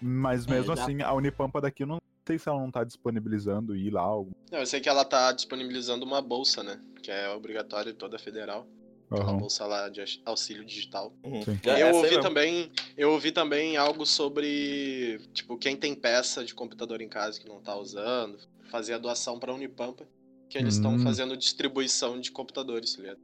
Mas 0.00 0.46
mesmo 0.46 0.72
É, 0.72 0.80
assim, 0.80 1.02
a 1.02 1.12
Unipampa 1.12 1.60
daqui 1.60 1.84
não 1.84 1.98
sei 2.26 2.38
se 2.38 2.48
ela 2.48 2.58
não 2.60 2.70
tá 2.70 2.84
disponibilizando 2.84 3.76
ir 3.76 3.90
lá. 3.90 4.02
Algum... 4.02 4.30
Não, 4.50 4.60
eu 4.60 4.66
sei 4.66 4.80
que 4.80 4.88
ela 4.88 5.04
tá 5.04 5.30
disponibilizando 5.32 6.04
uma 6.04 6.22
bolsa, 6.22 6.62
né? 6.62 6.80
Que 7.02 7.10
é 7.10 7.28
obrigatória 7.30 7.92
toda 7.92 8.18
federal. 8.18 8.66
Aquela 9.14 9.30
Aham. 9.30 9.38
bolsa 9.40 9.66
lá 9.66 9.88
de 9.88 10.00
aux- 10.00 10.20
auxílio 10.24 10.64
digital. 10.64 11.12
Uhum. 11.24 11.42
É, 11.64 11.82
eu 11.82 11.94
ouvi 11.94 12.20
também, 12.20 12.70
eu 12.96 13.10
ouvi 13.12 13.32
também 13.32 13.76
algo 13.76 14.04
sobre, 14.04 15.18
tipo, 15.32 15.56
quem 15.56 15.76
tem 15.76 15.94
peça 15.94 16.44
de 16.44 16.54
computador 16.54 17.00
em 17.00 17.08
casa 17.08 17.40
que 17.40 17.48
não 17.48 17.60
tá 17.60 17.76
usando, 17.76 18.38
fazer 18.70 18.94
a 18.94 18.98
doação 18.98 19.38
pra 19.38 19.52
Unipampa, 19.54 20.06
que 20.48 20.58
eles 20.58 20.74
estão 20.74 20.94
Hum. 20.94 20.98
fazendo 20.98 21.36
distribuição 21.36 22.20
de 22.20 22.30
computadores, 22.30 22.94
tá 22.94 23.02
ligado? 23.02 23.20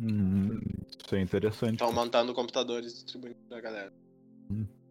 Hum, 0.00 0.60
isso 1.04 1.14
é 1.16 1.20
interessante. 1.20 1.72
Estão 1.72 1.92
montando 1.92 2.32
computadores 2.34 2.92
e 2.92 2.94
distribuindo 2.96 3.36
pra 3.48 3.60
galera. 3.60 3.92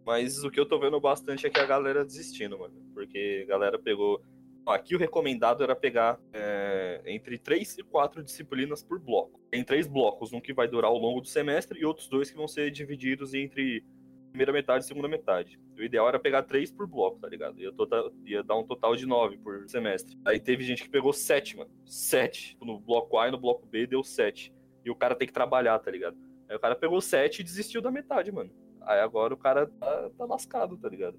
Mas 0.05 0.43
o 0.43 0.49
que 0.49 0.59
eu 0.59 0.65
tô 0.65 0.79
vendo 0.79 0.99
bastante 1.01 1.45
é 1.45 1.49
que 1.49 1.59
a 1.59 1.65
galera 1.65 2.05
desistindo, 2.05 2.57
mano. 2.57 2.73
Porque 2.93 3.43
a 3.45 3.49
galera 3.49 3.77
pegou. 3.77 4.21
Aqui 4.67 4.95
o 4.95 4.99
recomendado 4.99 5.63
era 5.63 5.75
pegar 5.75 6.19
é, 6.33 7.01
entre 7.05 7.37
três 7.37 7.77
e 7.77 7.83
quatro 7.83 8.21
disciplinas 8.21 8.83
por 8.83 8.99
bloco. 8.99 9.39
Tem 9.49 9.63
três 9.63 9.87
blocos, 9.87 10.33
um 10.33 10.41
que 10.41 10.53
vai 10.53 10.67
durar 10.67 10.91
ao 10.91 10.97
longo 10.97 11.21
do 11.21 11.27
semestre 11.27 11.79
e 11.79 11.85
outros 11.85 12.09
dois 12.09 12.29
que 12.29 12.35
vão 12.35 12.47
ser 12.49 12.69
divididos 12.69 13.33
entre 13.33 13.83
primeira 14.29 14.51
metade 14.51 14.83
e 14.83 14.87
segunda 14.87 15.07
metade. 15.07 15.57
O 15.77 15.81
ideal 15.81 16.07
era 16.07 16.19
pegar 16.19 16.43
três 16.43 16.69
por 16.69 16.85
bloco, 16.85 17.17
tá 17.19 17.29
ligado? 17.29 17.59
Ia, 17.61 17.71
tota- 17.71 18.11
ia 18.25 18.43
dar 18.43 18.57
um 18.57 18.63
total 18.63 18.93
de 18.95 19.05
nove 19.05 19.37
por 19.37 19.67
semestre. 19.69 20.19
Aí 20.25 20.39
teve 20.39 20.63
gente 20.63 20.83
que 20.83 20.89
pegou 20.89 21.13
sete, 21.13 21.55
mano. 21.55 21.71
Sete. 21.85 22.57
No 22.61 22.77
bloco 22.77 23.17
A 23.17 23.29
e 23.29 23.31
no 23.31 23.37
bloco 23.37 23.65
B 23.65 23.87
deu 23.87 24.03
sete. 24.03 24.53
E 24.83 24.91
o 24.91 24.95
cara 24.95 25.15
tem 25.15 25.27
que 25.27 25.33
trabalhar, 25.33 25.79
tá 25.79 25.89
ligado? 25.89 26.17
Aí 26.49 26.55
o 26.55 26.59
cara 26.59 26.75
pegou 26.75 26.99
sete 26.99 27.39
e 27.39 27.43
desistiu 27.43 27.81
da 27.81 27.89
metade, 27.89 28.31
mano. 28.31 28.51
Aí 28.81 28.99
agora 28.99 29.33
o 29.33 29.37
cara 29.37 29.67
tá, 29.67 30.09
tá 30.17 30.25
lascado, 30.25 30.77
tá 30.77 30.89
ligado? 30.89 31.17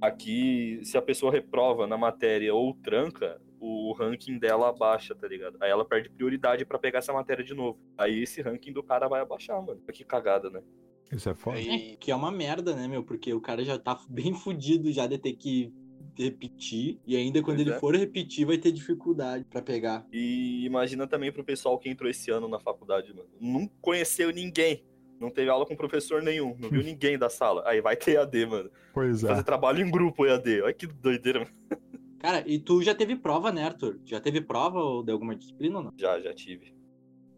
Aqui, 0.00 0.80
se 0.82 0.96
a 0.98 1.02
pessoa 1.02 1.32
reprova 1.32 1.86
na 1.86 1.96
matéria 1.96 2.54
ou 2.54 2.74
tranca, 2.74 3.40
o 3.60 3.92
ranking 3.92 4.38
dela 4.38 4.68
abaixa, 4.68 5.14
tá 5.14 5.26
ligado? 5.26 5.56
Aí 5.60 5.70
ela 5.70 5.84
perde 5.84 6.10
prioridade 6.10 6.64
pra 6.64 6.78
pegar 6.78 6.98
essa 6.98 7.12
matéria 7.12 7.42
de 7.42 7.54
novo. 7.54 7.78
Aí 7.96 8.22
esse 8.22 8.42
ranking 8.42 8.72
do 8.72 8.82
cara 8.82 9.08
vai 9.08 9.22
abaixar, 9.22 9.60
mano. 9.64 9.80
Que 9.92 10.04
cagada, 10.04 10.50
né? 10.50 10.62
Isso 11.10 11.28
é 11.28 11.34
foda. 11.34 11.58
É, 11.58 11.96
que 11.96 12.10
é 12.10 12.16
uma 12.16 12.30
merda, 12.30 12.74
né, 12.74 12.86
meu? 12.86 13.02
Porque 13.02 13.32
o 13.32 13.40
cara 13.40 13.64
já 13.64 13.78
tá 13.78 13.98
bem 14.08 14.34
fudido 14.34 14.92
já 14.92 15.06
de 15.06 15.16
ter 15.16 15.32
que 15.34 15.72
repetir. 16.16 16.98
E 17.06 17.16
ainda 17.16 17.42
quando 17.42 17.56
Pois 17.56 17.66
ele 17.66 17.76
é. 17.76 17.78
for 17.78 17.96
repetir, 17.96 18.46
vai 18.46 18.58
ter 18.58 18.72
dificuldade 18.72 19.44
pra 19.44 19.62
pegar. 19.62 20.06
E 20.12 20.64
imagina 20.64 21.06
também 21.06 21.32
pro 21.32 21.44
pessoal 21.44 21.78
que 21.78 21.88
entrou 21.88 22.10
esse 22.10 22.30
ano 22.30 22.48
na 22.48 22.60
faculdade, 22.60 23.12
mano. 23.12 23.28
Não 23.40 23.68
conheceu 23.80 24.30
ninguém. 24.30 24.84
Não 25.20 25.30
teve 25.30 25.48
aula 25.50 25.64
com 25.66 25.76
professor 25.76 26.22
nenhum. 26.22 26.56
Não 26.58 26.68
viu 26.68 26.82
ninguém 26.84 27.18
da 27.18 27.28
sala. 27.28 27.62
Aí 27.66 27.80
vai 27.80 27.96
ter 27.96 28.16
EAD, 28.16 28.46
mano. 28.46 28.70
Pois 28.92 29.22
é. 29.24 29.28
Fazer 29.28 29.44
trabalho 29.44 29.84
em 29.84 29.90
grupo 29.90 30.26
EAD. 30.26 30.62
Olha 30.62 30.72
que 30.72 30.86
doideira, 30.86 31.40
mano. 31.40 31.52
Cara, 32.18 32.42
e 32.46 32.58
tu 32.58 32.82
já 32.82 32.94
teve 32.94 33.16
prova, 33.16 33.52
né, 33.52 33.64
Arthur? 33.64 33.98
Já 34.04 34.18
teve 34.20 34.40
prova 34.40 34.78
ou 34.78 35.02
de 35.02 35.12
alguma 35.12 35.36
disciplina 35.36 35.76
ou 35.78 35.84
não? 35.84 35.92
Já, 35.96 36.18
já 36.20 36.32
tive. 36.32 36.74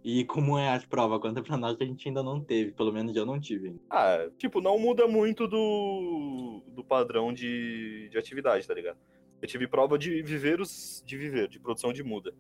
E 0.05 0.25
como 0.25 0.57
é 0.57 0.73
a 0.73 0.81
prova? 0.89 1.19
Conta 1.19 1.43
pra 1.43 1.57
nós 1.57 1.77
que 1.77 1.83
a 1.83 1.87
gente 1.87 2.07
ainda 2.07 2.23
não 2.23 2.41
teve. 2.41 2.71
Pelo 2.71 2.93
menos 2.93 3.17
eu 3.17 3.27
não 3.27 3.41
tive. 3.41 3.69
ainda. 3.69 3.81
Ah, 3.91 4.29
tipo, 4.39 4.61
não 4.61 4.79
muda 4.79 5.09
muito 5.09 5.49
do, 5.49 6.63
do 6.69 6.85
padrão 6.85 7.33
de, 7.33 8.09
de 8.11 8.17
atividade, 8.17 8.65
tá 8.65 8.73
ligado? 8.73 8.97
Eu 9.43 9.49
tive 9.49 9.67
prova 9.67 9.99
de 9.99 10.23
viveiros 10.23 11.03
de 11.05 11.17
viver, 11.17 11.49
de 11.49 11.59
produção 11.59 11.93
de 11.93 12.05
muda. 12.05 12.33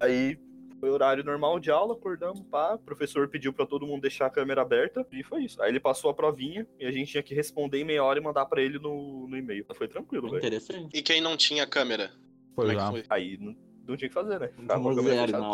Aí 0.00 0.36
foi 0.80 0.90
horário 0.90 1.24
normal 1.24 1.58
de 1.58 1.70
aula, 1.70 1.94
acordamos, 1.94 2.42
pá. 2.50 2.74
O 2.74 2.78
professor 2.78 3.28
pediu 3.28 3.52
pra 3.52 3.66
todo 3.66 3.86
mundo 3.86 4.02
deixar 4.02 4.26
a 4.26 4.30
câmera 4.30 4.62
aberta 4.62 5.06
e 5.12 5.22
foi 5.22 5.44
isso. 5.44 5.60
Aí 5.62 5.70
ele 5.70 5.80
passou 5.80 6.10
a 6.10 6.14
provinha 6.14 6.66
e 6.78 6.86
a 6.86 6.90
gente 6.90 7.12
tinha 7.12 7.22
que 7.22 7.34
responder 7.34 7.80
em 7.80 7.84
meia 7.84 8.04
hora 8.04 8.18
e 8.18 8.22
mandar 8.22 8.46
pra 8.46 8.60
ele 8.62 8.78
no, 8.78 9.26
no 9.26 9.36
e-mail. 9.36 9.64
Foi 9.74 9.88
tranquilo, 9.88 10.28
velho. 10.28 10.38
Interessante. 10.38 10.96
E 10.96 11.02
quem 11.02 11.20
não 11.20 11.36
tinha 11.36 11.66
câmera? 11.66 12.12
Pois 12.54 12.68
Como 12.68 12.80
é 12.80 12.82
é. 12.82 13.02
que 13.02 13.08
foi? 13.08 13.16
Aí 13.16 13.38
não, 13.38 13.56
não 13.86 13.96
tinha 13.96 14.06
o 14.06 14.10
que 14.10 14.14
fazer, 14.14 14.38
né? 14.38 14.50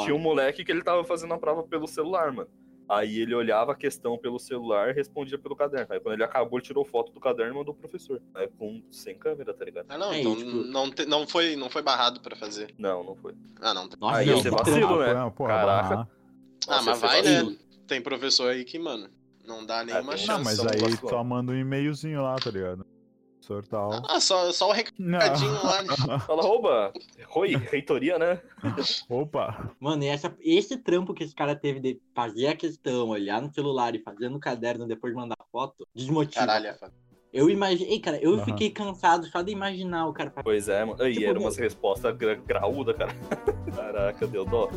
Tinha 0.04 0.14
um 0.14 0.18
moleque 0.18 0.64
que 0.64 0.72
ele 0.72 0.83
tava 0.83 1.04
fazendo 1.04 1.35
a 1.35 1.38
prova 1.38 1.62
pelo 1.62 1.87
celular, 1.87 2.33
mano. 2.33 2.50
Aí 2.92 3.20
ele 3.20 3.35
olhava 3.37 3.70
a 3.70 3.74
questão 3.76 4.18
pelo 4.18 4.37
celular 4.40 4.90
e 4.90 4.92
respondia 4.92 5.38
pelo 5.38 5.55
caderno. 5.55 5.87
Aí 5.90 6.00
quando 6.00 6.14
ele 6.14 6.24
acabou, 6.24 6.59
ele 6.59 6.66
tirou 6.66 6.85
foto 6.85 7.12
do 7.12 7.20
caderno 7.20 7.53
e 7.55 7.57
mandou 7.57 7.72
pro 7.72 7.88
professor. 7.88 8.20
Aí 8.35 8.48
com 8.59 8.83
sem 8.90 9.16
câmera, 9.16 9.55
tá 9.55 9.64
ligado? 9.64 9.87
Ah, 9.88 9.96
não, 9.96 10.12
É, 10.12 10.18
então 10.20 10.35
tipo- 10.35 10.50
não, 10.50 10.90
te- 10.90 11.07
não, 11.07 11.24
foi, 11.24 11.55
não 11.55 11.70
foi 11.70 11.83
barrado 11.83 12.18
pra 12.20 12.35
fazer. 12.35 12.74
Não, 12.76 13.05
não 13.05 13.14
foi. 13.14 13.33
Ah, 13.61 13.72
não. 13.72 13.88
Nossa, 14.00 14.16
Aí 14.18 14.26
não, 14.26 14.35
ia 14.37 14.42
ser 14.42 14.50
que 14.50 14.57
vacilo, 14.57 14.98
né? 14.98 15.12
Porra, 15.14 15.31
porra, 15.31 15.48
Caraca. 15.55 16.09
Ah, 16.68 16.83
mas 16.83 17.00
vai, 17.00 17.22
vacilo. 17.22 17.50
né? 17.53 17.57
Tem 17.87 18.00
professor 18.03 18.50
aí 18.50 18.64
que, 18.64 18.76
mano, 18.79 19.09
não 19.46 19.64
dá 19.64 19.85
nenhuma 19.85 20.14
tem. 20.16 20.26
chance. 20.26 20.29
Não, 20.29 20.44
mas 20.44 20.59
aí 20.83 20.96
só 21.09 21.22
manda 21.22 21.53
um 21.53 21.57
e-mailzinho 21.57 22.22
lá, 22.22 22.35
tá 22.37 22.50
ligado? 22.50 22.85
Professor 23.40 23.66
tal. 23.66 24.03
Ah, 24.07 24.20
só, 24.20 24.53
só 24.53 24.68
o 24.68 24.72
recadinho 24.72 25.53
lá? 25.53 26.18
Fala, 26.20 26.42
rouba! 26.42 26.92
Roi, 27.26 27.57
reitoria, 27.57 28.18
né? 28.18 28.40
Opa! 29.09 29.74
Mano, 29.81 30.05
e 30.05 30.09
essa, 30.09 30.35
esse 30.40 30.76
trampo 30.76 31.14
que 31.14 31.24
esse 31.24 31.35
cara 31.35 31.57
teve 31.57 31.81
de 31.81 32.00
fazer 32.14 32.48
a 32.48 32.57
questão, 32.57 33.09
olhar 33.09 33.40
no 33.40 33.53
celular 33.53 33.94
e 33.94 34.03
fazer 34.03 34.29
no 34.29 34.38
caderno 34.38 34.87
depois 34.87 35.14
mandar 35.14 35.37
foto, 35.50 35.87
desmotiva. 35.94 36.46
Caralho, 36.46 36.66
é. 36.68 36.79
Eu 37.33 37.48
imaginei, 37.48 37.98
cara, 38.00 38.18
eu 38.20 38.35
Aham. 38.35 38.44
fiquei 38.44 38.70
cansado 38.70 39.26
só 39.26 39.40
de 39.40 39.53
imaginar 39.53 40.07
o 40.07 40.12
cara. 40.12 40.33
Pois 40.42 40.68
é, 40.68 40.85
mano. 40.85 41.00
Aí 41.03 41.14
Tipo, 41.14 41.26
era 41.26 41.38
umas 41.38 41.57
respostas 41.57 42.16
gra 42.16 42.35
graúda, 42.35 42.92
cara. 42.92 43.12
Caraca, 43.74 44.26
deu 44.26 44.44
dó. 44.44 44.68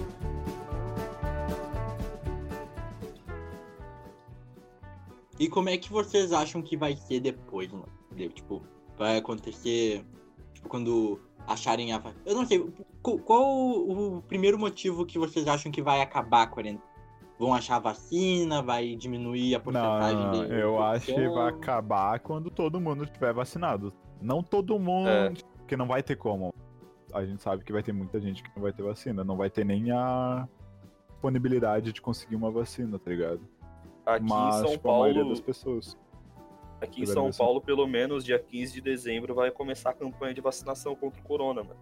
E 5.39 5.49
como 5.49 5.67
é 5.67 5.77
que 5.77 5.91
vocês 5.91 6.31
acham 6.31 6.61
que 6.61 6.77
vai 6.77 6.95
ser 6.95 7.19
depois, 7.19 7.71
mano? 7.71 8.02
Entendeu? 8.13 8.31
Tipo, 8.31 8.61
vai 8.97 9.17
acontecer. 9.17 10.05
Tipo, 10.53 10.69
quando 10.69 11.19
acharem 11.47 11.91
a. 11.93 12.01
Eu 12.25 12.35
não 12.35 12.45
sei. 12.45 12.59
qu- 13.01 13.19
Qual 13.19 13.43
o 13.43 14.21
primeiro 14.27 14.57
motivo 14.59 15.05
que 15.05 15.17
vocês 15.17 15.47
acham 15.47 15.71
que 15.71 15.81
vai 15.81 16.01
acabar 16.01 16.43
a 16.43 16.47
quarentena? 16.47 16.83
Vão 17.39 17.53
achar 17.53 17.77
a 17.77 17.79
vacina? 17.79 18.61
Vai 18.61 18.95
diminuir 18.95 19.55
a 19.55 19.59
porcentagem 19.59 20.17
não, 20.17 20.31
não. 20.31 20.43
eu 20.45 20.81
acho 20.81 21.07
que 21.13 21.27
vai 21.29 21.49
acabar 21.49 22.19
quando 22.19 22.49
todo 22.51 22.79
mundo 22.79 23.03
estiver 23.03 23.33
vacinado. 23.33 23.91
Não 24.21 24.41
todo 24.43 24.77
mundo, 24.79 25.09
É. 25.09 25.33
porque 25.57 25.75
não 25.75 25.87
vai 25.87 26.01
ter 26.03 26.15
como. 26.15 26.53
A 27.11 27.25
gente 27.25 27.41
sabe 27.41 27.63
que 27.63 27.73
vai 27.73 27.83
ter 27.83 27.91
muita 27.91 28.21
gente 28.21 28.41
que 28.43 28.49
não 28.55 28.61
vai 28.63 28.71
ter 28.71 28.83
vacina. 28.83 29.23
Não 29.23 29.35
vai 29.35 29.49
ter 29.49 29.65
nem 29.65 29.91
a 29.91 30.47
disponibilidade 31.09 31.91
de 31.91 32.01
conseguir 32.01 32.35
uma 32.35 32.51
vacina, 32.51 32.97
tá 32.99 33.09
ligado? 33.09 33.41
Aqui 34.05 34.25
Mas, 34.29 34.55
em 34.55 34.59
São 34.59 34.71
tipo, 34.71 34.89
a 34.89 34.99
maioria 34.99 35.21
Paulo. 35.21 35.29
das 35.35 35.41
pessoas. 35.41 35.97
Aqui 36.83 37.03
em 37.03 37.05
São. 37.05 37.31
Paulo, 37.31 37.61
pelo 37.61 37.87
menos 37.87 38.23
dia 38.23 38.37
15 38.37 38.73
de 38.73 38.81
dezembro, 38.81 39.33
vai 39.33 39.51
começar 39.51 39.91
a 39.91 39.93
campanha 39.93 40.33
de 40.33 40.41
vacinação 40.41 40.95
contra 40.95 41.19
o 41.19 41.23
corona, 41.23 41.63
mano. 41.63 41.79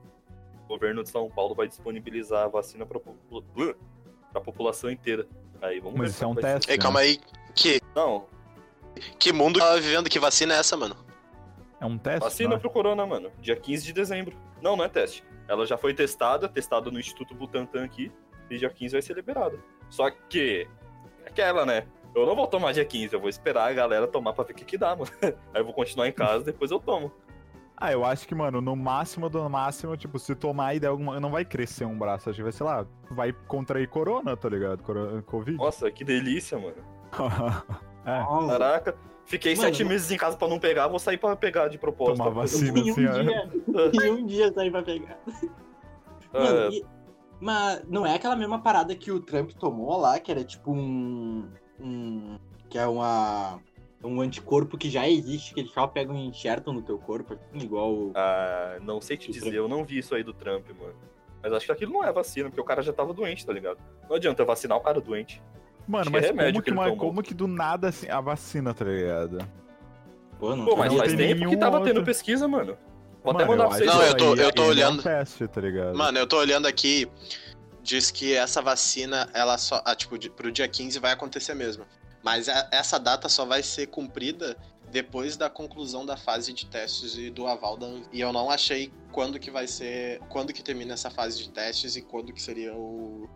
O 0.66 0.68
governo 0.68 1.04
de 1.04 1.10
São 1.10 1.30
Paulo 1.30 1.56
vai 1.56 1.68
disponibilizar 1.68 2.46
a 2.46 2.48
vacina 2.48 2.86
pra, 2.86 3.00
popula... 3.00 3.76
pra 4.32 4.42
população 4.42 4.90
inteira. 4.90 5.28
Aí 5.62 5.80
vamos 5.80 5.98
Mas 6.00 6.12
ver 6.12 6.16
isso 6.16 6.24
é 6.24 6.28
um 6.28 6.36
teste. 6.36 6.72
Ei, 6.72 6.78
calma 6.78 7.00
aí. 7.02 7.20
Que, 7.54 7.82
Não, 7.96 8.26
que 9.20 9.32
mundo 9.32 9.60
tá 9.60 9.76
vivendo? 9.76 10.10
Que 10.10 10.20
vacina 10.20 10.54
é 10.56 10.60
essa, 10.60 10.76
mano? 10.76 10.96
É 11.80 11.86
um 11.86 11.98
teste? 11.98 12.20
vacina 12.20 12.56
né? 12.56 12.58
pro 12.60 12.70
corona, 12.70 13.06
mano. 13.06 13.32
Dia 13.42 13.56
15 13.56 13.86
de 13.86 13.94
dezembro. 13.94 14.38
Não, 14.62 14.76
não 14.76 14.86
é 14.86 14.90
teste. 14.90 15.24
Ela 15.48 15.66
já 15.66 15.78
foi 15.78 15.94
testada, 15.94 16.48
testada 16.48 16.92
no 16.92 17.00
Instituto 17.00 17.34
Butantan 17.34 17.84
aqui, 17.84 18.12
e 18.50 18.58
dia 18.58 18.70
15 18.70 18.94
vai 18.94 19.02
ser 19.02 19.16
liberada. 19.16 19.60
Só 19.90 20.10
que, 20.10 20.68
é 21.26 21.30
aquela, 21.30 21.66
né? 21.66 21.88
Eu 22.14 22.26
não 22.26 22.36
vou 22.36 22.46
tomar 22.48 22.74
dia 22.74 22.84
15, 22.84 23.14
eu 23.14 23.20
vou 23.20 23.30
esperar 23.30 23.70
a 23.70 23.74
galera 23.74 24.06
tomar 24.08 24.34
pra 24.34 24.44
ver 24.44 24.52
o 24.54 24.56
que 24.56 24.66
que 24.66 24.78
dá, 24.78 24.96
mano. 24.96 25.10
Aí 25.54 25.62
eu 25.62 25.66
vou 25.66 25.74
continuar 25.74 26.08
em 26.08 26.12
casa, 26.12 26.44
depois 26.44 26.70
eu 26.72 26.80
tomo. 26.80 27.12
Ah, 27.78 27.92
eu 27.92 28.06
acho 28.06 28.28
que, 28.28 28.36
mano, 28.36 28.62
no 28.62 28.76
máximo 28.76 29.28
do 29.28 29.50
máximo, 29.50 29.98
tipo, 29.98 30.20
se 30.20 30.36
tomar 30.36 30.76
e 30.76 30.80
der 30.80 30.88
alguma. 30.88 31.20
Não 31.20 31.32
vai 31.32 31.44
crescer 31.44 31.86
um 31.86 31.98
braço, 31.98 32.30
acho 32.30 32.38
que 32.38 32.44
vai, 32.44 32.52
sei 32.52 32.66
lá, 32.66 32.86
vai 33.10 33.34
contrair 33.48 33.88
corona, 33.88 34.38
tá 34.38 34.48
ligado? 34.50 34.84
Coro- 34.84 35.24
Covid. 35.24 35.58
Nossa, 35.58 35.90
que 35.90 36.04
delícia, 36.04 36.60
mano. 36.60 36.76
é, 38.06 38.48
Caraca, 38.50 38.96
fiquei 39.26 39.56
Mano, 39.56 39.64
sete 39.68 39.84
meses 39.84 40.12
em 40.12 40.18
casa 40.18 40.38
pra 40.38 40.48
não 40.48 40.60
pegar, 40.60 40.88
vou 40.90 41.00
sair 41.00 41.18
pra 41.18 41.36
pegar 41.36 41.70
de 41.70 41.80
propósito. 41.80 42.18
Tomar 42.18 42.30
vacina. 42.30 42.78
em 42.78 42.90
um 42.90 42.92
assim, 42.92 43.08
ó. 43.08 43.14
dia. 43.14 43.50
em 44.06 44.12
um 44.12 44.26
dia 44.28 44.54
sair 44.54 44.70
pra 44.70 44.84
pegar. 44.84 45.18
Ah, 46.34 46.40
Mano, 46.40 46.72
e, 46.74 46.86
Mas 47.40 47.84
não 47.88 48.06
é 48.06 48.14
aquela 48.14 48.36
mesma 48.36 48.62
parada 48.62 48.94
que 48.96 49.12
o 49.12 49.20
Trump 49.20 49.52
tomou 49.54 49.98
lá, 49.98 50.20
que 50.20 50.32
era 50.32 50.44
tipo 50.44 50.72
um. 50.72 51.50
Um 51.82 52.38
que 52.70 52.78
é 52.78 52.86
uma. 52.88 53.60
Um 54.04 54.20
anticorpo 54.20 54.80
que 54.80 54.90
já 54.90 55.08
existe, 55.08 55.54
que 55.54 55.60
eles 55.60 55.72
só 55.72 55.86
pegam 55.86 56.16
e 56.18 56.26
enxertam 56.26 56.74
no 56.74 56.82
teu 56.82 56.98
corpo, 56.98 57.34
assim, 57.36 57.64
igual. 57.64 58.12
Ah, 58.16 58.78
não 58.82 59.00
sei 59.00 59.16
te 59.16 59.28
dizer, 59.32 59.42
Trump. 59.42 59.54
eu 59.56 59.68
não 59.68 59.84
vi 59.84 60.00
isso 60.00 60.16
aí 60.16 60.24
do 60.24 60.34
Trump, 60.34 60.66
mano. 60.80 60.96
Mas 61.44 61.54
acho 61.54 61.66
que 61.68 61.72
aquilo 61.72 61.94
não 61.94 62.04
é 62.04 62.12
vacina, 62.12 62.50
porque 62.50 62.62
o 62.62 62.64
cara 62.64 62.82
já 62.82 62.92
tava 62.94 63.14
doente, 63.14 63.46
tá 63.46 63.54
ligado? 63.54 63.78
Não 64.10 64.16
adianta 64.16 64.44
vacinar 64.44 64.78
o 64.78 64.82
cara 64.82 65.00
doente. 65.00 65.42
Mano, 65.88 66.10
Acho 66.18 66.28
é 66.28 66.34
mas 66.34 66.52
como 66.52 66.64
que 66.64 66.96
como 66.98 67.24
que 67.24 67.34
do 67.34 67.48
nada 67.48 67.90
assim, 67.90 68.10
a 68.10 68.20
vacina, 68.22 68.74
tá 68.74 68.86
ligado? 68.86 69.38
Pô, 70.40 70.56
não 70.56 70.66
Pô, 70.66 70.76
mas 70.76 70.94
faz 70.94 71.14
tem 71.14 71.36
tempo 71.36 71.50
que 71.50 71.58
tava 71.58 71.78
outro. 71.78 71.94
tendo 71.94 72.04
pesquisa, 72.06 72.48
mano. 72.48 72.76
Vou 73.24 73.34
até 73.34 73.46
Mano, 73.46 73.52
mandar 73.52 73.64
eu 73.66 73.70
pra 73.70 73.78
vocês. 73.78 73.90
Não, 73.90 74.00
que 74.00 74.08
eu 74.10 74.18
tô- 74.18 74.36
eu 74.42 74.52
tô 74.52 74.64
olhando- 74.66 74.98
É 74.98 75.00
um 75.00 75.04
teste, 75.04 75.48
tá 75.48 75.62
ligado? 75.62 75.96
Mano, 75.96 76.18
eu 76.18 76.26
tô 76.26 76.38
olhando 76.38 76.66
aqui, 76.68 77.08
diz 77.84 78.12
que 78.12 78.34
essa 78.34 78.62
vacina, 78.62 79.30
ela 79.34 79.58
só, 79.58 79.82
ah, 79.86 79.96
tipo, 79.96 80.18
de- 80.18 80.30
pro 80.30 80.52
dia 80.52 80.68
15 80.68 81.00
vai 81.00 81.12
acontecer 81.12 81.54
mesmo. 81.54 81.86
Mas 82.24 82.48
a- 82.48 82.68
essa 82.72 83.00
data 83.00 83.28
só 83.28 83.46
vai 83.46 83.64
ser 83.64 83.88
cumprida 83.88 84.56
depois 84.92 85.38
da 85.38 85.50
conclusão 85.50 86.06
da 86.06 86.16
fase 86.18 86.54
de 86.54 86.66
testes 86.66 87.16
e 87.18 87.30
do 87.30 87.48
aval 87.48 87.78
da 87.78 87.88
Anvisa. 87.88 88.10
E 88.12 88.20
eu 88.22 88.32
não 88.34 88.50
achei 88.50 88.92
quando 89.12 89.40
que 89.40 89.50
vai 89.50 89.66
ser, 89.66 90.20
quando 90.30 90.54
que 90.54 90.62
termina 90.62 90.94
essa 90.94 91.10
fase 91.10 91.38
de 91.42 91.50
testes 91.50 91.96
e 91.96 92.02
quando 92.02 92.32
que 92.34 92.42
seria 92.42 92.74
o 92.76 93.28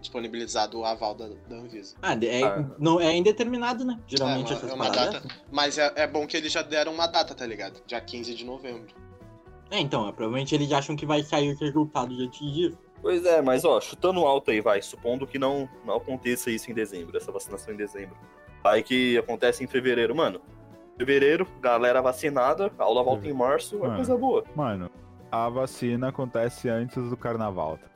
disponibilizado 0.00 0.78
o 0.80 0.84
aval 0.84 1.14
da, 1.14 1.28
da 1.48 1.56
Anvisa. 1.56 1.94
Ah, 2.02 2.14
é, 2.24 2.42
Ah. 2.42 2.64
não, 2.78 3.00
é 3.00 3.14
indeterminado, 3.16 3.84
né? 3.84 4.00
Geralmente 4.08 4.52
É 4.52 4.56
uma- 4.56 4.58
essas 4.58 4.70
é 4.70 4.74
uma 4.74 4.90
data. 4.90 5.22
Mas 5.50 5.78
é, 5.78 5.92
é 5.94 6.06
bom 6.08 6.26
que 6.26 6.36
eles 6.36 6.50
já 6.52 6.62
deram 6.62 6.92
uma 6.92 7.06
data, 7.06 7.34
tá 7.34 7.46
ligado? 7.46 7.80
Dia 7.86 8.00
15 8.00 8.34
de 8.34 8.44
novembro. 8.44 8.92
É, 9.70 9.78
então, 9.78 10.08
é, 10.08 10.12
provavelmente 10.12 10.54
eles 10.54 10.72
acham 10.72 10.96
que 10.96 11.06
vai 11.06 11.22
sair 11.22 11.52
os 11.52 11.60
resultados 11.60 12.18
antes 12.20 12.40
disso. 12.52 12.76
Pois 13.02 13.24
é, 13.26 13.42
mas 13.42 13.64
ó, 13.64 13.80
chutando 13.80 14.20
alto 14.24 14.50
aí, 14.52 14.60
vai, 14.60 14.80
supondo 14.80 15.26
que 15.26 15.38
não, 15.38 15.68
não 15.84 15.96
aconteça 15.96 16.50
isso 16.50 16.70
em 16.70 16.74
dezembro, 16.74 17.16
essa 17.16 17.32
vacinação 17.32 17.74
em 17.74 17.76
dezembro. 17.76 18.16
Aí 18.64 18.82
que 18.82 19.18
acontece 19.18 19.64
em 19.64 19.66
fevereiro, 19.66 20.14
mano. 20.14 20.40
Fevereiro, 20.96 21.46
galera 21.60 22.00
vacinada, 22.00 22.70
a 22.78 22.84
aula 22.84 23.02
volta 23.02 23.26
em 23.26 23.32
março, 23.32 23.76
é 23.76 23.80
Mano. 23.80 23.96
coisa 23.96 24.16
boa. 24.16 24.44
Mano, 24.54 24.88
a 25.32 25.48
vacina 25.48 26.10
acontece 26.10 26.68
antes 26.68 27.02
do 27.10 27.16
carnaval. 27.16 27.76
tá? 27.78 27.88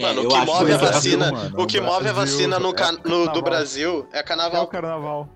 Mano, 0.00 0.22
É, 0.22 0.26
o 0.26 0.28
que 0.28 0.36
move 0.46 0.72
a 0.72 0.76
assim, 0.76 0.84
vacina, 0.86 1.32
mano, 1.32 1.60
o 1.62 1.66
que 1.66 1.78
o 1.80 1.82
move 1.82 1.96
a 2.08 2.12
Brasil 2.12 2.14
vacina 2.14 2.58
no, 2.60 2.68
é 2.68 2.68
no- 2.68 2.72
do 2.72 2.74
carnaval. 2.76 3.42
Brasil 3.42 4.08
é 4.12 4.18
É 4.18 4.22
carnaval. 4.22 4.62
o 4.64 4.66
carnaval. 4.68 5.28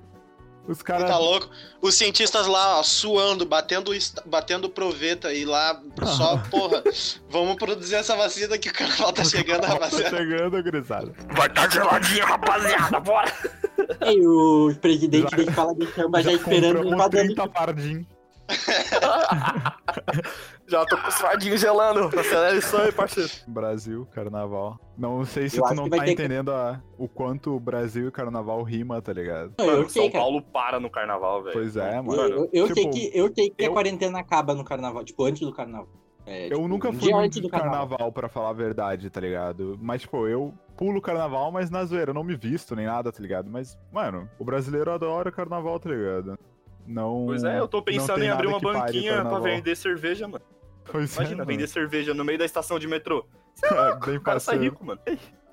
Os 0.66 0.80
caras. 0.82 1.10
Tá 1.10 1.18
louco? 1.18 1.48
Os 1.82 1.94
cientistas 1.94 2.46
lá, 2.46 2.78
ó, 2.78 2.82
suando, 2.82 3.44
batendo, 3.44 3.92
batendo 4.24 4.68
proveta 4.70 5.30
e 5.32 5.44
lá 5.44 5.78
só, 6.16 6.38
porra, 6.50 6.82
vamos 7.28 7.56
produzir 7.56 7.96
essa 7.96 8.16
vacina 8.16 8.56
que 8.56 8.70
o 8.70 8.72
carnaval 8.72 9.12
tá 9.12 9.22
chegando, 9.24 9.60
Tá 9.60 9.68
rapaziada. 9.68 10.16
chegando, 10.16 10.62
gurizada. 10.62 11.12
Vai 11.36 11.50
tá 11.50 11.68
geladinha, 11.68 12.24
rapaziada, 12.24 13.00
bora! 13.00 13.32
E 14.06 14.26
os 14.26 14.76
presidentes 14.78 15.30
Já- 15.30 15.36
da 15.36 15.42
escola 15.42 15.74
de 15.74 15.86
samba 15.94 16.22
já, 16.22 16.32
esperando 16.32 16.76
compramos 16.82 16.94
invadando. 16.94 17.34
30 17.34 17.48
fardim. 17.52 18.06
Já 20.66 20.84
tô 20.86 20.96
com 20.96 21.08
os 21.08 21.14
fardinhos 21.16 21.60
gelando, 21.60 22.06
acelera 22.18 22.56
isso 22.56 22.74
aí, 22.76 22.90
parceiro. 22.90 23.30
Brasil, 23.46 24.06
carnaval. 24.12 24.78
Não 24.96 25.24
sei 25.24 25.48
se 25.48 25.58
Eu 25.58 25.64
tu 25.64 25.74
não 25.74 25.88
tá 25.90 25.98
ter 25.98 26.04
que- 26.06 26.12
entendendo 26.12 26.52
a- 26.52 26.80
o 26.96 27.06
quanto 27.06 27.54
o 27.54 27.60
Brasil 27.60 28.08
e 28.08 28.10
carnaval 28.10 28.62
rima, 28.62 29.00
tá 29.02 29.12
ligado? 29.12 29.52
Não, 29.58 29.66
Mano, 29.66 29.78
eu 29.82 29.88
sei, 29.90 30.02
São 30.04 30.10
cara. 30.10 30.24
Paulo 30.24 30.40
para 30.42 30.80
no 30.80 30.88
carnaval, 30.90 31.42
velho. 31.42 31.52
Pois 31.52 31.76
é, 31.76 31.98
Eu, 31.98 32.02
mano. 32.02 32.22
eu, 32.22 32.48
eu 32.52 32.66
tipo, 32.74 32.90
que, 32.90 33.10
eu 33.12 33.30
sei 33.34 33.50
que 33.50 33.62
a 33.64 33.66
eu- 33.68 33.72
quarentena 33.74 34.18
acaba 34.20 34.54
no 34.54 34.64
carnaval, 34.64 35.04
tipo, 35.04 35.22
antes 35.24 35.42
do 35.42 35.52
carnaval. 35.52 35.88
É, 36.26 36.46
Eu 36.46 36.52
tipo, 36.56 36.68
nunca 36.68 36.90
fui 36.90 37.12
antes 37.12 37.38
do 37.42 37.50
carnaval. 37.50 37.86
carnaval, 37.86 38.12
pra 38.12 38.28
falar 38.30 38.48
a 38.48 38.52
verdade, 38.54 39.10
tá 39.10 39.20
ligado? 39.20 39.78
Mas, 39.82 40.00
tipo, 40.00 40.26
eu 40.26 40.54
pulo 40.74 40.98
carnaval, 41.02 41.52
mas 41.52 41.68
na 41.70 41.84
zoeira, 41.84 42.10
eu 42.10 42.14
não 42.14 42.24
me 42.24 42.34
visto 42.34 42.74
nem 42.74 42.86
nada, 42.86 43.12
tá 43.12 43.20
ligado? 43.20 43.50
Mas, 43.50 43.78
mano, 43.92 44.26
o 44.38 44.44
brasileiro 44.46 44.90
adora 44.90 45.30
carnaval, 45.30 45.78
tá 45.78 45.90
ligado? 45.90 46.38
Não. 46.86 47.24
Pois 47.26 47.44
é, 47.44 47.58
eu 47.58 47.68
tô 47.68 47.82
pensando 47.82 48.22
em 48.22 48.28
abrir 48.28 48.46
uma 48.46 48.60
banquinha 48.60 49.22
pra 49.22 49.38
vender 49.38 49.76
cerveja, 49.76 50.28
mano. 50.28 50.44
Pois 50.90 51.16
Imagina, 51.16 51.42
é, 51.42 51.46
vender 51.46 51.66
cerveja 51.66 52.12
no 52.12 52.24
meio 52.24 52.38
da 52.38 52.44
estação 52.44 52.78
de 52.78 52.86
metrô. 52.86 53.26
mano. 53.70 54.00
Bem 54.04 54.16
O 54.16 54.20
cara 54.20 54.38
sai 54.40 54.58
rico, 54.58 54.84
mano. 54.84 55.00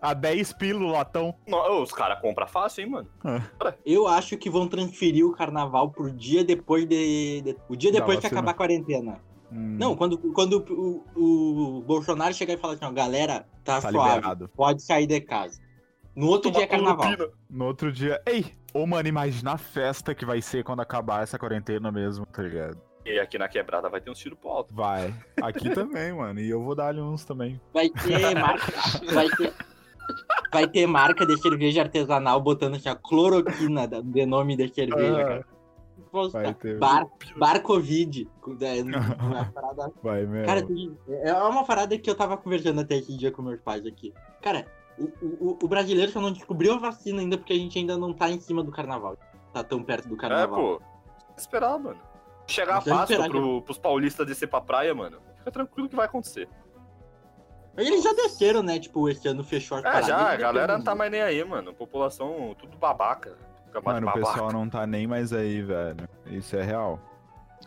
A 0.02 0.14
10 0.14 0.54
pilo 0.54 0.88
latão. 0.88 1.34
Os 1.82 1.92
caras 1.92 2.20
compram 2.20 2.48
fácil, 2.48 2.82
hein, 2.84 2.90
mano. 2.90 3.10
Eu 3.86 4.08
acho 4.08 4.36
que 4.38 4.50
vão 4.50 4.68
transferir 4.68 5.26
o 5.26 5.32
carnaval 5.32 5.92
pro 5.92 6.12
dia 6.12 6.44
depois 6.44 6.86
de. 6.88 7.42
de- 7.42 7.58
o 7.70 7.76
dia 7.76 7.92
depois 7.92 8.18
que 8.18 8.24
vacina. 8.24 8.40
acabar 8.42 8.52
a 8.52 8.56
quarentena. 8.56 9.20
Hum, 9.52 9.76
Não, 9.78 9.96
quando, 9.96 10.18
quando 10.34 10.66
o, 10.70 11.04
o 11.78 11.82
Bolsonaro 11.82 12.34
chegar 12.34 12.54
e 12.54 12.58
falar 12.58 12.74
assim, 12.74 12.86
ó, 12.86 12.92
galera, 12.92 13.46
tá, 13.64 13.80
tá 13.82 13.92
suave, 13.92 14.16
liberado. 14.16 14.50
pode 14.56 14.82
sair 14.82 15.06
de 15.06 15.20
casa. 15.22 15.60
No 16.16 16.28
outro 16.28 16.50
dia 16.52 16.64
é 16.64 16.68
carnaval. 16.68 16.98
cloroquina. 16.98 17.30
No 17.50 17.66
outro 17.66 17.92
dia. 17.92 18.22
Ei! 18.26 18.54
Ô, 18.74 18.86
mano, 18.88 19.08
imagina 19.08 19.54
a 19.54 19.58
festa 19.58 20.16
que 20.16 20.26
vai 20.26 20.42
ser 20.42 20.64
quando 20.64 20.80
acabar 20.82 21.24
essa 21.24 21.38
quarentena 21.38 21.92
mesmo, 21.92 22.26
tá 22.26 22.42
ligado? 22.42 22.78
E 23.06 23.20
aqui 23.20 23.38
na 23.38 23.50
quebrada 23.50 23.90
vai 23.90 24.00
ter 24.00 24.10
uns 24.12 24.20
tiros 24.20 24.38
pro 24.40 24.50
alto. 24.50 24.74
Vai. 24.74 25.14
Aqui 25.42 25.70
também, 25.74 26.14
mano. 26.14 26.40
E 26.40 26.50
eu 26.50 26.62
vou 26.64 26.76
dar 26.76 26.88
ali 26.88 27.02
uns 27.02 27.26
também. 27.26 27.60
Vai 27.74 27.90
ter 27.90 28.34
marca. 28.36 28.72
vai 29.14 29.28
ter. 29.30 29.54
Vai 30.52 30.68
ter 30.68 30.86
marca 30.88 31.26
de 31.26 31.40
cerveja 31.42 31.82
artesanal 31.82 32.40
botando 32.42 32.76
assim, 32.76 32.90
a 32.90 32.96
cloroquina 32.96 33.88
da- 33.88 34.02
de 34.02 34.26
nome 34.26 34.56
de 34.56 34.68
cerveja, 34.74 35.22
Ah, 35.22 35.26
cara. 35.26 35.46
Poxa, 36.12 36.32
vai 36.42 36.54
ter. 36.54 36.78
Bar, 36.78 37.08
bar 37.38 37.62
Covid. 37.62 38.28
É, 38.62 38.82
uma 38.84 39.46
parada 39.54 39.92
Vai 40.04 40.26
mesmo. 40.26 40.46
Cara, 40.46 40.68
é 41.24 41.34
uma 41.34 41.66
parada 41.66 41.98
que 41.98 42.10
eu 42.10 42.16
tava 42.16 42.38
conversando 42.38 42.82
até 42.82 42.98
esse 42.98 43.16
dia 43.18 43.32
com 43.32 43.42
meus 43.42 43.62
pais 43.62 43.86
aqui. 43.86 44.14
Cara, 44.42 44.66
o, 44.98 45.06
o, 45.24 45.60
o 45.64 45.68
brasileiro 45.68 46.12
só 46.12 46.20
não 46.22 46.32
descobriu 46.32 46.74
a 46.74 46.78
vacina 46.78 47.22
ainda 47.22 47.38
porque 47.38 47.54
a 47.54 47.58
gente 47.58 47.78
ainda 47.78 47.98
não 47.98 48.14
tá 48.14 48.30
em 48.30 48.40
cima 48.40 48.64
do 48.64 48.72
carnaval. 48.72 49.18
Tá 49.54 49.64
tão 49.64 49.84
perto 49.84 50.08
do 50.08 50.16
É, 50.16 50.18
carnaval. 50.18 50.60
pô. 50.80 50.82
Esperar, 51.38 51.78
mano. 51.80 52.00
Chegar 52.48 52.82
que 52.84 52.90
fácil 52.90 53.14
esperar, 53.16 53.30
pro, 53.30 53.62
pros 53.62 53.78
paulistas 53.78 54.28
descer 54.28 54.48
pra 54.48 54.62
praia, 54.62 54.94
mano. 54.94 55.20
Fica 55.38 55.52
tranquilo 55.52 55.88
que 55.90 55.96
vai 55.96 56.06
acontecer. 56.06 56.48
Eles 57.78 58.04
já 58.04 58.14
desceram, 58.14 58.62
né? 58.62 58.80
Tipo, 58.80 59.08
esse 59.10 59.28
ano 59.28 59.44
fechou 59.44 59.78
as 59.78 59.84
É, 59.84 59.88
paradas, 59.88 60.08
já, 60.08 60.32
a 60.32 60.36
galera 60.36 60.78
não 60.78 60.84
tá 60.84 60.94
mais 60.94 61.10
nem 61.10 61.22
aí, 61.22 61.44
mano. 61.44 61.74
População 61.74 62.56
tudo 62.60 62.78
babaca. 62.78 63.38
Mano, 63.84 64.08
o 64.08 64.12
babaca. 64.12 64.20
pessoal 64.20 64.52
não 64.52 64.70
tá 64.70 64.86
nem 64.86 65.08
mais 65.08 65.32
aí, 65.32 65.62
velho. 65.62 66.08
Isso 66.28 66.56
é 66.58 66.62
real. 66.62 67.00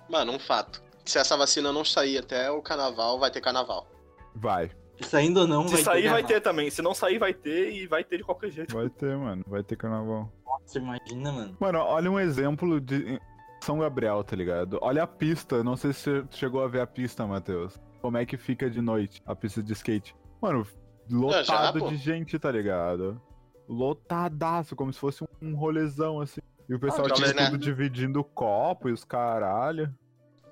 Mano, 0.08 0.32
um 0.32 0.38
fato. 0.38 0.82
Se 1.04 1.18
essa 1.18 1.36
vacina 1.36 1.72
não 1.72 1.84
sair 1.84 2.18
até 2.18 2.50
o 2.50 2.60
carnaval, 2.60 3.18
vai 3.18 3.30
ter 3.30 3.40
carnaval. 3.40 3.86
Vai. 4.34 4.70
Saindo 5.02 5.40
ou 5.40 5.46
não, 5.46 5.66
Se 5.68 5.74
vai 5.74 5.82
sair, 5.82 6.02
ter 6.02 6.08
vai 6.08 6.22
carnaval. 6.22 6.28
ter 6.28 6.40
também. 6.40 6.70
Se 6.70 6.80
não 6.82 6.94
sair, 6.94 7.18
vai 7.18 7.34
ter 7.34 7.72
e 7.72 7.86
vai 7.86 8.04
ter 8.04 8.18
de 8.18 8.24
qualquer 8.24 8.50
jeito. 8.50 8.74
Vai 8.74 8.88
ter, 8.88 9.16
mano. 9.16 9.44
Vai 9.46 9.62
ter 9.62 9.76
carnaval. 9.76 10.30
Você 10.64 10.78
imagina, 10.78 11.32
mano. 11.32 11.56
Mano, 11.58 11.78
olha 11.80 12.10
um 12.10 12.18
exemplo 12.20 12.80
de 12.80 13.20
São 13.60 13.78
Gabriel, 13.80 14.22
tá 14.22 14.36
ligado? 14.36 14.78
Olha 14.80 15.02
a 15.02 15.06
pista. 15.06 15.64
Não 15.64 15.76
sei 15.76 15.92
se 15.92 16.00
você 16.02 16.24
chegou 16.30 16.62
a 16.62 16.68
ver 16.68 16.80
a 16.80 16.86
pista, 16.86 17.26
Matheus. 17.26 17.78
Como 18.00 18.16
é 18.16 18.24
que 18.24 18.36
fica 18.36 18.70
de 18.70 18.80
noite 18.80 19.20
a 19.26 19.34
pista 19.34 19.62
de 19.62 19.72
skate? 19.72 20.14
Mano, 20.40 20.66
lotado 21.10 21.80
pô. 21.80 21.88
de 21.88 21.96
gente, 21.96 22.38
tá 22.38 22.50
ligado? 22.52 23.20
Lotadaço, 23.68 24.76
como 24.76 24.92
se 24.92 24.98
fosse 24.98 25.24
um 25.42 25.54
rolezão 25.56 26.20
assim. 26.20 26.40
E 26.68 26.74
o 26.74 26.78
pessoal 26.80 27.06
Ah, 27.06 27.10
tinha 27.10 27.26
talvez, 27.26 27.34
né? 27.34 27.44
tudo 27.50 27.58
dividindo 27.58 28.22
copo 28.24 28.88
e 28.88 28.92
os 28.92 29.04
caralho. 29.04 29.92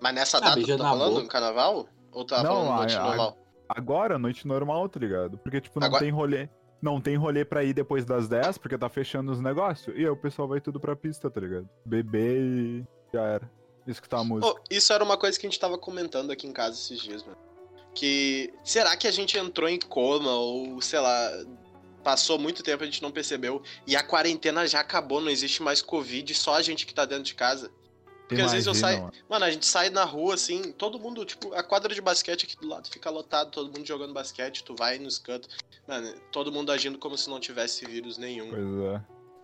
Mas 0.01 0.15
nessa 0.15 0.39
Ah, 0.39 0.41
data 0.41 0.61
tu 0.61 0.67
tá 0.67 0.79
falando 0.79 1.11
boca. 1.11 1.23
do 1.23 1.29
carnaval? 1.29 1.87
Ou 2.11 2.25
tá 2.27 2.43
Não, 2.43 2.67
falando 2.67 2.91
a- 2.93 3.03
normal? 3.07 3.39
Agora, 3.77 4.19
noite 4.19 4.47
normal, 4.47 4.89
tá 4.89 4.99
ligado? 5.01 5.39
Porque, 5.39 5.61
tipo, 5.61 5.81
não 5.81 5.87
Agora- 5.87 6.03
tem 6.03 6.11
rolê. 6.13 6.49
Não 6.81 7.01
tem 7.01 7.17
rolê 7.17 7.45
pra 7.45 7.63
ir 7.63 7.73
depois 7.73 8.05
das 8.05 8.29
10, 8.29 8.59
porque 8.59 8.77
tá 8.77 8.89
fechando 8.89 9.31
os 9.31 9.41
negócios. 9.41 9.95
E 9.97 10.01
aí 10.01 10.09
o 10.09 10.17
pessoal 10.17 10.49
vai 10.49 10.61
tudo 10.61 10.81
pra 10.81 10.97
pista, 10.97 11.31
tá 11.31 11.41
ligado? 11.41 11.69
Beber 11.85 12.41
e 12.43 12.85
já 13.13 13.23
era. 13.23 13.51
Escutar 13.87 14.19
a 14.19 14.25
música. 14.25 14.49
Ô, 14.49 14.59
isso 14.71 14.93
era 14.93 15.03
uma 15.03 15.17
coisa 15.17 15.39
que 15.39 15.47
a 15.47 15.51
gente 15.51 15.61
tava 15.61 15.79
comentando 15.79 16.31
aqui 16.33 16.47
em 16.47 16.53
casa 16.53 16.77
esses 16.77 17.01
dias, 17.01 17.23
mano. 17.23 17.37
Que 17.95 18.53
será 18.65 18.97
que 18.97 19.07
a 19.07 19.11
gente 19.13 19.37
entrou 19.39 19.69
em 19.69 19.79
coma 19.79 20.33
ou, 20.33 20.81
sei 20.81 20.99
lá, 20.99 21.31
passou 22.03 22.39
muito 22.39 22.63
tempo 22.63 22.83
a 22.83 22.87
gente 22.87 23.03
não 23.03 23.11
percebeu 23.13 23.63
e 23.87 23.95
a 23.95 24.03
quarentena 24.03 24.67
já 24.67 24.81
acabou, 24.81 25.21
não 25.21 25.31
existe 25.31 25.63
mais 25.63 25.81
covid, 25.83 26.35
só 26.35 26.55
a 26.55 26.63
gente 26.63 26.85
que 26.87 26.95
tá 26.95 27.05
dentro 27.05 27.25
de 27.25 27.35
casa? 27.35 27.71
Porque 28.33 28.43
às 28.43 28.53
vezes 28.53 28.67
eu 28.67 28.73
Imagina, 28.73 28.89
saio, 28.89 29.03
mano. 29.03 29.13
mano, 29.29 29.45
a 29.45 29.51
gente 29.51 29.67
sai 29.67 29.91
na 29.91 30.05
rua 30.05 30.35
assim, 30.35 30.73
todo 30.73 30.99
mundo, 30.99 31.25
tipo, 31.25 31.53
a 31.55 31.63
quadra 31.63 31.95
de 31.95 32.01
basquete 32.01 32.45
aqui 32.45 32.57
do 32.57 32.69
lado 32.69 32.89
fica 32.89 33.11
lotado, 33.11 33.51
todo 33.51 33.67
mundo 33.67 33.87
jogando 33.87 34.13
basquete, 34.13 34.65
tu 34.65 34.75
vai 34.75 34.99
nos 34.99 35.19
cantos, 35.19 35.51
mano, 35.87 36.13
todo 36.31 36.51
mundo 36.51 36.73
agindo 36.73 36.99
como 36.99 37.17
se 37.17 37.29
não 37.29 37.39
tivesse 37.39 37.85
vírus 37.87 38.19
nenhum. 38.19 38.51
Pois 38.51 38.95
é. 38.95 39.03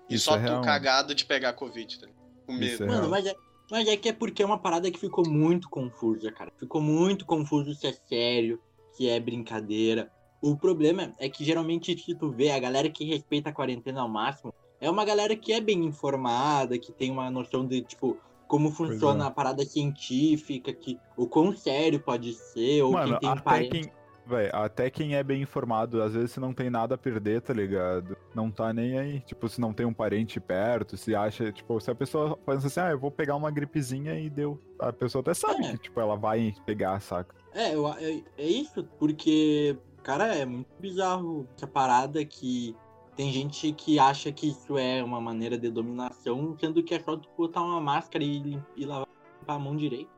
e 0.09 0.15
isso 0.15 0.25
só 0.25 0.37
é 0.37 0.39
tu 0.39 0.43
real, 0.43 0.63
cagado 0.63 1.15
de 1.15 1.25
pegar 1.25 1.53
covid, 1.53 2.01
tá? 2.01 2.09
Com 2.47 2.55
Isso 2.55 2.83
medo. 2.83 2.85
é 2.85 2.87
Mano, 2.87 3.09
mas 3.09 3.27
é, 3.27 3.37
mas 3.71 3.87
é 3.87 3.97
que 3.97 4.09
é 4.09 4.13
porque 4.13 4.43
é 4.43 4.47
uma 4.47 4.59
parada 4.59 4.91
que 4.91 4.99
ficou 4.99 5.29
muito 5.29 5.69
confusa, 5.69 6.33
cara. 6.33 6.51
Ficou 6.57 6.81
muito 6.81 7.27
confuso 7.27 7.75
se 7.75 7.87
é 7.87 7.93
sério, 7.93 8.61
se 8.93 9.09
é 9.09 9.21
brincadeira. 9.21 10.11
O 10.41 10.57
problema 10.57 11.13
é 11.19 11.29
que 11.29 11.45
geralmente, 11.45 11.97
se 11.99 12.15
tu 12.15 12.31
vê, 12.31 12.51
a 12.51 12.59
galera 12.59 12.89
que 12.89 13.05
respeita 13.05 13.51
a 13.51 13.53
quarentena 13.53 14.01
ao 14.01 14.09
máximo 14.09 14.55
é 14.81 14.89
uma 14.89 15.05
galera 15.05 15.37
que 15.37 15.53
é 15.53 15.61
bem 15.61 15.85
informada, 15.85 16.79
que 16.79 16.93
tem 16.93 17.11
uma 17.11 17.31
noção 17.31 17.67
de, 17.67 17.83
tipo, 17.83 18.17
como 18.49 18.71
funciona 18.73 19.25
é. 19.25 19.27
a 19.29 19.31
parada 19.31 19.65
científica, 19.65 20.73
que 20.73 20.99
o 21.17 21.29
quão 21.29 21.55
sério 21.55 22.01
pode 22.01 22.33
ser, 22.33 22.83
ou 22.83 22.93
Mano, 22.93 23.11
quem 23.11 23.19
tem 23.21 23.29
até 23.29 23.43
parente. 23.43 23.93
Véi, 24.27 24.51
até 24.53 24.91
quem 24.91 25.17
é 25.17 25.23
bem 25.23 25.41
informado, 25.41 26.03
às 26.03 26.13
vezes 26.13 26.33
se 26.33 26.41
não 26.41 26.53
tem 26.53 26.69
nada 26.69 26.97
a 26.97 26.99
perder, 26.99 27.41
tá 27.41 27.55
ligado? 27.55 28.15
Não 28.35 28.51
tá 28.51 28.75
nem 28.75 28.99
aí. 28.99 29.21
Tipo, 29.21 29.49
se 29.49 29.59
não 29.59 29.73
tem 29.73 29.87
um 29.87 29.93
parente 29.93 30.39
perto, 30.39 30.99
se 30.99 31.15
acha, 31.15 31.51
tipo, 31.51 31.81
se 31.81 31.91
a 31.91 31.95
pessoa 31.95 32.37
pensa 32.37 32.67
assim, 32.67 32.81
ah, 32.81 32.91
eu 32.91 32.99
vou 32.99 33.11
pegar 33.11 33.37
uma 33.37 33.51
gripezinha 33.51 34.21
e 34.21 34.29
deu. 34.29 34.61
A 34.79 34.93
pessoa 34.93 35.23
até 35.23 35.33
sabe 35.33 35.65
É. 35.65 35.73
que, 35.73 35.79
tipo, 35.79 35.99
ela 35.99 36.15
vai 36.15 36.55
pegar, 36.67 37.01
saca? 37.01 37.35
É, 37.55 37.75
eu, 37.75 37.89
é, 37.89 38.23
é 38.37 38.47
isso, 38.47 38.85
porque, 38.99 39.79
cara, 40.03 40.35
é 40.37 40.45
muito 40.45 40.69
bizarro 40.79 41.49
essa 41.57 41.67
parada 41.67 42.23
que 42.23 42.77
tem 43.19 43.33
gente 43.33 43.73
que 43.73 43.99
acha 43.99 44.31
que 44.31 44.47
isso 44.51 44.79
é 44.79 45.03
uma 45.03 45.21
maneira 45.21 45.59
de 45.59 45.69
dominação, 45.69 46.57
sendo 46.61 46.85
que 46.85 46.95
é 46.95 47.01
só 47.01 47.17
tu 47.17 47.29
botar 47.37 47.63
uma 47.63 47.81
máscara 47.81 48.23
e, 48.23 48.57
e 48.77 48.87
lavar 48.87 49.09
a 49.49 49.59
mão 49.59 49.77
direito. 49.77 50.09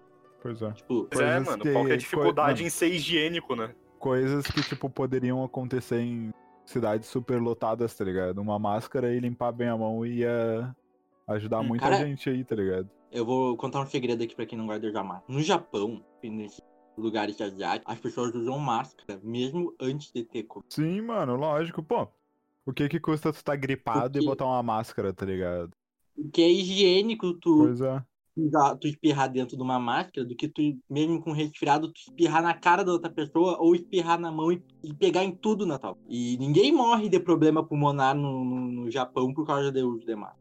Pois 0.43 0.61
é. 0.61 0.71
Tipo, 0.73 1.09
Pois 1.11 1.19
é, 1.21 1.41
mano, 1.41 1.63
que- 1.63 1.73
qual 1.73 1.85
que 1.87 1.93
é 1.93 1.95
a 1.95 1.99
dificuldade 1.99 2.63
em 2.63 2.69
ser 2.69 2.89
higiênico, 2.93 3.57
né? 3.57 3.75
Coisas 3.99 4.47
que, 4.47 4.61
tipo, 4.63 4.91
poderiam 4.91 5.43
acontecer 5.43 6.01
em 6.01 6.31
cidades 6.67 7.09
super 7.09 7.41
lotadas, 7.41 7.95
tá 7.95 8.05
ligado? 8.05 8.39
Uma 8.39 8.59
máscara 8.59 9.15
e 9.15 9.19
limpar 9.19 9.51
bem 9.53 9.69
a 9.69 9.77
mão 9.79 10.05
ia 10.05 10.77
ajudar 11.27 11.61
Hum, 11.61 11.69
muita 11.69 11.85
cara- 11.89 12.05
gente 12.07 12.29
aí, 12.29 12.45
tá 12.45 12.55
ligado? 12.55 12.89
eu 13.11 13.25
vou 13.25 13.57
contar 13.57 13.81
um 13.81 13.87
segredo 13.87 14.23
aqui 14.23 14.37
pra 14.37 14.45
quem 14.47 14.59
não 14.59 14.67
gosta 14.67 14.81
de 14.83 14.89
usar 14.89 15.03
máscara. 15.03 15.25
No 15.35 15.43
Japão, 15.43 16.05
e 16.23 16.29
nesses 16.29 16.61
lugares 16.99 17.41
asiáticos, 17.41 17.93
as 17.95 17.99
pessoas 17.99 18.35
usam 18.35 18.59
máscara, 18.59 19.19
mesmo 19.25 19.75
antes 19.81 20.13
de 20.13 20.23
ter 20.23 20.43
Covid. 20.45 20.73
Sim, 20.75 21.01
mano, 21.01 21.35
lógico. 21.35 21.83
Pô, 21.83 22.07
o 22.71 22.75
que 22.75 22.89
que 22.89 23.01
custa 23.01 23.33
tu 23.33 23.43
tá 23.45 23.55
gripado 23.55 24.19
e 24.19 24.25
botar 24.25 24.47
uma 24.47 24.63
máscara, 24.63 25.13
tá 25.13 25.27
ligado? 25.27 25.71
Porque 26.15 26.43
é 26.43 26.51
higiênico 26.51 27.35
tu 27.35 27.57
Pois 27.59 27.81
é. 27.81 28.03
tu 28.81 28.87
espirrar 28.87 29.31
dentro 29.31 29.57
de 29.57 29.63
uma 29.63 29.79
máscara 29.79 30.27
do 30.27 30.35
que 30.37 30.49
tu, 30.49 30.79
mesmo 30.89 31.21
com 31.23 31.33
resfriado, 31.33 31.93
tu 31.93 31.99
espirrar 31.99 32.43
na 32.43 32.55
cara 32.55 32.85
da 32.85 32.93
outra 32.93 33.11
pessoa 33.11 33.57
ou 33.59 33.75
espirrar 33.75 34.19
na 34.19 34.31
mão 34.31 34.53
e, 34.53 34.63
e 34.83 34.95
pegar 34.95 35.25
em 35.25 35.33
tudo 35.33 35.67
na 35.67 35.79
tal. 35.79 35.99
E 36.09 36.37
ninguém 36.39 36.73
morre 36.73 37.09
de 37.09 37.19
problema 37.19 37.65
pulmonar 37.67 38.15
no, 38.15 38.45
no, 38.45 38.61
no 38.73 38.91
Japão 38.91 39.33
por 39.33 39.47
causa 39.47 39.71
do 39.73 39.89
uso 39.89 40.05
de 40.07 40.15
máscara. 40.15 40.41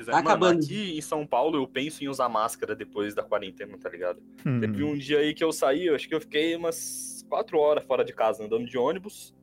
É, 0.00 0.04
Tá 0.04 0.12
mano, 0.12 0.28
acabando. 0.28 0.64
aqui 0.64 0.96
em 0.96 1.00
São 1.00 1.26
Paulo 1.26 1.56
eu 1.56 1.66
penso 1.66 2.04
em 2.04 2.08
usar 2.08 2.28
máscara 2.28 2.74
depois 2.76 3.14
da 3.16 3.22
quarentena, 3.24 3.76
tá 3.76 3.88
ligado? 3.88 4.22
Hum. 4.46 4.60
Teve 4.60 4.84
um 4.84 4.96
dia 4.96 5.18
aí 5.18 5.34
que 5.34 5.42
eu 5.42 5.52
saí, 5.52 5.86
eu 5.86 5.94
acho 5.96 6.08
que 6.08 6.14
eu 6.14 6.20
fiquei 6.20 6.54
umas 6.54 7.26
quatro 7.28 7.58
horas 7.58 7.84
fora 7.84 8.04
de 8.04 8.14
casa, 8.14 8.44
andando 8.44 8.64
de 8.64 8.78
ônibus 8.78 9.34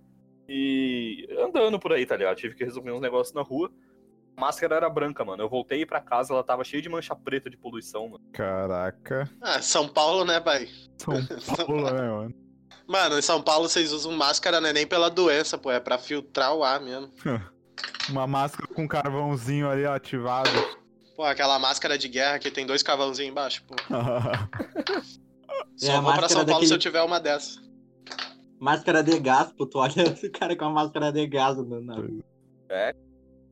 e 0.47 1.27
andando 1.39 1.79
por 1.79 1.91
aí, 1.93 2.05
tá 2.05 2.15
ligado? 2.15 2.35
Tive 2.37 2.55
que 2.55 2.63
resolver 2.63 2.91
uns 2.91 3.01
negócios 3.01 3.33
na 3.33 3.41
rua. 3.41 3.71
A 4.37 4.41
máscara 4.41 4.75
era 4.75 4.89
branca, 4.89 5.23
mano. 5.23 5.41
Eu 5.43 5.49
voltei 5.49 5.85
pra 5.85 6.01
casa, 6.01 6.33
ela 6.33 6.43
tava 6.43 6.63
cheia 6.63 6.81
de 6.81 6.89
mancha 6.89 7.15
preta 7.15 7.49
de 7.49 7.55
poluição, 7.57 8.09
mano. 8.09 8.23
Caraca. 8.33 9.29
Ah, 9.41 9.61
São 9.61 9.87
Paulo, 9.87 10.25
né, 10.25 10.39
pai? 10.39 10.67
São 10.97 11.13
Paulo, 11.65 11.83
né, 11.91 12.09
mano? 12.09 12.35
Mano, 12.87 13.17
em 13.17 13.21
São 13.21 13.41
Paulo 13.41 13.67
vocês 13.69 13.91
usam 13.93 14.11
máscara, 14.11 14.59
né? 14.61 14.71
Nem 14.73 14.85
pela 14.85 15.09
doença, 15.09 15.57
pô. 15.57 15.71
É 15.71 15.79
pra 15.79 15.97
filtrar 15.97 16.53
o 16.53 16.63
ar 16.63 16.81
mesmo. 16.81 17.11
Uma 18.09 18.27
máscara 18.27 18.67
com 18.73 18.87
carvãozinho 18.87 19.69
ali 19.69 19.85
ativado. 19.85 20.49
Pô, 21.15 21.23
aquela 21.23 21.57
máscara 21.57 21.97
de 21.97 22.07
guerra 22.09 22.37
que 22.37 22.51
tem 22.51 22.65
dois 22.65 22.83
cavãozinhos 22.83 23.31
embaixo, 23.31 23.63
pô. 23.65 23.73
Só 25.77 25.93
É, 25.93 26.01
vou 26.01 26.13
pra 26.13 26.27
São 26.29 26.37
Paulo 26.45 26.45
daquele- 26.45 26.67
se 26.67 26.73
eu 26.73 26.77
tiver 26.77 27.01
uma 27.01 27.19
dessa. 27.19 27.59
Máscara 28.59 29.03
de 29.03 29.19
gás, 29.19 29.51
pô, 29.51 29.65
tu 29.65 29.79
olha 29.79 29.91
esse 30.13 30.29
cara 30.29 30.55
com 30.55 30.65
a 30.65 30.69
máscara 30.69 31.11
de 31.11 31.27
gás 31.27 31.57
andando 31.57 31.85
na 31.85 31.95
rua. 31.95 32.23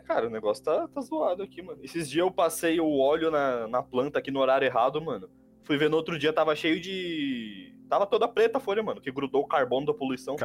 Cara, 0.05 0.27
o 0.27 0.29
negócio 0.29 0.63
tá, 0.63 0.87
tá 0.87 1.01
zoado 1.01 1.43
aqui, 1.43 1.61
mano. 1.61 1.79
Esses 1.81 2.09
dias 2.09 2.25
eu 2.25 2.31
passei 2.31 2.79
o 2.79 2.97
óleo 2.99 3.31
na, 3.31 3.67
na 3.67 3.81
planta 3.81 4.19
aqui 4.19 4.31
no 4.31 4.39
horário 4.39 4.65
errado, 4.65 5.01
mano. 5.01 5.29
Fui 5.63 5.77
ver 5.77 5.89
no 5.89 5.95
outro 5.97 6.19
dia, 6.19 6.33
tava 6.33 6.55
cheio 6.55 6.79
de. 6.79 7.73
Tava 7.89 8.05
toda 8.05 8.27
preta 8.27 8.57
a 8.57 8.61
folha, 8.61 8.83
mano, 8.83 8.99
que 8.99 9.11
grudou 9.11 9.41
o 9.43 9.47
carbono 9.47 9.85
da 9.85 9.93
poluição. 9.93 10.35
Que 10.35 10.43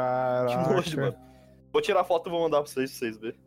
nojo, 0.56 0.96
mano. 0.96 1.12
Caraca. 1.12 1.28
Vou 1.72 1.82
tirar 1.82 2.04
foto 2.04 2.28
e 2.28 2.30
vou 2.30 2.40
mandar 2.42 2.62
pra 2.62 2.66
vocês, 2.70 2.90
pra 2.90 2.98
vocês 2.98 3.18
verem. 3.18 3.40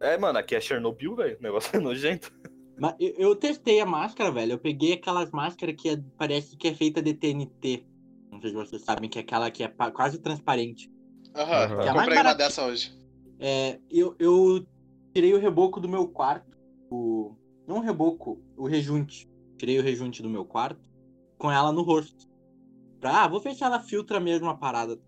É, 0.00 0.18
mano, 0.18 0.38
aqui 0.38 0.54
é 0.54 0.60
Chernobyl, 0.60 1.14
velho. 1.14 1.38
O 1.38 1.42
negócio 1.42 1.74
é 1.76 1.80
nojento. 1.80 2.32
Mas 2.78 2.94
eu, 2.98 3.14
eu 3.16 3.36
testei 3.36 3.80
a 3.80 3.86
máscara, 3.86 4.30
velho. 4.30 4.52
Eu 4.52 4.58
peguei 4.58 4.94
aquelas 4.94 5.30
máscaras 5.30 5.76
que 5.76 5.90
é- 5.90 6.02
parece 6.18 6.56
que 6.56 6.68
é 6.68 6.74
feita 6.74 7.00
de 7.00 7.14
TNT. 7.14 7.84
Não 8.40 8.42
sei 8.42 8.50
se 8.50 8.56
vocês 8.70 8.82
sabem, 8.82 9.08
que 9.10 9.18
é 9.18 9.22
aquela 9.22 9.50
que 9.50 9.62
é 9.62 9.68
quase 9.68 10.18
transparente. 10.18 10.90
Aham, 11.34 11.80
Que 11.80 11.86
é 11.86 11.90
a 11.90 11.94
mais 11.94 12.06
comprei 12.06 12.18
uma 12.18 12.24
baratinha. 12.24 12.34
dessa 12.34 12.64
hoje. 12.64 12.92
É, 13.38 13.78
eu, 13.90 14.14
eu 14.18 14.66
tirei 15.14 15.34
o 15.34 15.38
reboco 15.38 15.78
do 15.78 15.88
meu 15.88 16.08
quarto. 16.08 16.56
O, 16.90 17.36
não 17.66 17.76
o 17.78 17.80
reboco, 17.80 18.42
o 18.56 18.66
rejunte. 18.66 19.28
Tirei 19.58 19.78
o 19.78 19.82
rejunte 19.82 20.22
do 20.22 20.30
meu 20.30 20.44
quarto 20.44 20.80
com 21.38 21.50
ela 21.50 21.70
no 21.70 21.82
rosto. 21.82 22.28
Pra, 22.98 23.24
ah, 23.24 23.28
vou 23.28 23.40
ver 23.40 23.54
se 23.54 23.62
ela 23.62 23.80
filtra 23.80 24.18
mesmo 24.18 24.48
a 24.48 24.56
parada. 24.56 24.98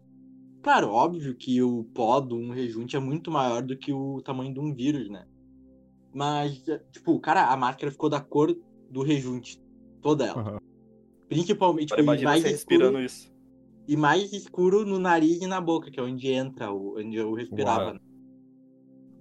Claro, 0.63 0.91
óbvio 0.91 1.35
que 1.35 1.61
o 1.63 1.85
pó 1.93 2.21
de 2.21 2.35
um 2.35 2.51
rejunte 2.51 2.97
é 2.97 3.01
muito 3.01 3.31
maior 3.31 3.63
do 3.63 3.77
que 3.77 3.93
o 3.93 4.23
tamanho 4.23 4.55
de 4.55 4.61
um 4.61 4.73
vírus, 4.75 5.11
né? 5.11 5.27
Mas, 6.15 6.63
tipo, 6.93 7.19
cara, 7.19 7.47
a 7.47 7.57
máscara 7.57 7.91
ficou 7.91 8.09
da 8.09 8.21
cor 8.21 8.55
do 8.91 9.03
rejunte. 9.03 9.61
Toda 10.01 10.27
ela. 10.27 10.41
Aham. 10.41 10.62
Principalmente, 11.35 11.89
tipo, 11.89 12.01
e 12.01 12.25
mais 12.25 12.45
escuro, 12.45 13.01
isso. 13.01 13.33
e 13.89 13.97
mais 13.97 14.33
escuro 14.33 14.85
no 14.85 14.99
nariz 14.99 15.41
e 15.41 15.47
na 15.47 15.61
boca, 15.61 15.91
que 15.91 15.99
é 15.99 16.03
onde 16.03 16.29
entra, 16.29 16.73
o, 16.73 16.99
onde 16.99 17.17
eu 17.17 17.33
respirava. 17.35 17.85
Uau. 17.85 17.95
né? 17.95 18.01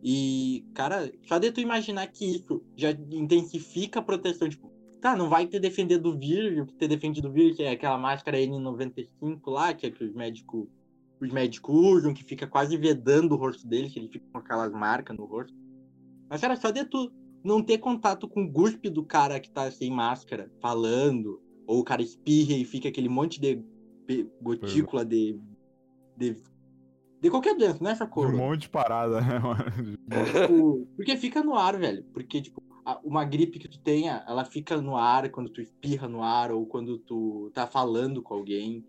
E, 0.03 0.65
cara, 0.73 1.11
só 1.27 1.37
de 1.37 1.51
tu 1.51 1.61
imaginar 1.61 2.07
que 2.07 2.25
isso 2.25 2.63
já 2.75 2.91
intensifica 3.11 3.99
a 3.99 4.03
proteção, 4.03 4.49
tipo, 4.49 4.71
tá, 4.99 5.15
não 5.15 5.29
vai 5.29 5.45
te 5.45 5.59
defender 5.59 5.99
do 5.99 6.17
vírus, 6.17 6.59
o 6.59 6.65
que 6.65 6.73
te 6.73 6.87
defende 6.87 7.21
do 7.21 7.31
vírus 7.31 7.55
que 7.55 7.63
é 7.63 7.71
aquela 7.71 7.97
máscara 7.97 8.37
N95 8.37 9.39
lá, 9.45 9.73
que 9.73 9.85
é 9.85 9.91
que 9.91 10.03
os 10.03 10.13
médicos 10.13 10.67
os 11.21 11.31
médicos 11.31 11.75
usam, 11.75 12.15
que 12.15 12.23
fica 12.23 12.47
quase 12.47 12.75
vedando 12.75 13.33
o 13.33 13.37
rosto 13.37 13.67
deles, 13.67 13.93
que 13.93 13.99
ele 13.99 14.07
fica 14.07 14.25
com 14.31 14.39
aquelas 14.39 14.71
marcas 14.71 15.15
no 15.15 15.25
rosto. 15.25 15.55
Mas, 16.27 16.41
cara, 16.41 16.55
só 16.55 16.71
de 16.71 16.83
tu 16.83 17.11
não 17.43 17.61
ter 17.61 17.77
contato 17.77 18.27
com 18.27 18.43
o 18.43 18.51
guspe 18.51 18.89
do 18.89 19.05
cara 19.05 19.39
que 19.39 19.51
tá 19.51 19.69
sem 19.69 19.91
máscara, 19.91 20.51
falando, 20.59 21.39
ou 21.67 21.79
o 21.79 21.83
cara 21.83 22.01
espirra 22.01 22.53
e 22.53 22.65
fica 22.65 22.89
aquele 22.89 23.09
monte 23.09 23.39
de 23.39 23.63
gotícula 24.41 25.05
de, 25.05 25.39
de. 26.17 26.35
de 27.21 27.29
qualquer 27.29 27.55
doença, 27.55 27.83
é 27.83 27.93
De 27.93 28.07
cor. 28.07 28.33
um 28.33 28.37
monte 28.37 28.61
de 28.61 28.69
parada, 28.69 29.21
né? 29.21 29.39
Tipo, 30.47 30.87
porque 30.95 31.15
fica 31.17 31.41
no 31.43 31.55
ar, 31.55 31.77
velho. 31.77 32.03
Porque, 32.13 32.41
tipo, 32.41 32.61
uma 33.03 33.23
gripe 33.23 33.59
que 33.59 33.69
tu 33.69 33.79
tenha, 33.79 34.23
ela 34.27 34.43
fica 34.43 34.81
no 34.81 34.97
ar 34.97 35.29
quando 35.29 35.49
tu 35.49 35.61
espirra 35.61 36.07
no 36.07 36.21
ar 36.23 36.51
ou 36.51 36.65
quando 36.65 36.97
tu 36.97 37.51
tá 37.53 37.67
falando 37.67 38.21
com 38.21 38.33
alguém. 38.33 38.83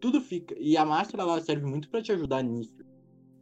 Tudo 0.00 0.20
fica. 0.20 0.54
E 0.58 0.76
a 0.76 0.84
máscara, 0.84 1.22
ela 1.22 1.40
serve 1.40 1.66
muito 1.66 1.88
pra 1.88 2.02
te 2.02 2.12
ajudar 2.12 2.42
nisso. 2.42 2.74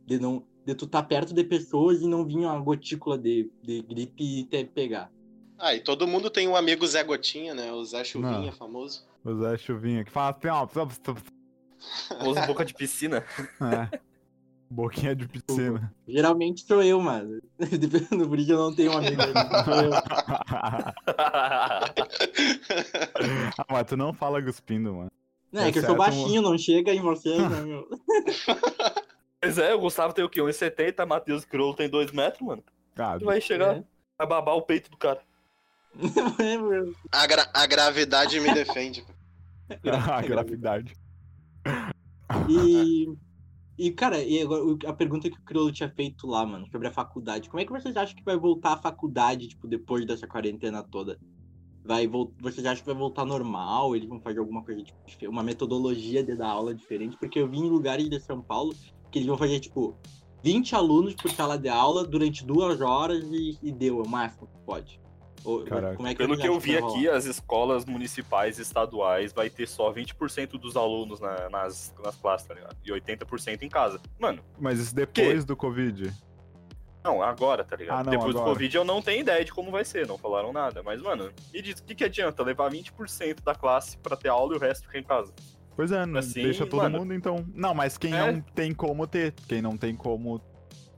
De 0.06 0.18
não. 0.18 0.44
De 0.66 0.74
tu 0.74 0.86
tá 0.86 1.02
perto 1.02 1.32
de 1.32 1.42
pessoas 1.44 2.02
e 2.02 2.06
não 2.06 2.24
vir 2.24 2.36
uma 2.38 2.58
gotícula 2.60 3.16
de, 3.16 3.50
de 3.62 3.80
gripe 3.82 4.40
e 4.40 4.44
te 4.44 4.64
pegar. 4.64 5.10
Ah, 5.60 5.74
e 5.74 5.80
todo 5.80 6.06
mundo 6.06 6.30
tem 6.30 6.48
um 6.48 6.56
amigo 6.56 6.86
Zé 6.86 7.04
Gotinha, 7.04 7.54
né? 7.54 7.70
O 7.72 7.84
Zé 7.84 8.02
Chuvinha, 8.02 8.38
Não. 8.40 8.52
famoso. 8.52 9.04
O 9.24 9.34
Zé 9.42 9.58
Chuvinha 9.58 10.04
que 10.04 10.10
fala 10.10 10.30
assim, 10.36 10.48
ó. 10.48 10.66
Usa 12.28 12.46
boca 12.46 12.64
de 12.64 12.72
piscina. 12.74 13.24
É. 13.92 14.00
Boquinha 14.70 15.14
de 15.16 15.26
piscina. 15.26 15.92
Geralmente 16.06 16.62
sou 16.64 16.82
eu, 16.82 17.00
mano. 17.00 17.40
Dependendo 17.58 18.28
por 18.28 18.38
isso 18.38 18.52
eu 18.52 18.58
não 18.58 18.74
tenho 18.74 18.92
um 18.92 18.98
amigo. 18.98 19.20
Sou 19.64 19.74
eu. 19.82 19.90
ah, 23.58 23.64
mas 23.68 23.86
tu 23.86 23.96
não 23.96 24.12
fala 24.12 24.42
cuspindo, 24.42 24.94
mano. 24.94 25.10
Não, 25.52 25.62
é 25.62 25.72
que 25.72 25.78
eu 25.78 25.82
sou 25.82 25.94
Exceto 25.94 25.94
um- 25.94 25.96
baixinho, 26.22 26.42
não 26.42 26.56
chega 26.56 26.94
em 26.94 27.00
vocês, 27.00 27.38
né, 27.50 27.60
meu? 27.62 27.88
Pois 29.40 29.58
é, 29.58 29.74
o 29.74 29.80
Gustavo 29.80 30.12
tem 30.14 30.24
o 30.24 30.28
quê? 30.28 30.40
1,70, 30.40 31.04
Matheus 31.06 31.44
Criolo 31.44 31.74
tem 31.74 31.88
2 31.88 32.12
metros, 32.12 32.40
mano. 32.46 32.62
Ah, 32.96 33.16
Ele 33.16 33.24
vai 33.24 33.40
chegar, 33.40 33.76
É. 33.78 33.84
vai 34.18 34.26
babar 34.26 34.54
o 34.54 34.62
peito 34.62 34.90
do 34.90 34.96
cara. 34.96 35.20
A, 37.12 37.26
gra- 37.26 37.50
a 37.52 37.66
gravidade 37.66 38.40
me 38.40 38.52
defende. 38.52 39.04
a 40.12 40.22
gravidade. 40.22 40.94
E, 42.48 43.12
e 43.78 43.90
cara, 43.90 44.22
e 44.22 44.40
agora, 44.40 44.62
a 44.86 44.92
pergunta 44.92 45.28
que 45.28 45.38
o 45.38 45.42
Criolo 45.42 45.72
tinha 45.72 45.88
feito 45.90 46.26
lá, 46.26 46.44
mano, 46.46 46.66
sobre 46.70 46.88
a 46.88 46.92
faculdade. 46.92 47.48
Como 47.48 47.60
é 47.60 47.64
que 47.64 47.72
vocês 47.72 47.96
acham 47.96 48.16
que 48.16 48.24
vai 48.24 48.36
voltar 48.36 48.74
a 48.74 48.82
faculdade, 48.82 49.48
tipo, 49.48 49.66
depois 49.66 50.06
dessa 50.06 50.26
quarentena 50.26 50.82
toda? 50.82 51.18
Vai 51.84 52.06
Vocês 52.06 52.64
acham 52.66 52.84
que 52.84 52.90
vai 52.90 52.98
voltar 52.98 53.24
normal? 53.24 53.96
Eles 53.96 54.08
vão 54.08 54.20
fazer 54.20 54.38
alguma 54.38 54.62
coisa, 54.62 54.82
tipo, 54.82 55.28
uma 55.28 55.42
metodologia 55.42 56.22
de 56.22 56.36
dar 56.36 56.48
aula 56.48 56.74
diferente? 56.74 57.16
Porque 57.16 57.38
eu 57.38 57.48
vi 57.48 57.58
em 57.58 57.68
lugares 57.68 58.08
de 58.08 58.20
São 58.20 58.40
Paulo 58.40 58.74
que 59.10 59.18
eles 59.18 59.26
vão 59.26 59.36
fazer, 59.36 59.58
tipo, 59.60 59.98
20 60.42 60.74
alunos 60.74 61.14
por 61.14 61.30
sala 61.30 61.58
de 61.58 61.68
aula 61.68 62.06
durante 62.06 62.44
duas 62.44 62.80
horas 62.80 63.24
e, 63.24 63.58
e 63.62 63.72
deu, 63.72 64.00
é 64.00 64.06
o 64.06 64.08
máximo 64.08 64.46
que 64.46 64.58
pode. 64.64 65.00
Caraca. 65.68 65.96
como 65.96 66.08
é 66.08 66.12
que 66.12 66.18
Pelo 66.18 66.36
que 66.36 66.46
eu 66.46 66.58
vi 66.60 66.76
aqui, 66.76 67.08
as 67.08 67.24
escolas 67.24 67.84
municipais 67.84 68.58
e 68.58 68.62
estaduais 68.62 69.32
vai 69.32 69.48
ter 69.50 69.66
só 69.66 69.90
20% 69.92 70.58
dos 70.58 70.76
alunos 70.76 71.20
na- 71.20 71.48
nas, 71.48 71.94
nas 72.02 72.14
classes, 72.16 72.46
tá 72.46 72.54
ligado? 72.54 72.76
E 72.84 72.90
80% 72.92 73.62
em 73.62 73.68
casa. 73.68 74.00
Mano, 74.18 74.42
Mas 74.58 74.78
isso 74.78 74.94
depois 74.94 75.44
do 75.44 75.56
Covid. 75.56 76.12
não, 77.02 77.22
agora, 77.22 77.64
tá 77.64 77.76
ligado? 77.76 78.00
Ah, 78.00 78.04
não, 78.04 78.10
Depois 78.10 78.32
do 78.34 78.38
agora. 78.40 78.52
Covid 78.54 78.76
eu 78.76 78.84
não 78.84 79.00
tenho 79.00 79.20
ideia 79.22 79.44
de 79.44 79.52
como 79.52 79.70
vai 79.70 79.84
ser, 79.84 80.06
não 80.06 80.18
falaram 80.18 80.52
nada. 80.52 80.82
Mas, 80.82 81.00
mano, 81.00 81.30
me 81.52 81.62
diz, 81.62 81.80
o 81.80 81.84
que, 81.84 81.94
que 81.94 82.04
adianta 82.04 82.42
levar 82.42 82.70
20% 82.70 83.42
da 83.42 83.54
classe 83.54 83.96
pra 83.98 84.16
ter 84.16 84.28
aula 84.28 84.54
e 84.54 84.56
o 84.56 84.60
resto 84.60 84.86
ficar 84.86 84.98
em 84.98 85.02
casa? 85.04 85.32
Pois 85.74 85.90
é, 85.92 86.04
não 86.04 86.18
Assim, 86.18 86.42
deixa 86.42 86.66
todo 86.66 86.82
mano, 86.82 86.98
mundo 86.98 87.14
então. 87.14 87.46
Não, 87.54 87.72
mas 87.72 87.96
quem 87.96 88.12
É. 88.14 88.30
não 88.30 88.40
tem 88.42 88.74
como 88.74 89.06
ter, 89.06 89.32
quem 89.48 89.62
não 89.62 89.78
tem 89.78 89.94
como 89.96 90.38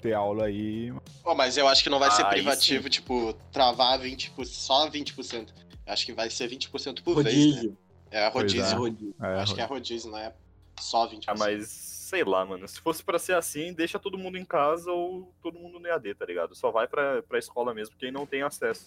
ter 0.02 0.12
aula 0.12 0.46
aí. 0.46 0.92
Pô, 1.22 1.34
mas 1.34 1.56
eu 1.56 1.68
acho 1.68 1.82
que 1.82 1.88
não 1.88 1.98
vai 1.98 2.10
ser 2.10 2.26
Aí 2.26 2.32
privativo, 2.32 2.90
tipo, 2.90 3.32
travar 3.52 3.98
20%, 3.98 4.44
só 4.44 4.90
20%. 4.90 5.48
Eu 5.86 5.92
acho 5.92 6.04
que 6.04 6.12
vai 6.12 6.28
ser 6.28 6.50
20% 6.50 7.02
por 7.02 7.22
vez, 7.22 7.36
né? 7.36 7.42
Rodízio. 7.42 7.78
É 8.10 8.30
Pois 8.30 8.42
rodízio. 8.52 8.62
É 8.62 8.74
rodízio. 8.74 9.14
É, 9.22 9.26
Acho 9.40 9.54
que 9.54 9.60
é 9.60 9.64
rodízio, 9.64 10.10
não 10.10 10.18
é 10.18 10.32
só 10.78 11.08
20%. 11.08 11.22
Ah, 11.28 11.34
mas 11.38 11.68
sei 11.68 12.24
lá, 12.24 12.44
mano. 12.44 12.68
Se 12.68 12.78
fosse 12.78 13.02
pra 13.02 13.18
ser 13.18 13.34
assim, 13.34 13.72
deixa 13.72 13.98
todo 13.98 14.18
mundo 14.18 14.36
em 14.36 14.44
casa 14.44 14.90
ou 14.90 15.32
todo 15.42 15.58
mundo 15.58 15.78
no 15.78 15.86
EAD, 15.86 16.14
tá 16.14 16.26
ligado? 16.26 16.54
Só 16.54 16.70
vai 16.70 16.86
pra, 16.86 17.22
pra 17.22 17.38
escola 17.38 17.72
mesmo 17.72 17.96
quem 17.96 18.12
não 18.12 18.26
tem 18.26 18.42
acesso. 18.42 18.84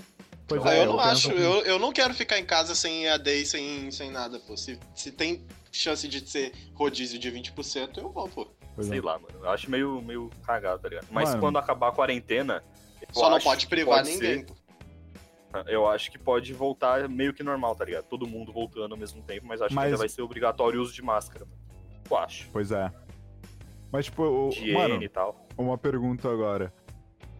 Pois 0.47 0.63
Ah, 0.63 0.75
é, 0.75 0.83
eu 0.83 0.85
não 0.85 0.97
penso 0.97 1.09
acho, 1.09 1.31
eu, 1.31 1.63
eu 1.63 1.79
não 1.79 1.91
quero 1.91 2.13
ficar 2.13 2.37
em 2.37 2.45
casa 2.45 2.75
sem 2.75 3.07
EAD 3.07 3.41
e 3.41 3.45
sem, 3.47 3.89
sem 3.89 4.11
nada, 4.11 4.39
pô. 4.39 4.55
Se, 4.55 4.79
se 4.93 5.11
tem 5.11 5.43
chance 5.71 6.07
de 6.07 6.29
ser 6.29 6.53
rodízio 6.75 7.17
de 7.17 7.31
20%, 7.31 7.97
eu 7.97 8.11
vou, 8.11 8.29
pô. 8.29 8.47
Pois 8.75 8.87
sei 8.87 8.99
é. 8.99 9.01
lá, 9.01 9.13
mano. 9.17 9.33
Eu 9.41 9.49
acho 9.49 9.69
meio, 9.71 10.01
meio 10.01 10.29
cagado, 10.45 10.81
tá 10.81 10.89
ligado? 10.89 11.07
Mas 11.11 11.29
Mano. 11.29 11.41
quando 11.41 11.57
acabar 11.57 11.87
a 11.89 11.91
quarentena. 11.91 12.61
eu 13.01 13.07
Só 13.13 13.29
não 13.29 13.39
pode 13.39 13.67
privar 13.67 13.99
pode 13.99 14.11
ninguém, 14.11 14.39
ser- 14.39 14.45
pô. 14.45 14.55
eu 15.67 15.87
acho 15.87 16.11
que 16.11 16.17
pode 16.17 16.51
voltar 16.53 17.07
meio 17.07 17.33
que 17.33 17.41
normal, 17.43 17.75
tá 17.75 17.85
ligado? 17.85 18.03
Todo 18.05 18.27
mundo 18.27 18.51
voltando 18.51 18.91
ao 18.91 18.97
mesmo 18.97 19.21
tempo, 19.23 19.45
mas 19.47 19.61
acho 19.61 19.73
Mas- 19.73 19.83
que 19.83 19.87
ainda 19.87 19.97
vai 19.97 20.09
ser 20.09 20.21
obrigatório 20.21 20.79
o 20.79 20.83
uso 20.83 20.93
de 20.93 21.01
máscara. 21.01 21.45
Eu 22.09 22.17
acho. 22.17 22.49
Pois 22.51 22.71
é. 22.71 22.91
Mas, 23.91 24.05
tipo, 24.05 24.23
o- 24.23 24.73
mano, 24.73 25.01
e 25.01 25.07
tal. 25.07 25.47
uma 25.57 25.77
pergunta 25.77 26.29
agora. 26.29 26.73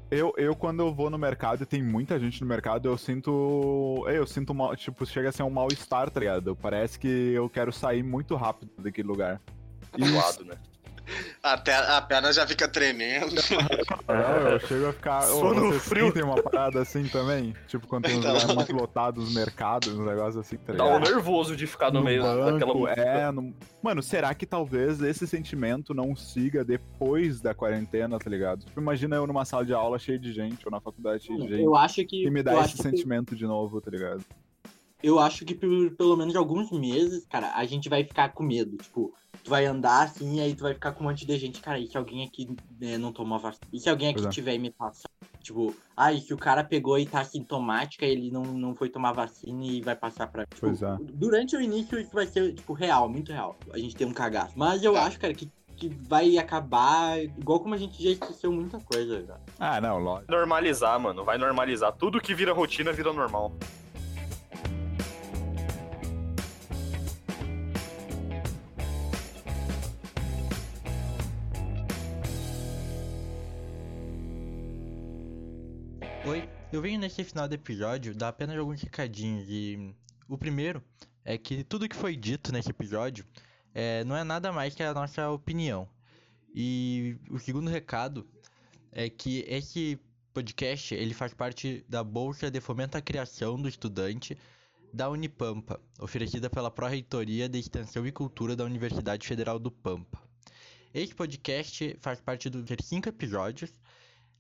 Eu, 0.10 0.34
eu, 0.38 0.56
quando 0.56 0.80
eu 0.82 0.94
vou 0.94 1.10
no 1.10 1.18
mercado 1.18 1.64
e 1.64 1.66
tem 1.66 1.84
muita 1.84 2.18
gente 2.20 2.40
no 2.40 2.48
mercado, 2.48 2.88
eu 2.88 2.98
sinto. 2.98 4.06
Eu 4.08 4.26
sinto 4.26 4.54
mal. 4.54 4.74
Tipo, 4.76 5.04
chega 5.06 5.30
a 5.30 5.32
ser 5.32 5.44
um 5.44 5.50
mal-estar, 5.50 6.10
tá 6.12 6.20
ligado? 6.20 6.56
Parece 6.56 6.98
que 7.00 7.08
eu 7.34 7.50
quero 7.50 7.74
sair 7.74 8.04
muito 8.04 8.36
rápido 8.36 8.72
daquele 8.78 9.08
lugar. 9.08 9.42
Zoado, 10.00 10.46
né? 10.46 10.56
Até 11.44 11.76
a 11.76 12.02
perna 12.02 12.32
já 12.34 12.46
fica 12.48 12.68
tremendo. 12.68 13.36
Não, 14.08 14.50
eu 14.52 14.60
chego 14.68 14.88
a 14.88 14.94
ficar. 14.94 15.22
Sono 15.24 15.68
vocês 15.70 15.84
frio. 15.84 16.06
sentem 16.08 16.24
uma 16.24 16.42
parada 16.42 16.82
assim 16.82 17.04
também? 17.08 17.54
Tipo, 17.68 17.88
quando 17.88 18.06
tem 18.06 18.18
uns 18.18 18.24
Tá 18.24 18.32
lugares 18.34 18.56
muito 18.56 18.74
lotados, 18.74 19.28
os 19.28 19.34
mercados, 19.36 19.90
uns 19.94 20.06
negócios 20.06 20.38
assim, 20.38 20.58
tá 20.58 20.74
Dá 20.74 20.86
um 20.86 21.00
nervoso 21.00 21.56
de 21.56 21.68
ficar 21.68 21.92
no, 21.92 22.04
meio 22.04 22.22
banco, 22.24 22.52
daquela 22.52 22.74
multidão. 22.74 23.04
é, 23.06 23.32
no- 23.32 23.54
Mano, 23.82 24.02
será 24.02 24.34
que 24.34 24.46
talvez 24.46 25.02
esse 25.02 25.28
sentimento 25.28 25.94
não 25.94 26.16
siga 26.16 26.64
depois 26.64 27.40
da 27.40 27.54
quarentena, 27.54 28.18
tá 28.18 28.30
ligado? 28.30 28.66
Tipo, 28.66 28.80
imagina 28.82 29.16
eu 29.16 29.28
numa 29.28 29.46
sala 29.46 29.64
de 29.66 29.74
aula 29.74 30.00
cheia 30.00 30.18
de 30.18 30.34
gente, 30.34 30.66
ou 30.66 30.72
na 30.72 30.80
faculdade 30.82 31.24
cheia 31.24 31.38
de 31.40 31.48
gente, 31.48 31.62
Eu 31.64 31.76
acho 31.76 32.04
que. 32.06 32.26
e 32.26 32.32
me 32.32 32.42
dá 32.42 32.54
esse 32.54 32.62
acho 32.62 32.76
que- 32.78 32.84
sentimento 32.84 33.36
de 33.36 33.46
novo, 33.46 33.80
tá 33.80 33.92
ligado? 33.92 34.24
Eu 35.06 35.20
acho 35.20 35.46
que 35.46 35.54
por 35.54 35.92
pelo 35.92 36.18
menos 36.18 36.36
alguns 36.36 36.72
meses, 36.72 37.28
cara, 37.28 37.54
a 37.56 37.64
gente 37.66 37.88
vai 37.88 38.04
ficar 38.04 38.30
com 38.30 38.42
medo. 38.42 38.76
Tipo, 38.78 39.14
tu 39.44 39.52
vai 39.52 39.64
andar 39.64 40.06
assim 40.06 40.38
e 40.38 40.42
aí 40.42 40.56
tu 40.56 40.64
vai 40.64 40.74
ficar 40.74 40.94
com 40.94 41.04
um 41.04 41.08
monte 41.08 41.28
de 41.28 41.38
gente. 41.38 41.62
Cara, 41.62 41.78
e 41.78 41.86
se 41.86 41.96
alguém 41.96 42.26
aqui 42.26 42.50
né, 42.82 42.98
não 42.98 43.14
tomou 43.14 43.38
a 43.38 43.42
vacina? 43.42 43.68
E 43.72 43.80
se 43.80 43.88
alguém 43.88 44.10
aqui 44.10 44.26
é. 44.26 44.30
tiver 44.30 44.56
e 44.56 44.60
me 44.60 44.72
passar? 44.72 45.08
Tipo, 45.42 45.76
ah, 45.96 46.12
e 46.12 46.20
se 46.20 46.34
o 46.34 46.38
cara 46.38 46.64
pegou 46.64 46.98
e 46.98 47.06
tá 47.06 47.24
sintomática, 47.24 48.04
ele 48.04 48.32
não, 48.32 48.42
não 48.42 48.74
foi 48.74 48.90
tomar 48.90 49.12
vacina 49.12 49.64
e 49.64 49.80
vai 49.80 49.96
passar 49.96 50.26
pra. 50.26 50.44
Tipo, 50.48 50.62
Pois 50.62 50.82
é. 50.82 50.98
Durante 51.14 51.56
o 51.56 51.62
início 51.62 52.00
isso 52.00 52.12
vai 52.12 52.26
ser, 52.26 52.56
tipo, 52.56 52.74
real, 52.74 53.08
muito 53.08 53.32
real. 53.32 53.56
A 53.72 53.78
gente 53.78 53.96
tem 53.96 54.08
um 54.08 54.14
cagaço. 54.14 54.54
Mas 54.58 54.84
eu 54.84 54.98
acho, 54.98 55.20
cara, 55.20 55.36
que, 55.36 55.48
que 55.78 55.88
vai 55.88 56.36
acabar 56.40 57.24
igual 57.24 57.60
como 57.60 57.76
a 57.76 57.78
gente 57.78 58.04
já 58.04 58.10
esqueceu 58.10 58.52
muita 58.52 58.80
coisa, 58.80 59.24
já. 59.24 59.38
Ah, 59.60 59.80
não, 59.80 60.00
lógico. 60.00 60.32
Normalizar, 60.32 61.00
mano. 61.00 61.24
Vai 61.24 61.38
normalizar. 61.38 61.94
Tudo 61.94 62.20
que 62.20 62.34
vira 62.34 62.54
rotina 62.54 62.92
vira 62.92 63.14
normal. 63.14 63.56
Eu 76.76 76.82
venho 76.82 77.00
nesse 77.00 77.24
final 77.24 77.48
do 77.48 77.56
episódio 77.56 78.14
dar 78.14 78.28
apenas 78.28 78.58
alguns 78.58 78.82
recadinhos 78.82 79.46
e 79.48 79.96
o 80.28 80.38
primeiro 80.38 80.84
é 81.24 81.38
que 81.38 81.64
tudo 81.64 81.88
que 81.88 81.96
foi 81.96 82.18
dito 82.18 82.52
nesse 82.52 82.70
episódio 82.70 83.26
é, 83.74 84.04
não 84.04 84.16
é 84.16 84.26
nada 84.26 84.52
mais 84.52 84.76
que 84.76 84.84
a 84.84 84.94
nossa 84.94 85.30
opinião. 85.30 85.88
E 86.54 87.18
o 87.30 87.40
segundo 87.40 87.70
recado 87.70 88.28
é 88.92 89.10
que 89.10 89.46
esse 89.48 89.98
podcast 90.34 90.94
ele 90.94 91.14
faz 91.14 91.34
parte 91.34 91.86
da 91.88 92.04
Bolsa 92.04 92.52
de 92.52 92.60
Fomento 92.60 92.98
à 92.98 93.02
Criação 93.02 93.62
do 93.62 93.70
Estudante 93.70 94.38
da 94.94 95.10
Unipampa, 95.10 95.80
oferecida 95.98 96.50
pela 96.50 96.70
Pró-Reitoria 96.70 97.48
de 97.48 97.58
Extensão 97.58 98.06
e 98.06 98.12
Cultura 98.12 98.54
da 98.54 98.66
Universidade 98.66 99.26
Federal 99.26 99.58
do 99.60 99.72
Pampa. 99.72 100.22
Esse 100.94 101.16
podcast 101.16 101.98
faz 102.02 102.20
parte 102.20 102.50
dos 102.50 102.66
cinco 102.86 103.08
episódios 103.08 103.72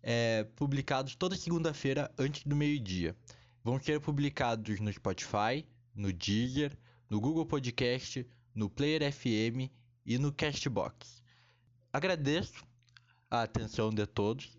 é, 0.08 0.43
publicados 0.56 1.16
toda 1.16 1.36
segunda-feira 1.36 2.14
antes 2.16 2.43
do 2.43 2.56
meio-dia. 2.56 3.16
Vão 3.64 3.82
ser 3.82 3.99
publicados 3.99 4.80
no 4.80 4.93
Spotify, 4.93 5.66
no 5.95 6.14
Deezer, 6.14 6.78
no 7.10 7.20
Google 7.20 7.47
Podcast, 7.47 8.26
no 8.53 8.70
Player 8.70 9.12
FM 9.12 9.72
e 10.06 10.20
no 10.20 10.32
Castbox. 10.32 11.24
Agradeço 11.91 12.64
a 13.32 13.41
atenção 13.41 13.89
de 13.89 14.06
todos 14.06 14.56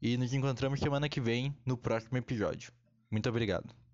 e 0.00 0.16
nos 0.16 0.32
encontramos 0.32 0.78
semana 0.78 1.08
que 1.08 1.20
vem 1.20 1.52
no 1.66 1.76
próximo 1.76 2.16
episódio. 2.16 2.72
Muito 3.10 3.28
obrigado. 3.28 3.85